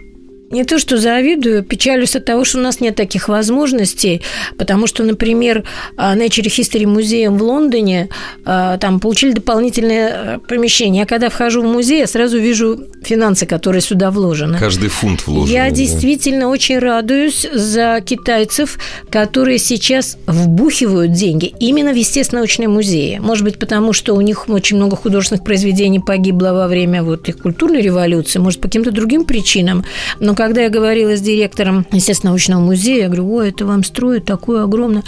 не 0.51 0.65
то 0.65 0.79
что 0.79 0.97
завидую, 0.97 1.63
печалюсь 1.63 2.17
от 2.17 2.25
того, 2.25 2.45
что 2.45 2.59
у 2.59 2.63
нас 2.63 2.81
нет 2.81 2.97
таких 2.97 3.29
возможностей, 3.29 4.23
потому 4.57 4.87
что, 4.87 5.05
например, 5.05 5.65
а, 5.97 6.17
Nature 6.17 6.47
History 6.47 6.87
музеем 6.87 7.37
в 7.37 7.43
Лондоне 7.43 8.09
а, 8.45 8.79
там 8.79 8.99
получили 9.01 9.33
дополнительное 9.33 10.09
а, 10.09 10.39
помещение. 10.39 11.01
Я 11.01 11.07
когда 11.07 11.29
вхожу 11.29 11.63
в 11.63 11.67
музей, 11.67 12.01
я 12.01 12.07
сразу 12.07 12.39
вижу 12.39 12.81
финансы, 13.03 13.45
которые 13.47 13.83
сюда 13.83 14.11
вложены. 14.11 14.59
Каждый 14.59 14.89
фунт 14.89 15.27
вложен. 15.27 15.55
Я 15.55 15.65
да. 15.65 15.71
действительно 15.71 16.49
очень 16.49 16.79
радуюсь 16.79 17.47
за 17.53 18.01
китайцев, 18.05 18.79
которые 19.11 19.59
сейчас 19.59 20.17
вбухивают 20.27 21.13
деньги 21.13 21.53
именно 21.61 21.93
в 21.93 21.97
естественно-научные 21.97 22.69
музеи. 22.69 23.19
Может 23.19 23.45
быть, 23.45 23.59
потому 23.59 23.93
что 23.93 24.15
у 24.15 24.21
них 24.23 24.49
очень 24.49 24.77
много 24.77 24.97
художественных 24.97 25.45
произведений 25.45 26.01
погибло 26.01 26.53
во 26.53 26.69
время 26.69 27.03
вот 27.03 27.29
их 27.29 27.39
культурной 27.39 27.83
революции, 27.83 28.39
может, 28.39 28.61
по 28.61 28.69
каким-то 28.69 28.91
другим 28.91 29.25
причинам. 29.25 29.85
Но 30.21 30.35
когда 30.39 30.63
я 30.63 30.71
говорила 30.71 31.17
с 31.17 31.21
директором 31.21 31.85
естественно-научного 31.91 32.61
музея, 32.61 33.03
я 33.03 33.07
говорю, 33.07 33.35
ой, 33.35 33.49
это 33.49 33.67
вам 33.67 33.83
строят 33.83 34.25
такое 34.25 34.63
огромное... 34.63 35.03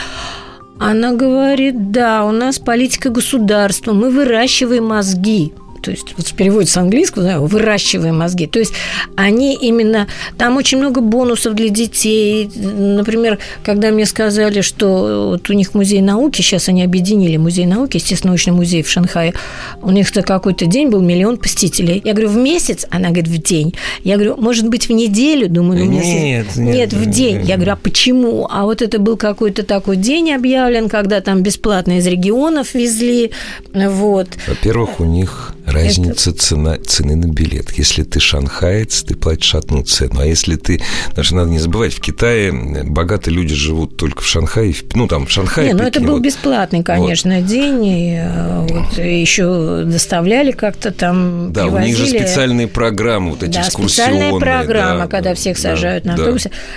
Она 0.82 1.12
говорит, 1.12 1.92
да, 1.92 2.24
у 2.24 2.32
нас 2.32 2.58
политика 2.58 3.10
государства, 3.10 3.92
мы 3.92 4.10
выращиваем 4.10 4.86
мозги. 4.86 5.52
То 5.82 5.90
есть, 5.90 6.14
вот 6.16 6.26
в 6.26 6.34
переводе 6.34 6.66
с 6.66 6.76
английского, 6.76 7.24
да, 7.24 7.40
выращиваем 7.40 8.18
мозги. 8.18 8.46
То 8.46 8.58
есть, 8.58 8.72
они 9.16 9.54
именно... 9.54 10.06
Там 10.36 10.56
очень 10.56 10.78
много 10.78 11.00
бонусов 11.00 11.54
для 11.54 11.68
детей. 11.68 12.50
Например, 12.54 13.38
когда 13.64 13.90
мне 13.90 14.06
сказали, 14.06 14.60
что 14.60 15.30
вот 15.30 15.48
у 15.50 15.52
них 15.52 15.74
музей 15.74 16.00
науки, 16.00 16.42
сейчас 16.42 16.68
они 16.68 16.82
объединили 16.82 17.36
музей 17.36 17.66
науки, 17.66 17.96
естественно-научный 17.96 18.52
музей 18.52 18.82
в 18.82 18.88
Шанхае, 18.88 19.34
у 19.82 19.90
них 19.90 20.10
то 20.10 20.22
какой-то 20.22 20.66
день 20.66 20.88
был 20.88 21.00
миллион 21.00 21.36
посетителей. 21.36 22.00
Я 22.04 22.12
говорю, 22.12 22.30
в 22.30 22.36
месяц? 22.36 22.86
Она 22.90 23.08
говорит, 23.08 23.28
в 23.28 23.38
день. 23.38 23.74
Я 24.04 24.16
говорю, 24.16 24.36
может 24.36 24.68
быть, 24.68 24.88
в 24.88 24.92
неделю? 24.92 25.48
Думаю, 25.48 25.84
ну, 25.84 25.90
Нет, 25.92 26.04
нет, 26.04 26.56
нет, 26.56 26.92
в 26.92 27.06
нет, 27.06 27.10
день. 27.10 27.36
нет. 27.38 27.46
Я 27.46 27.56
говорю, 27.56 27.72
а 27.72 27.76
почему? 27.76 28.48
А 28.50 28.64
вот 28.64 28.82
это 28.82 28.98
был 28.98 29.16
какой-то 29.16 29.62
такой 29.62 29.96
день 29.96 30.32
объявлен, 30.32 30.88
когда 30.88 31.20
там 31.20 31.42
бесплатно 31.42 31.98
из 31.98 32.06
регионов 32.06 32.74
везли. 32.74 33.30
Вот. 33.74 34.28
Во-первых, 34.46 35.00
у 35.00 35.04
них 35.04 35.54
разница 35.70 36.33
цена, 36.33 36.76
цены 36.78 37.16
на 37.16 37.26
билет. 37.26 37.72
Если 37.72 38.02
ты 38.02 38.20
шанхаец, 38.20 39.02
ты 39.02 39.14
платишь 39.14 39.54
одну 39.54 39.83
цену. 39.83 40.20
А 40.20 40.26
если 40.26 40.56
ты... 40.56 40.80
Что 41.20 41.37
надо 41.37 41.50
не 41.50 41.59
забывать, 41.59 41.94
в 41.94 42.00
Китае 42.00 42.52
богатые 42.85 43.35
люди 43.35 43.54
живут 43.54 43.96
только 43.96 44.22
в 44.22 44.26
Шанхае. 44.26 44.74
Ну, 44.94 45.06
там, 45.09 45.26
в 45.26 45.30
Шанхае, 45.30 45.68
Не, 45.68 45.74
ну 45.74 45.85
это 45.85 46.00
был 46.00 46.14
вот. 46.14 46.22
бесплатный, 46.22 46.83
конечно, 46.83 47.40
день. 47.40 47.85
И, 47.85 48.14
э, 48.20 48.66
вот, 48.68 48.98
еще 48.98 49.85
доставляли 49.85 50.52
как-то 50.52 50.90
там, 50.90 51.52
Да, 51.52 51.66
у 51.66 51.78
них 51.78 51.96
же 51.96 52.04
привозили. 52.04 52.18
специальные 52.26 52.68
программы, 52.68 53.30
вот 53.30 53.42
эти 53.42 53.52
Да, 53.52 53.62
экскурсионные. 53.62 54.20
специальная 54.22 54.40
программа, 54.40 55.00
да, 55.00 55.06
когда 55.06 55.30
да, 55.30 55.35
всех 55.35 55.56
да, 55.56 55.62
сажают 55.62 56.04
на 56.04 56.16
да. 56.16 56.35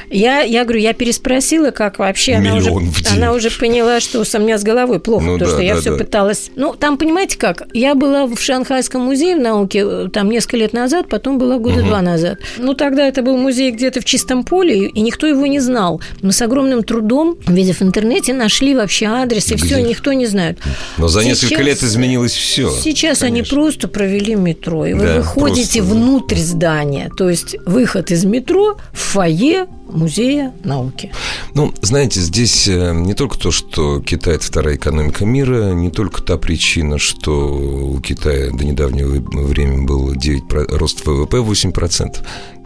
Я, 0.10 0.41
я 0.41 0.63
говорю, 0.63 0.79
я 0.79 0.93
переспросила, 0.93 1.71
как 1.71 1.99
вообще 1.99 2.36
она 2.36 2.56
уже, 2.56 2.69
Миллион 2.69 2.89
в 2.91 3.01
день. 3.01 3.13
она 3.17 3.34
уже 3.34 3.49
поняла, 3.51 3.99
что 3.99 4.19
у 4.19 4.39
меня 4.39 4.58
с 4.58 4.63
головой 4.63 4.99
плохо, 4.99 5.25
Ну 5.25 5.34
потому 5.34 5.51
да, 5.51 5.58
что 5.58 5.63
я 5.63 5.75
да, 5.75 5.82
все 5.82 5.91
да. 5.91 5.97
пыталась. 5.97 6.51
Ну, 6.56 6.73
там, 6.73 6.97
понимаете 6.97 7.38
как, 7.38 7.63
я 7.73 7.95
была 7.95 8.25
в 8.25 8.36
Шанхайском 8.84 9.02
музее 9.02 9.36
в 9.38 9.39
науке 9.39 9.84
э, 9.86 10.10
там 10.12 10.30
несколько 10.30 10.58
лет 10.58 10.74
назад, 10.74 11.08
потом 11.10 11.38
была 11.38 11.58
года 11.58 11.82
два 11.84 12.02
назад. 12.02 12.39
Ну, 12.58 12.74
тогда 12.74 13.08
это 13.08 13.22
был 13.22 13.38
музей 13.38 13.72
где-то 13.72 14.02
в 14.02 14.06
чистом 14.06 14.43
поле, 14.43 14.88
и 14.88 15.02
никто 15.02 15.26
его 15.26 15.46
не 15.48 15.60
знал. 15.60 16.02
Мы 16.22 16.34
с 16.34 16.41
огромным 16.41 16.84
трудом, 16.84 17.38
видя 17.48 17.74
в 17.74 17.82
интернете, 17.82 18.34
нашли 18.34 18.76
вообще 18.76 19.06
адрес, 19.06 19.52
и 19.52 19.56
Где? 19.56 19.65
все, 19.65 19.82
никто 19.82 20.12
не 20.13 20.26
знает. 20.26 20.58
Но 20.98 21.08
за 21.08 21.24
несколько 21.24 21.56
Сейчас- 21.56 21.65
лет 21.65 21.84
изменилось 21.84 22.34
все. 22.34 22.69
Сейчас 22.72 23.22
они 23.24 23.41
просто 23.43 23.88
провели 23.88 24.36
метро, 24.36 24.86
и 24.86 24.93
вы 24.93 25.06
Да, 25.06 25.17
выходите 25.17 25.80
просто, 25.80 25.96
внутрь 25.96 26.38
здания, 26.38 27.10
то 27.17 27.30
есть 27.30 27.56
выход 27.65 28.12
из 28.12 28.26
метро 28.26 28.78
в 28.91 29.00
фойе 29.00 29.67
музея 29.89 30.54
науки. 30.63 31.12
Ну, 31.54 31.74
знаете, 31.82 32.19
здесь 32.22 32.67
э, 32.67 32.93
не 32.93 33.13
только 33.13 33.38
то, 33.38 33.52
что 33.52 34.00
Китай– 34.00 34.36
это 34.36 34.46
вторая 34.46 34.76
экономика 34.76 35.26
мира, 35.26 35.72
не 35.74 35.89
только 35.91 36.22
та 36.22 36.38
причина, 36.38 36.98
что 36.98 37.54
у 37.54 38.00
Китая 38.00 38.52
до 38.52 38.65
недавнего 38.65 39.22
времени 39.48 39.86
был 39.86 40.15
9, 40.15 40.48
про- 40.48 40.65
рост 40.67 41.06
ВВП 41.06 41.38
8%. 41.38 42.17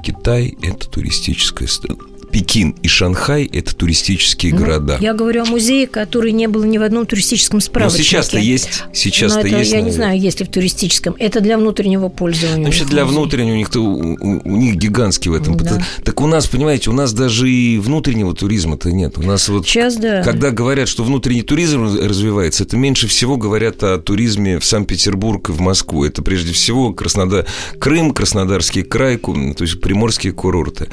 Китай– 0.04 0.58
это 0.62 0.88
туристическая 0.90 1.68
страна. 1.68 2.04
Пекин 2.32 2.72
и 2.84 2.88
Шанхай– 2.88 3.46
это 3.54 3.76
туристические 3.76 4.52
города. 4.54 4.98
Ну, 5.00 5.04
Я 5.04 5.14
говорю 5.14 5.44
о 5.44 5.46
музее, 5.46 5.88
который 5.88 6.32
не 6.32 6.48
был 6.48 6.64
ни 6.64 6.78
в 6.78 6.82
одном 6.84 7.06
туристическом 7.06 7.58
Но 7.58 7.62
справочнике. 7.62 8.04
сейчас-то 8.04 8.38
есть, 8.38 8.84
Но 8.88 8.94
сейчас-то 8.94 9.40
это, 9.40 9.48
есть. 9.58 9.72
я 9.72 9.78
не 9.78 9.84
наверное. 9.84 9.92
знаю, 9.96 10.20
есть 10.20 10.40
ли 10.40 10.46
в 10.46 10.50
туристическом. 10.50 11.16
Это 11.20 11.40
для 11.42 11.58
внутреннего 11.58 12.10
пользования. 12.10 12.66
Вообще 12.66 12.86
для 12.86 13.06
внутреннего 13.06 13.54
у 13.54 13.58
них, 13.58 13.70
у, 13.76 13.80
у- 13.80 14.58
них 14.58 14.76
гигантский 14.76 15.32
в 15.32 15.34
этом. 15.34 15.58
Да. 15.58 15.64
потен- 15.78 15.84
Так 16.04 16.22
у 16.22 16.28
нас, 16.28 16.48
понимаете, 16.48 16.90
у 16.90 16.94
нас 16.94 17.14
даже 17.14 17.50
и 17.50 17.78
внутреннего 17.80 18.34
туризма-то 18.36 18.92
нет. 18.92 19.18
У 19.18 19.22
нас 19.24 19.48
вот 19.50 19.66
Сейчас, 19.68 19.96
да. 19.98 20.22
Когда 20.24 20.52
говорят, 20.52 20.88
что 20.90 21.04
внутренний 21.04 21.42
туризм 21.44 21.84
раз- 21.84 21.96
развивается, 21.96 22.64
это 22.64 22.78
меньше 22.78 23.08
всего 23.08 23.38
говорят 23.38 23.84
о 23.84 23.98
туризме 23.98 24.60
в 24.60 24.66
Санкт-Петербург 24.66 25.50
и 25.50 25.52
в 25.52 25.60
Москву. 25.62 26.04
Это 26.06 26.22
прежде 26.22 26.54
всего 26.54 26.94
Краснодар, 26.94 27.46
Крым, 27.80 28.12
Краснодарский 28.12 28.84
край, 28.84 29.18
то 29.18 29.34
есть 29.62 29.80
приморские 29.82 30.34
курорты. 30.34 30.88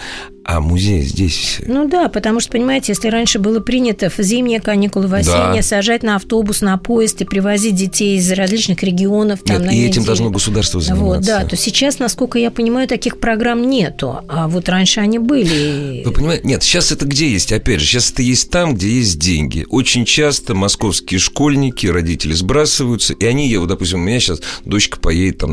А 0.44 0.60
музей 0.60 1.00
здесь... 1.02 1.60
Ну 1.66 1.88
да, 1.88 2.08
потому 2.08 2.40
что, 2.40 2.52
понимаете, 2.52 2.92
если 2.92 3.08
раньше 3.08 3.38
было 3.38 3.60
принято 3.60 4.10
в 4.10 4.18
зимние 4.18 4.60
каникулы, 4.60 5.06
в 5.06 5.14
осенние 5.14 5.62
Да. 5.62 5.62
сажать 5.62 6.02
на 6.02 6.16
автобус, 6.16 6.60
на 6.60 6.76
поезд 6.76 7.22
и 7.22 7.24
привозить 7.24 7.74
детей 7.76 8.18
из 8.18 8.30
различных 8.30 8.82
регионов 8.82 9.40
там, 9.42 9.58
Нет, 9.58 9.66
на 9.66 9.70
и 9.70 9.78
этим 9.80 9.86
неделю. 9.88 10.04
должно 10.06 10.30
государство 10.30 10.78
Вот, 10.78 10.84
заниматься. 10.86 11.22
да, 11.40 11.44
то 11.46 11.56
сейчас, 11.56 11.98
насколько 11.98 12.38
я 12.38 12.50
понимаю, 12.50 12.86
таких 12.86 13.18
программ 13.20 13.68
нету. 13.68 14.20
А 14.28 14.46
вот 14.48 14.68
раньше 14.68 15.00
они 15.00 15.18
были. 15.18 16.02
Вы 16.04 16.10
понимаете? 16.12 16.46
Нет, 16.46 16.62
сейчас 16.62 16.92
это 16.92 17.06
где 17.06 17.28
есть? 17.30 17.50
Опять 17.50 17.80
же, 17.80 17.86
сейчас 17.86 18.12
это 18.12 18.20
есть 18.22 18.50
там, 18.50 18.74
где 18.74 18.88
есть 18.88 19.18
деньги. 19.18 19.64
Очень 19.70 20.04
часто 20.04 20.54
московские 20.54 21.20
школьники, 21.20 21.86
родители 21.86 22.34
сбрасываются, 22.34 23.14
и 23.14 23.24
они, 23.24 23.48
я 23.48 23.60
вот, 23.60 23.70
допустим, 23.70 24.00
у 24.00 24.04
меня 24.04 24.20
сейчас 24.20 24.40
дочка 24.66 24.98
поедет, 25.00 25.38
там, 25.38 25.52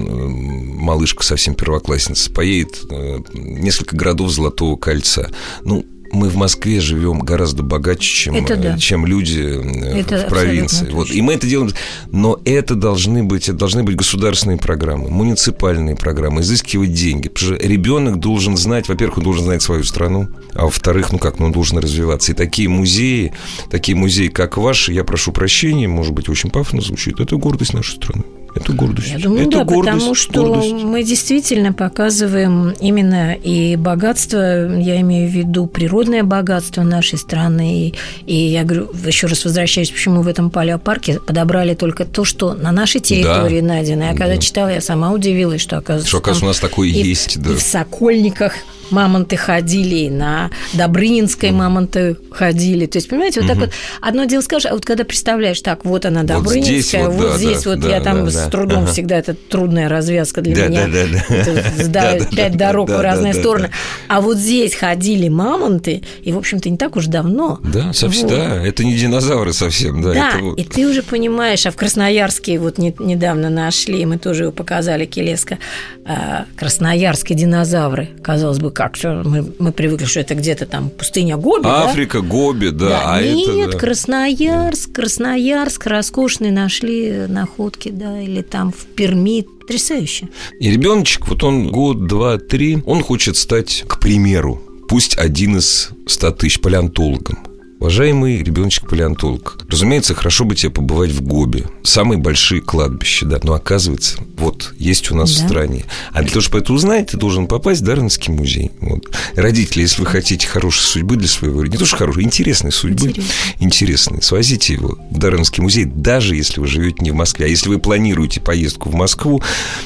малышка 0.79 1.23
совсем 1.23 1.55
первоклассница, 1.55 2.29
поедет 2.31 2.79
э, 2.89 3.19
несколько 3.33 3.95
городов 3.95 4.31
Золотого 4.31 4.80
кольца. 4.81 5.31
Ну, 5.63 5.85
мы 6.11 6.29
в 6.29 6.35
Москве 6.35 6.79
живем 6.79 7.19
гораздо 7.19 7.63
богаче, 7.63 8.01
чем, 8.01 8.35
Это 8.35 8.55
да. 8.55 8.77
чем 8.77 9.05
люди 9.05 9.39
э, 9.39 9.99
Это 10.01 10.17
в 10.17 10.27
провинции. 10.27 10.89
Вот. 10.91 11.09
И 11.09 11.21
мы 11.21 11.33
это 11.33 11.47
делаем. 11.47 11.71
Но 12.11 12.39
это 12.45 12.75
должны 12.75 13.23
быть, 13.23 13.49
это 13.49 13.57
должны 13.57 13.83
быть 13.83 13.95
государственные 13.95 14.57
программы, 14.57 15.09
муниципальные 15.09 15.95
программы, 15.95 16.41
изыскивать 16.41 16.93
деньги. 16.93 17.29
Потому 17.29 17.55
что 17.55 17.67
ребенок 17.67 18.19
должен 18.19 18.57
знать, 18.57 18.89
во-первых, 18.89 19.19
он 19.19 19.23
должен 19.23 19.45
знать 19.45 19.61
свою 19.61 19.83
страну, 19.83 20.27
а 20.53 20.65
во-вторых, 20.65 21.11
ну 21.11 21.19
как, 21.19 21.39
ну 21.39 21.45
он 21.45 21.51
должен 21.51 21.77
развиваться. 21.77 22.33
И 22.33 22.35
такие 22.35 22.67
музеи, 22.67 23.33
такие 23.69 23.95
музеи, 23.95 24.27
как 24.27 24.57
ваши, 24.57 24.91
я 24.91 25.03
прошу 25.03 25.31
прощения, 25.31 25.87
может 25.87 26.13
быть, 26.13 26.29
очень 26.29 26.49
пафосно 26.49 26.81
звучит, 26.81 27.19
это 27.19 27.37
гордость 27.37 27.73
нашей 27.73 27.95
страны. 27.95 28.23
Это 28.53 28.73
гордость. 28.73 29.09
Я 29.11 29.19
думаю, 29.19 29.47
это 29.47 29.59
да, 29.59 29.63
гордость, 29.63 29.93
потому 29.93 30.15
что 30.15 30.43
гордость. 30.45 30.73
мы 30.83 31.03
действительно 31.03 31.71
показываем 31.73 32.73
именно 32.81 33.33
и 33.33 33.75
богатство, 33.75 34.37
я 34.77 34.99
имею 35.01 35.29
в 35.29 35.31
виду 35.33 35.67
природное 35.67 36.23
богатство 36.23 36.83
нашей 36.83 37.17
страны. 37.17 37.87
И, 37.87 37.93
и 38.25 38.35
я 38.35 38.63
говорю, 38.63 38.89
еще 39.05 39.27
раз 39.27 39.45
возвращаюсь, 39.45 39.89
почему 39.91 40.21
в 40.21 40.27
этом 40.27 40.49
палеопарке 40.49 41.19
подобрали 41.19 41.75
только 41.75 42.05
то, 42.05 42.25
что 42.25 42.53
на 42.53 42.71
нашей 42.71 42.99
территории 43.01 43.61
найдено. 43.61 44.03
Я 44.05 44.11
когда 44.11 44.35
Да. 44.35 44.37
читала, 44.37 44.67
я 44.69 44.81
сама 44.81 45.11
удивилась, 45.11 45.61
что 45.61 45.77
оказывается, 45.77 46.09
Что, 46.09 46.17
оказывается, 46.17 46.45
у 46.45 46.47
нас 46.49 46.59
такое 46.59 46.89
и 46.89 46.91
есть, 46.91 47.41
да. 47.41 47.51
и 47.51 47.55
в 47.55 47.61
Сокольниках 47.61 48.53
мамонты 48.91 49.37
ходили, 49.37 49.95
и 49.95 50.09
на 50.09 50.49
Добрынинской 50.73 51.51
мамонты 51.51 52.17
ходили. 52.31 52.85
То 52.85 52.97
есть, 52.97 53.09
понимаете, 53.09 53.41
вот 53.41 53.47
так 53.47 53.57
вот 53.57 53.69
одно 54.01 54.25
дело 54.25 54.41
скажешь, 54.41 54.69
а 54.69 54.73
вот 54.73 54.85
когда 54.85 55.03
представляешь, 55.03 55.61
так, 55.61 55.85
вот 55.85 56.05
она 56.05 56.23
Добрынинская, 56.23 57.09
вот 57.09 57.11
здесь 57.11 57.13
вот, 57.13 57.13
вот, 57.13 57.31
да, 57.31 57.37
здесь 57.37 57.63
да, 57.63 57.69
вот 57.69 57.79
да, 57.79 57.89
я 57.89 58.01
там 58.01 58.29
с 58.29 58.49
трудом 58.49 58.85
да. 58.85 58.91
всегда, 58.91 59.17
это 59.17 59.33
трудная 59.33 59.89
развязка 59.89 60.41
для 60.41 60.67
меня. 60.67 60.87
Да, 60.87 61.05
да, 61.05 61.45
да. 61.87 62.17
да, 62.19 62.25
пять 62.25 62.57
дорог 62.57 62.89
в 62.89 63.01
разные 63.01 63.33
стороны. 63.33 63.71
А 64.07 64.21
вот 64.21 64.37
здесь 64.37 64.75
ходили 64.75 65.29
мамонты, 65.29 66.03
и, 66.21 66.31
в 66.31 66.37
общем-то, 66.37 66.69
не 66.69 66.77
так 66.77 66.95
уж 66.95 67.07
давно. 67.07 67.59
Да, 67.63 67.93
совсем, 67.93 68.29
да, 68.29 68.65
это 68.65 68.83
не 68.83 68.95
динозавры 68.95 69.53
совсем, 69.53 70.01
да. 70.01 70.13
Да, 70.13 70.31
и 70.57 70.63
ты 70.63 70.87
уже 70.87 71.03
понимаешь, 71.03 71.65
а 71.65 71.71
в 71.71 71.75
Красноярске 71.75 72.59
вот 72.59 72.77
недавно 72.77 73.49
нашли, 73.49 74.05
мы 74.05 74.17
тоже 74.17 74.43
его 74.43 74.51
показали, 74.51 75.05
Келеска, 75.05 75.57
а, 76.05 76.45
красноярские 76.55 77.37
динозавры. 77.37 78.09
Казалось 78.23 78.59
бы, 78.59 78.71
как 78.81 78.95
все, 78.95 79.21
мы, 79.23 79.45
мы 79.59 79.71
привыкли, 79.71 80.05
что 80.05 80.21
это 80.21 80.33
где-то 80.33 80.65
там 80.65 80.89
пустыня 80.89 81.37
Гоби, 81.37 81.67
Африка, 81.67 82.19
да? 82.19 82.27
Гоби, 82.27 82.69
да. 82.69 82.89
да. 82.89 83.13
А 83.13 83.21
нет, 83.21 83.47
это, 83.47 83.71
да. 83.73 83.77
Красноярск, 83.77 84.91
Красноярск, 84.91 85.85
роскошные 85.85 86.51
нашли 86.51 87.27
находки, 87.27 87.89
да, 87.89 88.19
или 88.19 88.41
там 88.41 88.71
в 88.71 88.85
Перми, 88.95 89.43
потрясающе. 89.43 90.29
И 90.59 90.71
ребеночек, 90.71 91.27
вот 91.27 91.43
он 91.43 91.69
год, 91.69 92.07
два, 92.07 92.39
три, 92.39 92.81
он 92.87 93.03
хочет 93.03 93.37
стать, 93.37 93.83
к 93.87 93.99
примеру, 93.99 94.59
пусть 94.89 95.15
один 95.15 95.57
из 95.57 95.89
ста 96.07 96.31
тысяч 96.31 96.59
палеонтологом. 96.59 97.50
Уважаемый 97.81 98.43
ребеночек-палеонтолог, 98.43 99.57
разумеется, 99.67 100.13
хорошо 100.13 100.45
бы 100.45 100.55
тебе 100.55 100.69
побывать 100.69 101.09
в 101.09 101.23
Гобе. 101.23 101.65
Самые 101.81 102.19
большие 102.19 102.61
кладбища, 102.61 103.25
да. 103.25 103.39
Но 103.41 103.53
оказывается, 103.55 104.19
вот, 104.37 104.75
есть 104.77 105.09
у 105.09 105.15
нас 105.15 105.35
да. 105.35 105.43
в 105.43 105.47
стране. 105.47 105.85
А 106.11 106.21
для 106.21 106.29
того, 106.29 106.41
чтобы 106.41 106.59
это 106.59 106.73
узнать, 106.73 107.07
ты 107.07 107.17
должен 107.17 107.47
попасть 107.47 107.81
в 107.81 107.83
Дарвинский 107.83 108.31
музей. 108.31 108.69
Вот. 108.81 109.09
Родители, 109.33 109.81
если 109.81 109.99
вы 109.99 110.05
хотите 110.05 110.45
хорошей 110.45 110.83
судьбы 110.83 111.15
для 111.15 111.27
своего... 111.27 111.65
Не 111.65 111.75
то, 111.75 111.85
что 111.87 111.97
хорошей, 111.97 112.21
интересной 112.21 112.71
судьбы. 112.71 113.07
Интересно. 113.07 113.33
Интересной. 113.59 114.21
Свозите 114.21 114.73
его 114.73 114.99
в 115.09 115.17
Дарвинский 115.17 115.63
музей, 115.63 115.85
даже 115.85 116.35
если 116.35 116.59
вы 116.59 116.67
живете 116.67 116.97
не 116.99 117.09
в 117.09 117.15
Москве. 117.15 117.47
А 117.47 117.49
если 117.49 117.67
вы 117.67 117.79
планируете 117.79 118.41
поездку 118.41 118.91
в 118.91 118.93
Москву, 118.93 119.41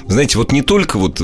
знаете, 0.09 0.37
вот 0.37 0.51
не 0.51 0.63
только 0.63 0.97
вот 0.99 1.21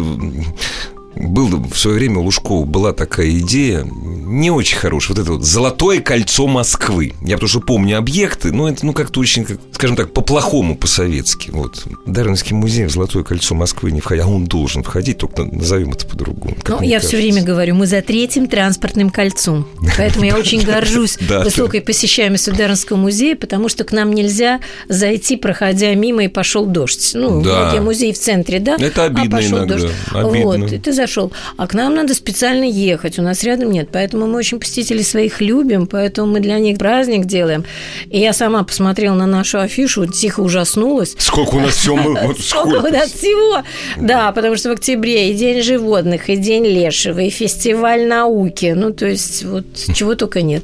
был 1.16 1.48
в 1.48 1.78
свое 1.78 1.98
время 1.98 2.20
у 2.20 2.24
Лужкова 2.24 2.66
была 2.66 2.94
такая 2.94 3.30
идея, 3.40 3.86
не 3.86 4.50
очень 4.50 4.78
хорошая, 4.78 5.16
вот 5.16 5.22
это 5.22 5.32
вот 5.34 5.44
«Золотое 5.44 6.00
кольцо 6.00 6.48
Москвы». 6.48 7.14
Я 7.22 7.36
потому 7.36 7.50
что 7.50 7.60
помню 7.60 7.98
объекты, 7.98 8.52
но 8.52 8.70
это, 8.70 8.86
ну, 8.86 8.94
как-то 8.94 9.20
очень, 9.20 9.44
как, 9.44 9.58
скажем 9.74 9.96
так, 9.96 10.14
по-плохому, 10.14 10.76
по-советски. 10.76 11.52
Вот. 11.52 11.86
Дарвинский 12.06 12.56
музей 12.56 12.86
в 12.86 12.92
«Золотое 12.92 13.24
кольцо 13.24 13.56
Москвы» 13.56 13.92
не 13.92 14.00
входит, 14.00 14.24
а 14.24 14.28
он 14.28 14.46
должен 14.46 14.84
входить, 14.84 15.18
только 15.18 15.44
назовем 15.44 15.92
это 15.92 16.06
по-другому. 16.06 16.56
Ну, 16.68 16.82
я 16.82 17.00
все 17.00 17.18
время 17.18 17.44
говорю, 17.44 17.76
мы 17.76 17.88
за 17.88 18.02
третьим 18.02 18.48
транспортным 18.48 19.10
кольцом. 19.10 19.68
Поэтому 19.98 20.26
я 20.26 20.38
очень 20.38 20.62
горжусь 20.62 21.18
высокой 21.44 21.82
посещаемостью 21.82 22.56
Дарвинского 22.56 22.98
музея, 22.98 23.36
потому 23.36 23.70
что 23.70 23.84
к 23.84 23.92
нам 23.92 24.14
нельзя 24.14 24.60
зайти, 24.88 25.36
проходя 25.36 25.94
мимо, 25.94 26.24
и 26.24 26.28
пошел 26.28 26.66
дождь. 26.66 27.12
Ну, 27.14 27.42
да. 27.42 27.82
музей 27.82 28.14
в 28.14 28.20
центре, 28.20 28.60
да? 28.60 28.78
Это 28.80 29.06
обидно 29.06 29.38
а 29.38 29.42
иногда. 29.42 29.76
Дождь. 29.78 29.94
Обидно. 30.12 30.68
Вот, 30.68 30.84
ты 30.84 30.94
зашел. 31.02 31.32
А 31.58 31.68
к 31.68 31.74
нам 31.74 31.96
надо 31.96 32.14
специально 32.14 32.64
ехать, 32.64 33.20
у 33.20 33.22
нас 33.22 33.44
рядом 33.44 33.72
нет. 33.72 33.90
Поэтому 33.92 34.28
мы 34.28 34.38
очень 34.38 34.60
посетителей 34.60 35.04
своих 35.04 35.42
любим, 35.42 35.88
поэтому 35.88 36.32
мы 36.32 36.40
для 36.40 36.60
них 36.60 36.78
праздник 36.78 37.26
делаем. 37.26 37.64
И 38.10 38.20
я 38.20 38.34
сама 38.34 38.64
посмотрела 38.64 39.16
на 39.16 39.26
нашу 39.26 39.60
афишу, 39.60 40.06
тихо 40.06 40.42
ужаснулась. 40.42 41.16
Сколько 41.18 41.56
у 41.56 41.60
нас 41.60 41.76
всего? 41.76 42.34
Сколько 42.40 42.88
у 42.88 42.92
нас 42.92 43.12
всего? 43.12 43.64
Да, 43.98 44.32
потому 44.32 44.56
что 44.58 44.70
в 44.70 44.74
октябре 44.74 45.32
и 45.32 45.34
День 45.34 45.62
животных, 45.62 46.30
и 46.30 46.36
День 46.36 46.66
лешего, 46.66 47.20
и 47.20 47.30
фестиваль 47.30 48.08
науки. 48.08 48.74
Ну, 48.76 48.94
то 48.94 49.08
есть, 49.08 49.44
вот 49.44 49.66
чего 49.94 50.16
только 50.16 50.42
нет. 50.42 50.64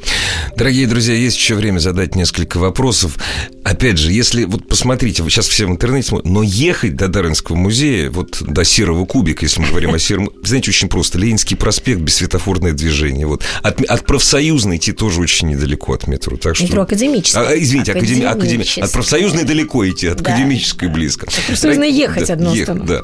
Дорогие 0.55 0.87
друзья, 0.87 1.15
есть 1.15 1.37
еще 1.37 1.55
время 1.55 1.79
задать 1.79 2.15
несколько 2.15 2.57
вопросов. 2.57 3.17
Опять 3.63 3.97
же, 3.97 4.11
если 4.11 4.45
вот 4.45 4.67
посмотрите, 4.67 5.23
сейчас 5.23 5.47
все 5.47 5.65
в 5.65 5.69
интернете 5.69 6.09
смотрят, 6.09 6.31
но 6.31 6.43
ехать 6.43 6.95
до 6.95 7.07
Дарвинского 7.07 7.55
музея, 7.55 8.09
вот 8.09 8.41
до 8.41 8.63
Серого 8.63 9.05
кубика, 9.05 9.45
если 9.45 9.61
мы 9.61 9.69
говорим 9.69 9.93
о 9.93 9.99
Сером, 9.99 10.26
знаете, 10.43 10.71
очень 10.71 10.89
просто. 10.89 11.17
Ленинский 11.17 11.57
проспект, 11.57 11.99
бессветофорное 11.99 12.73
движение. 12.73 13.27
Вот. 13.27 13.43
От, 13.63 13.81
от 13.81 14.05
профсоюзной 14.05 14.77
идти 14.77 14.91
тоже 14.91 15.21
очень 15.21 15.49
недалеко 15.49 15.93
от 15.93 16.07
метро. 16.07 16.37
Так 16.37 16.55
что... 16.55 16.65
Метро 16.65 16.81
академическое. 16.83 17.47
А, 17.47 17.57
извините, 17.57 17.91
академи... 17.91 18.23
Академи... 18.23 18.79
от 18.79 18.91
профсоюзной 18.91 19.43
далеко 19.43 19.87
идти, 19.87 20.07
от 20.07 20.21
да. 20.21 20.31
академической 20.33 20.89
близко. 20.89 21.27
От 21.27 21.33
профсоюзной 21.45 21.91
ехать 21.91 22.27
да, 22.27 22.33
одно 22.33 22.53
ехать, 22.53 22.85
да. 22.85 23.01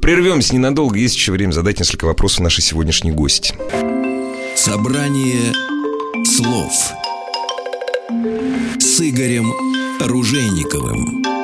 Прервемся 0.00 0.54
ненадолго, 0.54 0.98
есть 0.98 1.16
еще 1.16 1.32
время 1.32 1.52
задать 1.52 1.78
несколько 1.78 2.04
вопросов 2.04 2.40
нашей 2.40 2.62
сегодняшней 2.62 3.12
гости. 3.12 3.54
Собрание 4.56 5.52
слов 6.24 6.72
с 8.78 9.00
Игорем 9.00 9.52
Ружейниковым. 10.00 11.39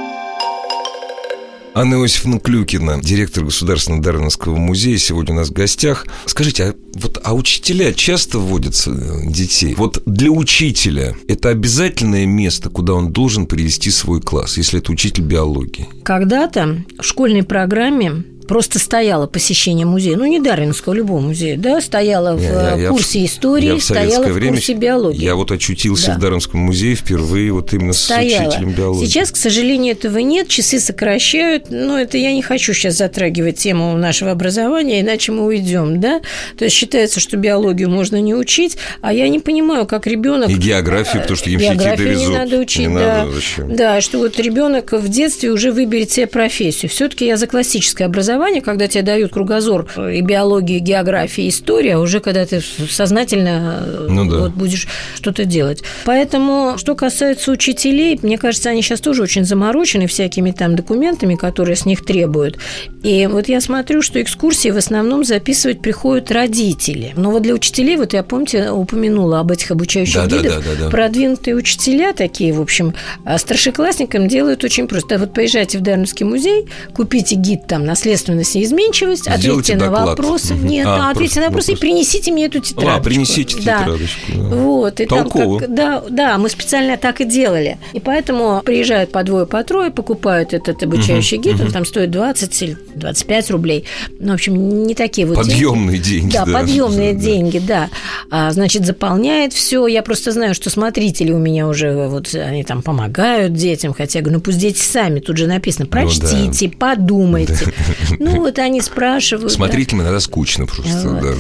Анна 1.77 1.97
Иосифовна 1.97 2.41
Клюкина, 2.41 3.03
директор 3.03 3.45
Государственного 3.45 4.03
Дарвиновского 4.03 4.57
музея, 4.57 4.97
сегодня 4.97 5.35
у 5.35 5.37
нас 5.37 5.51
в 5.51 5.53
гостях. 5.53 6.07
Скажите, 6.25 6.65
а 6.65 6.75
вот 6.95 7.21
а 7.23 7.35
учителя 7.35 7.93
часто 7.93 8.39
вводятся 8.39 8.93
э, 8.93 9.27
детей? 9.27 9.75
Вот 9.77 10.03
для 10.07 10.31
учителя 10.31 11.15
это 11.29 11.51
обязательное 11.51 12.25
место, 12.25 12.71
куда 12.71 12.95
он 12.95 13.13
должен 13.13 13.45
привести 13.45 13.91
свой 13.91 14.23
класс, 14.23 14.57
если 14.57 14.79
это 14.79 14.91
учитель 14.91 15.25
биологии? 15.25 15.87
Когда-то 16.03 16.83
в 16.99 17.05
школьной 17.05 17.43
программе 17.43 18.25
просто 18.47 18.79
стояло 18.79 19.27
посещение 19.27 19.87
музея, 19.87 20.17
ну 20.17 20.25
не 20.25 20.41
Дарвинского, 20.41 20.95
любого 20.95 21.21
музея, 21.21 21.57
да, 21.57 21.81
стояло 21.81 22.37
в 22.37 22.43
я, 22.43 22.75
я, 22.77 22.89
курсе 22.89 23.21
я, 23.21 23.27
истории, 23.27 23.67
я 23.67 23.77
в 23.77 23.83
стояло 23.83 24.27
в 24.27 24.33
время, 24.33 24.55
курсе 24.55 24.75
биологии. 24.75 25.23
Я 25.23 25.35
вот 25.35 25.51
очутился 25.51 26.09
да. 26.09 26.15
в 26.15 26.19
Дарвинском 26.21 26.61
музее 26.61 26.95
впервые 26.95 27.53
вот 27.53 27.73
именно 27.73 27.93
стояло. 27.93 28.45
с 28.45 28.55
учителем 28.55 28.73
биологии. 28.73 29.07
Сейчас, 29.07 29.31
к 29.31 29.37
сожалению, 29.37 29.93
этого 29.93 30.19
нет, 30.19 30.49
часы 30.49 30.79
сокращают, 30.79 31.71
но 31.71 31.99
это 31.99 32.19
я 32.19 32.33
не 32.33 32.43
хочу 32.43 32.73
сейчас 32.73 32.97
затрагивать 32.97 33.59
тему 33.59 33.97
нашего 33.97 34.31
образования, 34.31 35.01
иначе 35.01 35.33
мы 35.33 35.45
уйдем, 35.45 36.01
да. 36.01 36.21
То 36.57 36.65
есть 36.65 36.77
считается, 36.77 37.21
что 37.21 37.37
биологию 37.37 37.91
можно 37.91 38.21
не 38.21 38.35
учить, 38.35 38.77
а 39.01 39.13
я 39.13 39.29
не 39.29 39.41
понимаю, 39.41 39.87
как 39.87 40.07
ребенок. 40.07 40.51
И 40.51 40.55
географию, 40.55 41.23
потому 41.23 41.37
что 41.37 41.51
ямщики 41.51 41.73
географию 41.73 42.09
довезут. 42.09 42.29
не 42.29 42.39
надо 42.39 42.59
учить, 42.59 42.89
не 42.89 42.95
да. 42.95 43.19
Надо, 43.19 43.33
зачем? 43.33 43.77
Да, 43.77 44.01
что 44.01 44.19
вот 44.19 44.39
ребенок 44.39 44.93
в 44.93 45.09
детстве 45.09 45.51
уже 45.51 45.73
выберет 45.73 46.11
себе 46.11 46.27
профессию. 46.27 46.91
Все-таки 46.91 47.27
я 47.27 47.37
за 47.37 47.47
классическое 47.47 48.07
образование 48.07 48.36
образование, 48.37 48.63
когда 48.63 48.87
тебе 48.87 49.03
дают 49.03 49.33
кругозор 49.33 49.87
и 49.97 50.21
биологии, 50.21 50.77
и 50.77 50.81
географии, 50.81 51.45
и 51.45 51.49
история, 51.49 51.97
а 51.97 52.01
уже 52.01 52.21
когда 52.21 52.45
ты 52.47 52.61
сознательно 52.61 53.83
э, 53.85 54.07
ну, 54.09 54.31
да. 54.31 54.39
вот, 54.39 54.53
будешь 54.53 54.87
что-то 55.15 55.45
делать. 55.45 55.83
Поэтому, 56.05 56.75
что 56.77 56.95
касается 56.95 57.51
учителей, 57.51 58.19
мне 58.23 58.39
кажется, 58.39 58.71
они 58.71 58.83
сейчас 58.83 59.01
тоже 59.01 59.23
очень 59.23 59.45
заморочены 59.45 60.07
всякими 60.07 60.51
там 60.51 60.77
документами, 60.77 61.35
которые 61.35 61.77
с 61.77 61.87
них 61.87 62.05
требуют. 62.05 62.59
И 63.03 63.27
вот 63.27 63.49
я 63.49 63.61
смотрю, 63.61 64.03
что 64.03 64.21
экскурсии 64.21 64.71
в 64.71 64.77
основном 64.77 65.25
записывать 65.25 65.81
приходят 65.81 66.31
родители. 66.31 67.13
Но 67.17 67.31
вот 67.31 67.43
для 67.43 67.55
учителей, 67.55 67.97
вот 67.97 68.13
я, 68.13 68.23
помните, 68.23 68.71
упомянула 68.71 69.41
об 69.41 69.51
этих 69.51 69.71
обучающих 69.71 70.29
да, 70.29 70.39
гидах, 70.39 70.43
да, 70.43 70.61
да, 70.61 70.77
да, 70.77 70.85
да. 70.85 70.91
продвинутые 70.91 71.57
учителя 71.57 72.13
такие, 72.13 72.53
в 72.53 72.61
общем, 72.61 72.95
а 73.25 73.39
старшеклассникам 73.39 74.29
делают 74.29 74.65
очень 74.65 74.87
просто. 74.87 75.19
Вот 75.19 75.33
поезжайте 75.33 75.79
в 75.79 75.83
Дарвинский 75.83 76.27
музей, 76.27 76.67
купите 76.95 77.37
гид 77.37 77.67
там 77.67 77.85
«Наследство 77.85 78.26
собственность 78.27 78.57
и 78.57 78.63
изменчивость, 78.65 79.29
ответьте 79.29 79.77
на 79.77 79.91
вопросы. 79.91 80.55
Угу. 80.55 80.67
Нет, 80.67 80.87
а, 80.87 81.11
ответьте 81.11 81.41
на 81.41 81.47
вопросы 81.47 81.73
вопрос. 81.73 81.79
и 81.79 81.89
принесите 81.89 82.33
мне 82.33 82.47
эту 82.47 82.61
тетрадочку. 82.61 83.01
А, 83.01 83.03
принесите 83.03 83.57
да. 83.63 83.79
тетрадочку. 83.79 84.33
Да. 84.35 84.57
Вот, 84.57 85.01
и 85.01 85.07
Толково. 85.07 85.45
там 85.45 85.59
как, 85.59 85.75
да, 85.75 86.05
да, 86.11 86.39
мы 86.39 86.49
специально 86.49 86.97
так 86.97 87.21
и 87.21 87.25
делали. 87.25 87.79
И 87.93 88.01
поэтому 88.01 88.63
приезжают 88.65 89.13
по 89.13 89.23
двое, 89.23 89.47
по 89.47 89.63
трое, 89.63 89.91
покупают 89.91 90.53
этот 90.53 90.83
обучающий 90.83 91.39
угу. 91.39 91.51
гид, 91.51 91.61
он 91.61 91.71
там 91.71 91.85
стоит 91.85 92.11
20 92.11 92.63
или 92.63 92.77
25 92.95 93.51
рублей. 93.51 93.85
Ну, 94.19 94.33
в 94.33 94.35
общем, 94.35 94.85
не 94.85 94.95
такие 94.95 95.27
вот 95.27 95.37
Подъемные 95.37 95.99
деньги. 95.99 96.33
деньги 96.33 96.33
да, 96.33 96.45
да, 96.45 96.53
подъемные 96.61 97.13
да. 97.13 97.21
деньги, 97.21 97.59
да. 97.59 97.89
А, 98.31 98.51
значит, 98.51 98.85
заполняет 98.85 99.53
все. 99.53 99.87
Я 99.87 100.03
просто 100.03 100.33
знаю, 100.33 100.55
что 100.55 100.71
смотрители 100.71 101.33
у 101.33 101.39
меня 101.39 101.69
уже 101.69 102.09
вот 102.09 102.35
они 102.35 102.65
там 102.65 102.83
помогают 102.83 103.53
детям, 103.53 103.95
хотя 103.95 104.19
я 104.19 104.23
говорю, 104.23 104.39
ну 104.39 104.43
пусть 104.43 104.59
дети 104.59 104.79
сами, 104.79 105.21
тут 105.21 105.37
же 105.37 105.47
написано, 105.47 105.87
прочтите, 105.87 106.67
ну, 106.67 106.73
да. 106.73 106.77
подумайте. 106.79 107.73
Ну, 108.19 108.37
вот 108.41 108.59
они 108.59 108.81
спрашивают. 108.81 109.53
Смотрителям 109.53 110.03
иногда 110.03 110.21
скучно 110.21 110.67
просто, 110.67 111.11
да. 111.11 111.35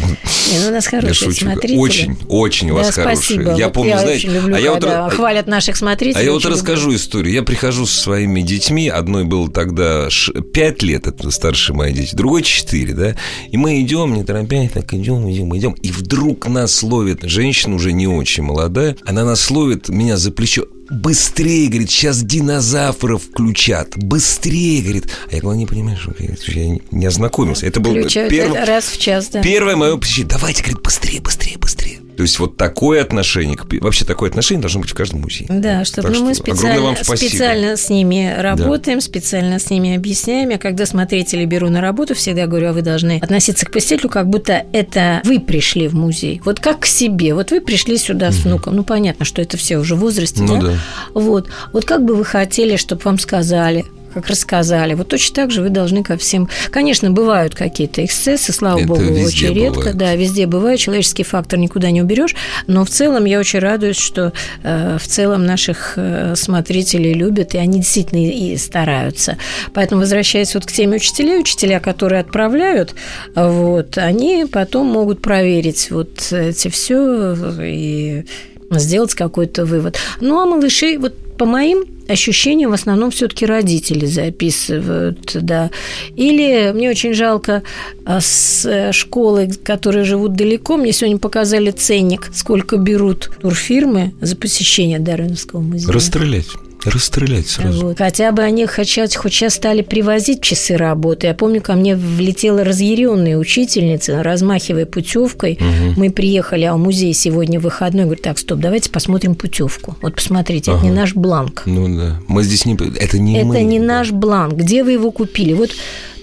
Не, 0.52 0.58
ну, 0.60 0.68
у 0.68 0.72
нас 0.72 0.86
хорошие 0.86 1.32
смотрители. 1.32 1.76
Очень, 1.76 2.16
очень 2.28 2.70
у 2.70 2.74
вас 2.74 2.94
хорошие. 2.94 3.56
Я 3.56 3.68
помню, 3.68 3.98
знаете... 3.98 4.30
а 4.54 4.58
я 4.58 4.72
вот 4.72 5.12
хвалят 5.12 5.46
наших 5.46 5.76
смотрителей. 5.76 6.20
А 6.20 6.24
я 6.24 6.32
вот 6.32 6.44
расскажу 6.44 6.94
историю. 6.94 7.34
Я 7.34 7.42
прихожу 7.42 7.86
со 7.86 8.00
своими 8.00 8.40
детьми, 8.40 8.88
одной 8.88 9.24
было 9.24 9.50
тогда 9.50 10.08
5 10.08 10.82
лет, 10.82 11.06
это 11.06 11.30
старшие 11.30 11.76
мои 11.76 11.92
дети, 11.92 12.14
другой 12.14 12.42
4, 12.42 12.94
да, 12.94 13.16
и 13.50 13.56
мы 13.56 13.80
идем, 13.80 14.14
не 14.14 14.24
торопясь, 14.24 14.70
так 14.72 14.92
идем, 14.94 15.30
идем, 15.30 15.56
идем, 15.56 15.72
и 15.72 15.90
вдруг 15.90 16.46
нас 16.46 16.82
ловит 16.82 17.22
женщина 17.22 17.74
уже 17.74 17.92
не 17.92 18.06
очень 18.06 18.42
молодая, 18.42 18.96
она 19.04 19.24
нас 19.24 19.50
ловит, 19.50 19.88
меня 19.88 20.16
за 20.16 20.30
плечо, 20.32 20.66
быстрее, 20.90 21.68
говорит, 21.68 21.90
сейчас 21.90 22.22
динозавров 22.22 23.22
включат, 23.24 23.96
быстрее, 23.96 24.82
говорит. 24.82 25.06
А 25.30 25.34
я 25.34 25.40
говорю, 25.40 25.58
не 25.58 25.66
понимаешь, 25.66 26.06
я 26.18 26.68
не, 26.68 26.82
не 26.90 27.06
ознакомился. 27.06 27.66
Это 27.66 27.80
был 27.80 27.94
первый, 27.94 28.64
раз 28.64 28.84
в 28.84 28.98
час, 28.98 29.28
да. 29.28 29.42
Первое 29.42 29.76
мое 29.76 29.96
посещение. 29.96 30.30
Давайте, 30.30 30.62
говорит, 30.62 30.82
быстрее, 30.82 31.20
быстрее, 31.20 31.58
быстрее. 31.58 32.05
То 32.16 32.22
есть 32.22 32.38
вот 32.38 32.56
такое 32.56 33.02
отношение, 33.02 33.58
вообще 33.80 34.04
такое 34.04 34.30
отношение 34.30 34.62
должно 34.62 34.80
быть 34.80 34.90
в 34.90 34.94
каждом 34.94 35.20
музее. 35.20 35.46
Да, 35.50 35.84
чтобы 35.84 36.08
ну, 36.10 36.24
мы 36.24 36.34
специально, 36.34 36.96
специально 37.04 37.76
с 37.76 37.90
ними 37.90 38.34
работаем, 38.38 38.98
да. 38.98 39.04
специально 39.04 39.58
с 39.58 39.68
ними 39.68 39.94
объясняем. 39.94 40.50
Я 40.50 40.58
когда 40.58 40.86
смотрителей 40.86 41.44
беру 41.44 41.68
на 41.68 41.80
работу, 41.80 42.14
всегда 42.14 42.46
говорю, 42.46 42.70
а 42.70 42.72
вы 42.72 42.82
должны 42.82 43.18
относиться 43.22 43.66
к 43.66 43.70
посетителю, 43.70 44.08
как 44.08 44.28
будто 44.28 44.64
это 44.72 45.20
вы 45.24 45.40
пришли 45.40 45.88
в 45.88 45.94
музей. 45.94 46.40
Вот 46.44 46.58
как 46.58 46.80
к 46.80 46.86
себе. 46.86 47.34
Вот 47.34 47.50
вы 47.50 47.60
пришли 47.60 47.98
сюда 47.98 48.32
с 48.32 48.44
внуком. 48.44 48.76
Ну, 48.76 48.84
понятно, 48.84 49.24
что 49.24 49.42
это 49.42 49.56
все 49.56 49.76
уже 49.76 49.94
в 49.94 49.98
возрасте, 49.98 50.42
ну, 50.42 50.60
да? 50.60 50.68
да? 50.68 50.78
Вот. 51.12 51.48
Вот 51.72 51.84
как 51.84 52.04
бы 52.04 52.14
вы 52.14 52.24
хотели, 52.24 52.76
чтобы 52.76 53.02
вам 53.04 53.18
сказали, 53.18 53.84
как 54.16 54.28
рассказали. 54.28 54.94
Вот 54.94 55.08
точно 55.08 55.34
так 55.34 55.50
же 55.50 55.60
вы 55.60 55.68
должны 55.68 56.02
ко 56.02 56.16
всем... 56.16 56.48
Конечно, 56.70 57.10
бывают 57.10 57.54
какие-то 57.54 58.02
эксцессы, 58.02 58.50
слава 58.50 58.78
Это 58.78 58.88
богу, 58.88 59.02
очень 59.02 59.52
бывает. 59.54 59.74
редко. 59.76 59.92
Да, 59.92 60.14
везде 60.14 60.46
бывает. 60.46 60.80
Человеческий 60.80 61.22
фактор 61.22 61.58
никуда 61.58 61.90
не 61.90 62.00
уберешь. 62.00 62.34
Но 62.66 62.86
в 62.86 62.88
целом 62.88 63.26
я 63.26 63.38
очень 63.38 63.58
радуюсь, 63.58 63.98
что 63.98 64.32
э, 64.62 64.96
в 64.98 65.06
целом 65.06 65.44
наших 65.44 65.94
э, 65.96 66.34
смотрителей 66.34 67.12
любят, 67.12 67.54
и 67.54 67.58
они 67.58 67.80
действительно 67.80 68.24
и, 68.26 68.54
и 68.54 68.56
стараются. 68.56 69.36
Поэтому, 69.74 70.00
возвращаясь 70.00 70.54
вот 70.54 70.64
к 70.64 70.72
теме 70.72 70.96
учителей, 70.96 71.38
учителя, 71.38 71.78
которые 71.78 72.22
отправляют, 72.22 72.94
вот, 73.34 73.98
они 73.98 74.46
потом 74.50 74.86
могут 74.86 75.20
проверить 75.20 75.90
вот 75.90 76.32
эти 76.32 76.68
все 76.68 77.34
и 77.62 78.24
сделать 78.70 79.14
какой-то 79.14 79.66
вывод. 79.66 79.98
Ну, 80.20 80.40
а 80.40 80.46
малышей, 80.46 80.96
вот 80.96 81.12
по 81.36 81.44
моим 81.44 81.84
ощущениям, 82.08 82.70
в 82.70 82.74
основном 82.74 83.10
все-таки 83.10 83.46
родители 83.46 84.06
записывают, 84.06 85.32
да. 85.34 85.70
Или 86.14 86.72
мне 86.72 86.90
очень 86.90 87.14
жалко 87.14 87.62
а, 88.04 88.20
с 88.20 88.64
э, 88.64 88.92
школы, 88.92 89.50
которые 89.64 90.04
живут 90.04 90.34
далеко, 90.34 90.76
мне 90.76 90.92
сегодня 90.92 91.18
показали 91.18 91.70
ценник, 91.70 92.30
сколько 92.32 92.76
берут 92.76 93.30
турфирмы 93.40 94.14
за 94.20 94.36
посещение 94.36 94.98
Дарвиновского 94.98 95.60
музея. 95.60 95.92
Расстрелять. 95.92 96.46
Расстрелять 96.86 97.48
сразу. 97.48 97.88
Вот. 97.88 97.98
Хотя 97.98 98.32
бы 98.32 98.42
они 98.42 98.66
хоть 98.66 98.88
сейчас 98.88 99.54
стали 99.54 99.82
привозить 99.82 100.40
часы 100.40 100.76
работы. 100.76 101.26
Я 101.26 101.34
помню, 101.34 101.60
ко 101.60 101.74
мне 101.74 101.96
влетела 101.96 102.64
разъяренная 102.64 103.36
учительница, 103.36 104.22
размахивая 104.22 104.86
путевкой. 104.86 105.58
Угу. 105.60 106.00
Мы 106.00 106.10
приехали, 106.10 106.64
а 106.64 106.74
в 106.74 106.78
музей 106.78 107.12
сегодня 107.12 107.58
выходной. 107.60 108.04
Говорю, 108.04 108.22
так, 108.22 108.38
стоп, 108.38 108.60
давайте 108.60 108.90
посмотрим 108.90 109.34
путевку. 109.34 109.96
Вот 110.00 110.14
посмотрите, 110.14 110.70
ага. 110.70 110.78
это 110.78 110.86
не 110.88 110.92
наш 110.92 111.14
бланк. 111.14 111.64
Ну 111.66 111.88
да. 111.96 112.20
Мы 112.28 112.42
здесь 112.44 112.64
не... 112.64 112.74
Это 112.74 113.18
не 113.18 113.36
Это 113.36 113.46
мы. 113.46 113.62
не 113.62 113.78
наш 113.78 114.12
бланк. 114.12 114.54
Где 114.54 114.84
вы 114.84 114.92
его 114.92 115.10
купили? 115.10 115.52
Вот 115.52 115.70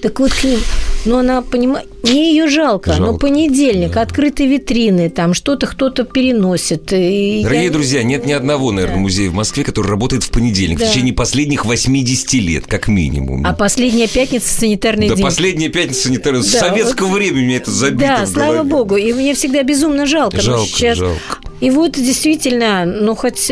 так 0.03 0.19
вот 0.19 0.33
к 0.33 0.43
ним 0.43 0.59
но 1.05 1.19
она 1.19 1.41
понимает, 1.41 1.87
мне 2.03 2.31
ее 2.31 2.47
жалко, 2.47 2.93
жалко. 2.93 3.11
но 3.11 3.17
понедельник, 3.17 3.93
да. 3.93 4.01
открытые 4.01 4.49
витрины, 4.49 5.09
там 5.09 5.33
что-то 5.33 5.67
кто-то 5.67 6.03
переносит. 6.03 6.85
Дорогие 6.85 7.65
я... 7.65 7.71
друзья, 7.71 8.03
нет 8.03 8.25
ни 8.25 8.31
одного, 8.31 8.71
наверное, 8.71 8.95
да. 8.95 9.01
музея 9.01 9.29
в 9.29 9.33
Москве, 9.33 9.63
который 9.63 9.87
работает 9.87 10.23
в 10.23 10.29
понедельник 10.29 10.79
да. 10.79 10.85
в 10.85 10.89
течение 10.89 11.13
последних 11.13 11.65
80 11.65 12.33
лет, 12.33 12.67
как 12.67 12.87
минимум. 12.87 13.45
А 13.45 13.53
последняя 13.53 14.07
пятница 14.07 14.47
санитарный 14.53 15.09
да, 15.09 15.15
день. 15.15 15.23
Да, 15.23 15.29
последняя 15.29 15.69
пятница 15.69 16.03
санитарный 16.03 16.41
да, 16.41 16.47
С 16.47 16.51
советского 16.51 17.07
вот... 17.07 17.17
времени 17.17 17.55
это 17.55 17.71
забито 17.71 18.17
Да, 18.19 18.25
слава 18.25 18.63
богу. 18.63 18.95
И 18.95 19.11
мне 19.13 19.33
всегда 19.33 19.63
безумно 19.63 20.05
жалко. 20.05 20.41
Жалко, 20.41 20.67
сейчас... 20.67 20.97
жалко. 20.97 21.39
И 21.63 21.69
вот 21.69 21.93
действительно, 21.93 22.83
ну 22.83 23.15
хоть 23.15 23.49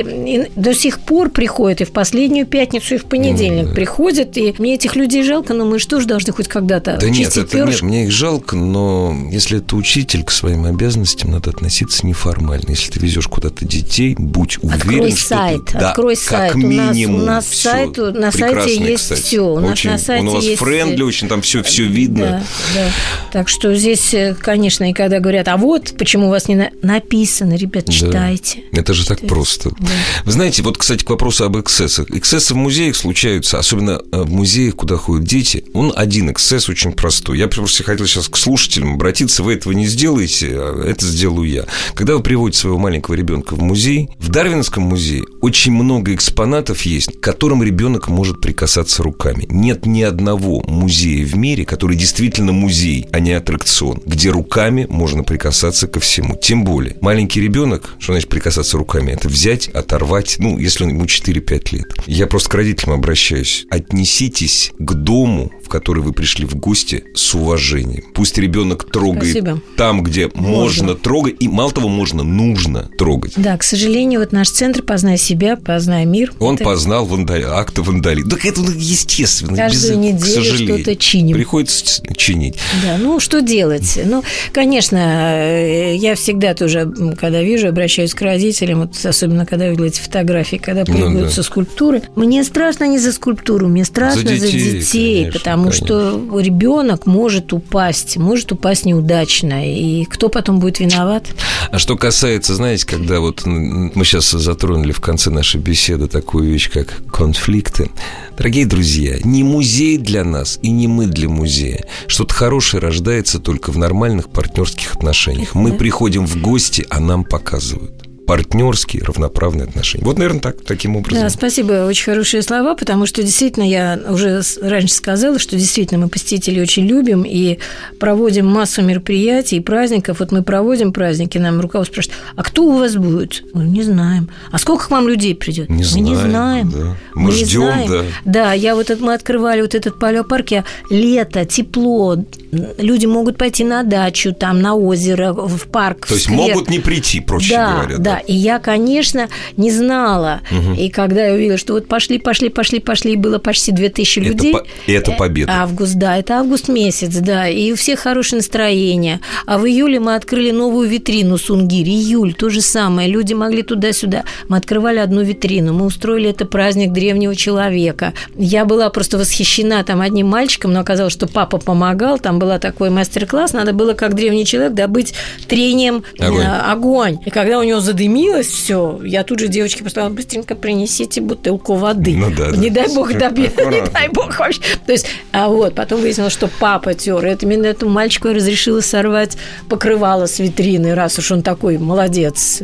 до 0.57 0.73
сих 0.73 0.99
пор 0.99 1.29
приходят, 1.29 1.79
и 1.79 1.85
в 1.85 1.93
последнюю 1.93 2.45
пятницу, 2.45 2.95
и 2.95 2.97
в 2.97 3.05
понедельник 3.05 3.67
ну, 3.67 3.73
приходят, 3.73 4.35
и 4.35 4.53
мне 4.57 4.73
этих 4.73 4.97
людей 4.97 5.23
жалко, 5.23 5.53
но 5.53 5.63
мы 5.63 5.79
что 5.79 6.01
же 6.01 6.07
должны 6.07 6.33
хоть 6.41 6.47
когда-то 6.47 6.97
да 6.99 7.09
нет, 7.09 7.37
это, 7.37 7.63
нет, 7.63 7.81
мне 7.81 8.05
их 8.05 8.11
жалко, 8.11 8.55
но 8.55 9.15
если 9.31 9.59
это 9.59 9.75
учитель, 9.75 10.23
к 10.23 10.31
своим 10.31 10.65
обязанностям 10.65 11.31
надо 11.31 11.51
относиться 11.51 12.05
неформально. 12.05 12.69
Если 12.69 12.91
ты 12.91 12.99
везешь 12.99 13.27
куда-то 13.27 13.65
детей, 13.65 14.15
будь 14.17 14.57
уверен, 14.61 14.79
открой 14.79 15.11
что 15.11 15.27
сайт, 15.27 15.65
ты, 15.65 15.77
открой 15.77 16.15
да, 16.15 16.21
сайт. 16.21 16.53
как 16.53 16.63
минимум. 16.63 17.21
У 17.21 17.25
нас, 17.25 17.25
у 17.25 17.27
нас 17.27 17.47
сайт, 17.47 17.97
на 17.97 18.31
сайте 18.31 18.77
есть 18.77 19.03
кстати. 19.03 19.21
все. 19.21 19.41
У 19.41 19.55
очень, 19.55 19.91
нас 19.91 20.01
на 20.01 20.05
сайте 20.05 20.21
он 20.21 20.29
у 20.29 20.31
вас 20.33 20.43
есть... 20.43 20.59
friendly, 20.59 21.03
очень 21.03 21.27
там 21.27 21.41
все, 21.41 21.61
все 21.63 21.83
видно. 21.83 22.43
Да, 22.73 22.81
да. 22.81 22.91
Так 23.31 23.49
что 23.49 23.75
здесь, 23.75 24.13
э, 24.13 24.35
конечно, 24.39 24.89
и 24.89 24.93
когда 24.93 25.19
говорят, 25.19 25.47
а 25.47 25.57
вот 25.57 25.93
почему 25.97 26.27
у 26.27 26.29
вас 26.29 26.47
не 26.47 26.55
на... 26.55 26.71
написано, 26.81 27.55
ребят, 27.55 27.89
читайте. 27.89 28.63
Да. 28.71 28.81
Это 28.81 28.93
же 28.93 29.05
так 29.05 29.19
просто. 29.27 29.71
Да. 29.79 29.87
Вы 30.25 30.31
знаете, 30.31 30.63
вот, 30.63 30.77
кстати, 30.77 31.03
к 31.03 31.09
вопросу 31.09 31.45
об 31.45 31.59
эксцессах. 31.59 32.09
Эксцессы 32.09 32.53
в 32.53 32.57
музеях 32.57 32.95
случаются, 32.95 33.59
особенно 33.59 34.01
э, 34.11 34.21
в 34.21 34.31
музеях, 34.31 34.75
куда 34.75 34.97
ходят 34.97 35.25
дети. 35.25 35.63
Он 35.73 35.93
один 35.95 36.30
эксцесс 36.31 36.69
очень 36.69 36.93
простой. 36.93 37.37
Я 37.37 37.47
просто 37.47 37.83
хотел 37.83 38.05
сейчас 38.07 38.27
к 38.27 38.37
слушателям 38.37 38.95
обратиться. 38.95 39.43
Вы 39.43 39.53
этого 39.53 39.73
не 39.73 39.85
сделаете, 39.85 40.47
а 40.53 40.83
это 40.85 41.05
сделаю 41.05 41.49
я. 41.49 41.65
Когда 41.93 42.15
вы 42.15 42.23
приводите 42.23 42.59
своего 42.59 42.77
маленького 42.77 43.15
ребенка 43.15 43.55
в 43.55 43.61
музей, 43.61 44.09
в 44.19 44.29
Дарвинском 44.29 44.83
музее 44.83 45.23
очень 45.41 45.71
много 45.71 46.13
экспонатов 46.13 46.81
есть, 46.83 47.19
к 47.19 47.19
которым 47.19 47.63
ребенок 47.63 48.07
может 48.07 48.41
прикасаться 48.41 49.03
руками. 49.03 49.45
Нет 49.49 49.85
ни 49.85 50.01
одного 50.01 50.63
музея 50.67 51.25
в 51.25 51.35
мире, 51.35 51.65
который 51.65 51.95
действительно 51.95 52.51
музей, 52.51 53.07
а 53.11 53.19
не 53.19 53.33
аттракцион, 53.33 54.01
где 54.05 54.29
руками 54.29 54.85
можно 54.89 55.23
прикасаться 55.23 55.87
ко 55.87 55.99
всему. 55.99 56.35
Тем 56.35 56.63
более, 56.63 56.97
маленький 57.01 57.41
ребенок, 57.41 57.95
что 57.99 58.13
значит 58.13 58.29
прикасаться 58.29 58.77
руками, 58.77 59.11
это 59.11 59.27
взять, 59.27 59.67
оторвать, 59.69 60.35
ну, 60.39 60.57
если 60.57 60.85
ему 60.85 61.05
4-5 61.05 61.75
лет. 61.75 61.93
Я 62.05 62.27
просто 62.27 62.49
к 62.49 62.55
родителям 62.55 62.93
обращаюсь. 62.95 63.65
Отнеситесь 63.69 64.71
к 64.77 64.93
дому, 64.93 65.51
в 65.63 65.69
который 65.69 66.03
вы 66.03 66.13
пришли 66.21 66.45
в 66.45 66.55
гости, 66.55 67.03
с 67.15 67.33
уважением. 67.33 68.03
Пусть 68.13 68.37
ребенок 68.37 68.87
трогает 68.91 69.31
Спасибо. 69.31 69.59
там, 69.75 70.03
где 70.03 70.29
можно. 70.35 70.51
можно 70.51 70.95
трогать, 70.95 71.37
и 71.39 71.47
мало 71.47 71.71
того, 71.71 71.89
можно, 71.89 72.21
нужно 72.21 72.91
трогать. 72.95 73.33
Да, 73.37 73.57
к 73.57 73.63
сожалению, 73.63 74.19
вот 74.19 74.31
наш 74.31 74.51
центр 74.51 74.83
«Познай 74.83 75.17
себя, 75.17 75.55
познай 75.55 76.05
мир». 76.05 76.31
Он 76.39 76.55
это... 76.55 76.63
познал 76.63 77.07
вандали... 77.07 77.41
акты 77.41 77.81
вандализма. 77.81 78.29
Так 78.29 78.45
это 78.45 78.61
ну, 78.61 78.69
естественно. 78.69 79.57
Каждую 79.57 79.97
без... 79.97 80.13
неделю 80.13 80.43
что-то 80.43 80.95
чиним. 80.95 81.35
Приходится 81.35 82.03
чинить. 82.15 82.59
Да, 82.83 82.99
ну, 82.99 83.19
что 83.19 83.41
делать? 83.41 83.99
Ну, 84.05 84.23
конечно, 84.53 84.97
э, 84.97 85.95
я 85.95 86.13
всегда 86.13 86.53
тоже, 86.53 86.93
когда 87.19 87.41
вижу, 87.41 87.67
обращаюсь 87.67 88.13
к 88.13 88.21
родителям, 88.21 88.81
вот 88.81 89.03
особенно 89.03 89.47
когда 89.47 89.67
видел 89.69 89.85
эти 89.85 89.99
фотографии, 89.99 90.57
когда 90.57 90.85
появляются 90.85 91.37
ну, 91.37 91.43
да. 91.43 91.43
скульптуры. 91.43 92.03
Мне 92.15 92.43
страшно 92.43 92.83
не 92.83 92.99
за 92.99 93.11
скульптуру, 93.11 93.67
мне 93.67 93.85
страшно 93.85 94.21
за 94.21 94.35
детей, 94.35 94.59
за 94.59 94.77
детей 94.77 95.17
конечно, 95.21 95.39
потому 95.39 95.63
конечно. 95.63 95.85
что 95.87 96.10
ребенок 96.39 97.05
может 97.05 97.53
упасть, 97.53 98.17
может 98.17 98.51
упасть 98.51 98.85
неудачно, 98.85 99.65
и 99.65 100.05
кто 100.05 100.29
потом 100.29 100.59
будет 100.59 100.79
виноват? 100.79 101.25
А 101.71 101.79
что 101.79 101.97
касается, 101.97 102.55
знаете, 102.55 102.85
когда 102.85 103.19
вот 103.19 103.45
мы 103.45 104.03
сейчас 104.03 104.31
затронули 104.31 104.91
в 104.91 105.01
конце 105.01 105.29
нашей 105.29 105.59
беседы 105.59 106.07
такую 106.07 106.51
вещь, 106.51 106.69
как 106.71 107.01
конфликты. 107.11 107.89
Дорогие 108.37 108.65
друзья, 108.65 109.17
не 109.23 109.43
музей 109.43 109.97
для 109.97 110.23
нас 110.23 110.57
и 110.61 110.71
не 110.71 110.87
мы 110.87 111.05
для 111.05 111.29
музея. 111.29 111.85
Что-то 112.07 112.33
хорошее 112.33 112.81
рождается 112.81 113.39
только 113.39 113.71
в 113.71 113.77
нормальных 113.77 114.29
партнерских 114.29 114.95
отношениях. 114.95 115.53
Мы 115.53 115.73
приходим 115.73 116.25
в 116.25 116.41
гости, 116.41 116.85
а 116.89 116.99
нам 116.99 117.23
показывают 117.23 118.00
партнерские, 118.25 119.03
равноправные 119.03 119.65
отношения. 119.65 120.05
Вот, 120.05 120.17
наверное, 120.17 120.41
так, 120.41 120.61
таким 120.61 120.95
образом. 120.95 121.23
Да, 121.23 121.29
спасибо, 121.29 121.85
очень 121.85 122.05
хорошие 122.05 122.41
слова, 122.41 122.75
потому 122.75 123.05
что 123.05 123.23
действительно 123.23 123.63
я 123.63 123.99
уже 124.09 124.41
раньше 124.61 124.93
сказала, 124.93 125.39
что 125.39 125.57
действительно 125.57 126.05
мы 126.05 126.09
посетителей 126.09 126.61
очень 126.61 126.85
любим 126.85 127.23
и 127.23 127.59
проводим 127.99 128.47
массу 128.47 128.81
мероприятий 128.81 129.57
и 129.57 129.59
праздников. 129.59 130.19
Вот 130.19 130.31
мы 130.31 130.43
проводим 130.43 130.93
праздники, 130.93 131.37
нам 131.37 131.59
руководство 131.59 132.01
спрашивает, 132.01 132.19
а 132.35 132.43
кто 132.43 132.63
у 132.63 132.77
вас 132.77 132.95
будет? 132.95 133.43
Мы 133.53 133.65
не 133.65 133.83
знаем. 133.83 134.29
А 134.51 134.57
сколько 134.59 134.87
к 134.87 134.91
вам 134.91 135.07
людей 135.07 135.35
придет? 135.35 135.69
Не 135.69 135.77
мы 135.77 135.83
знаем, 135.83 136.05
не 136.05 136.15
знаем. 136.15 136.71
Да. 136.71 136.97
Мы, 137.15 137.21
мы 137.23 137.31
ждем, 137.31 137.61
знаем. 137.61 137.91
да. 137.91 138.03
Да, 138.25 138.53
я 138.53 138.75
вот 138.75 138.89
мы 138.99 139.13
открывали 139.13 139.61
вот 139.61 139.75
этот 139.75 139.99
палеопарк, 139.99 140.51
я 140.51 140.65
лето, 140.89 141.45
тепло, 141.45 142.17
люди 142.51 143.05
могут 143.05 143.37
пойти 143.37 143.63
на 143.63 143.83
дачу, 143.83 144.33
там, 144.33 144.61
на 144.61 144.75
озеро, 144.75 145.33
в 145.33 145.67
парк. 145.67 146.07
То 146.07 146.13
в 146.13 146.17
есть 146.17 146.29
могут 146.29 146.69
не 146.69 146.79
прийти, 146.79 147.19
проще 147.19 147.55
да, 147.55 147.73
говоря. 147.73 147.97
Да, 147.97 148.10
и 148.19 148.33
я, 148.33 148.59
конечно, 148.59 149.29
не 149.57 149.71
знала. 149.71 150.41
Угу. 150.51 150.79
И 150.79 150.89
когда 150.89 151.27
я 151.27 151.33
увидела, 151.33 151.57
что 151.57 151.73
вот 151.73 151.87
пошли, 151.87 152.19
пошли, 152.19 152.49
пошли, 152.49 152.79
пошли, 152.79 153.15
было 153.15 153.39
почти 153.39 153.71
2000 153.71 154.19
это 154.19 154.27
людей. 154.29 154.53
По- 154.53 154.65
это 154.87 155.11
победа. 155.11 155.51
Август, 155.53 155.95
да, 155.95 156.17
это 156.17 156.39
август 156.39 156.69
месяц, 156.69 157.15
да, 157.17 157.47
и 157.47 157.71
у 157.71 157.75
всех 157.75 157.99
хорошее 157.99 158.37
настроение. 158.37 159.19
А 159.45 159.57
в 159.57 159.65
июле 159.65 159.99
мы 159.99 160.15
открыли 160.15 160.51
новую 160.51 160.87
витрину 160.89 161.37
Сунгири. 161.37 161.91
Июль, 161.91 162.33
то 162.33 162.49
же 162.49 162.61
самое. 162.61 163.09
Люди 163.09 163.33
могли 163.33 163.63
туда-сюда. 163.63 164.23
Мы 164.47 164.57
открывали 164.57 164.97
одну 164.99 165.21
витрину. 165.21 165.73
Мы 165.73 165.85
устроили 165.85 166.29
это 166.29 166.45
праздник 166.45 166.91
древнего 166.91 167.35
человека. 167.35 168.13
Я 168.35 168.65
была 168.65 168.89
просто 168.89 169.17
восхищена 169.17 169.83
там 169.83 170.01
одним 170.01 170.27
мальчиком, 170.27 170.73
но 170.73 170.79
оказалось, 170.79 171.13
что 171.13 171.27
папа 171.27 171.57
помогал. 171.57 172.19
Там 172.19 172.39
был 172.39 172.57
такой 172.59 172.89
мастер-класс. 172.89 173.53
Надо 173.53 173.73
было, 173.73 173.93
как 173.93 174.15
древний 174.15 174.45
человек, 174.45 174.73
добыть 174.73 175.13
трением 175.47 176.03
огонь. 176.19 176.41
Э, 176.41 176.71
огонь. 176.71 177.17
И 177.25 177.29
когда 177.29 177.59
у 177.59 177.63
него 177.63 177.79
задымилось, 177.79 178.00
задымилось 178.01 178.47
все, 178.47 178.99
я 179.03 179.23
тут 179.23 179.39
же 179.39 179.47
девочке 179.47 179.83
поставила, 179.83 180.09
быстренько 180.09 180.55
принесите 180.55 181.21
бутылку 181.21 181.75
воды. 181.75 182.15
Ну 182.17 182.31
да, 182.35 182.49
Не 182.49 182.69
да. 182.69 182.85
дай 182.85 182.95
бог 182.95 183.13
добьет, 183.13 183.55
не 183.57 183.89
дай 183.91 184.09
бог 184.09 184.39
вообще. 184.39 184.61
То 184.85 184.91
есть, 184.91 185.05
а 185.31 185.47
вот, 185.49 185.75
потом 185.75 186.01
выяснилось, 186.01 186.33
что 186.33 186.49
папа 186.59 186.93
тер. 186.93 187.23
Это 187.23 187.45
именно 187.45 187.65
этому 187.67 187.91
мальчику 187.91 188.29
я 188.29 188.33
разрешила 188.33 188.81
сорвать 188.81 189.37
покрывало 189.69 190.25
с 190.25 190.39
витрины, 190.39 190.95
раз 190.95 191.19
уж 191.19 191.31
он 191.31 191.43
такой 191.43 191.77
молодец. 191.77 192.63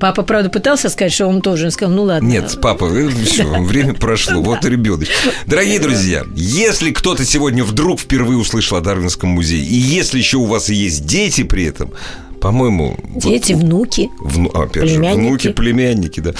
Папа, 0.00 0.22
правда, 0.22 0.48
пытался 0.48 0.88
сказать, 0.88 1.12
что 1.12 1.26
он 1.26 1.40
тоже. 1.40 1.66
Он 1.66 1.70
сказал, 1.70 1.94
ну 1.94 2.04
ладно. 2.04 2.26
Нет, 2.26 2.58
папа, 2.60 2.88
все, 3.24 3.44
время 3.44 3.94
прошло, 3.94 4.40
вот 4.40 4.64
и 4.64 4.70
ребенок. 4.70 5.08
Дорогие 5.46 5.78
друзья, 5.80 6.24
если 6.34 6.90
кто-то 6.90 7.24
сегодня 7.24 7.62
вдруг 7.62 8.00
впервые 8.00 8.38
услышал 8.38 8.78
о 8.78 8.80
Дарвинском 8.80 9.30
музее, 9.30 9.62
и 9.62 9.74
если 9.74 10.18
еще 10.18 10.38
у 10.38 10.44
вас 10.44 10.68
есть 10.68 11.06
дети 11.06 11.42
при 11.42 11.64
этом, 11.64 11.92
по-моему... 12.40 12.96
вот- 13.02 13.22
Дети, 13.22 13.52
внуки. 13.52 14.10
Вну- 14.20 14.48
опять 14.50 14.82
Племянники. 14.84 15.20
же, 15.22 15.28
внуки, 15.28 15.52
племянники, 15.52 16.20
да. 16.20 16.32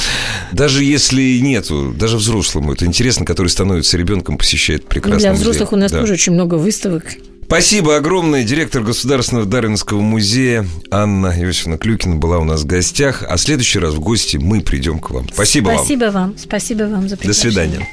Даже 0.53 0.85
если 0.85 1.39
нету, 1.41 1.93
даже 1.97 2.17
взрослому, 2.17 2.73
это 2.73 2.87
интересно, 2.87 3.25
который 3.27 3.49
становится 3.49 3.97
ребенком, 3.97 4.39
посещает 4.39 4.83
Ну, 4.85 4.89
прекрасный 4.89 5.19
для 5.21 5.31
музей. 5.33 5.43
взрослых 5.43 5.73
у 5.73 5.77
нас 5.77 5.93
Да. 5.93 6.01
тоже 6.01 6.13
очень 6.15 6.33
много 6.33 6.55
выставок. 6.55 7.05
Спасибо 7.45 7.97
огромное. 7.97 8.45
Директор 8.45 8.83
Государственного 8.83 9.47
Дарвинского 9.47 10.01
музея 10.01 10.67
Анна 10.91 11.29
Иосифовна 11.35 11.79
Клюкина 11.79 12.17
была 12.17 12.39
у 12.39 12.45
нас 12.45 12.61
в 12.61 12.67
гостях. 12.67 13.23
А 13.27 13.37
в 13.37 13.41
следующий 13.41 13.79
раз 13.79 13.95
в 13.95 14.01
гости 14.01 14.37
мы 14.37 14.61
придем 14.61 14.99
к 14.99 15.09
вам. 15.11 15.27
Спасибо, 15.33 15.69
вам. 15.69 15.79
Спасибо 15.79 16.05
вам. 16.11 16.35
Спасибо 16.37 16.83
вам 16.85 17.09
за 17.09 17.17
До 17.17 17.23
приглашение. 17.23 17.53
свидания. 17.53 17.89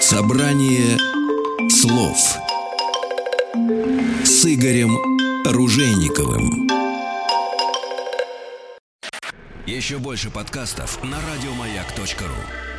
Собрание 0.00 0.96
слов 1.68 2.38
с 3.66 4.44
Игорем 4.46 4.96
Ружейниковым. 5.44 6.68
Еще 9.66 9.98
больше 9.98 10.30
подкастов 10.30 11.02
на 11.02 11.16
радиомаяк.ру. 11.20 12.75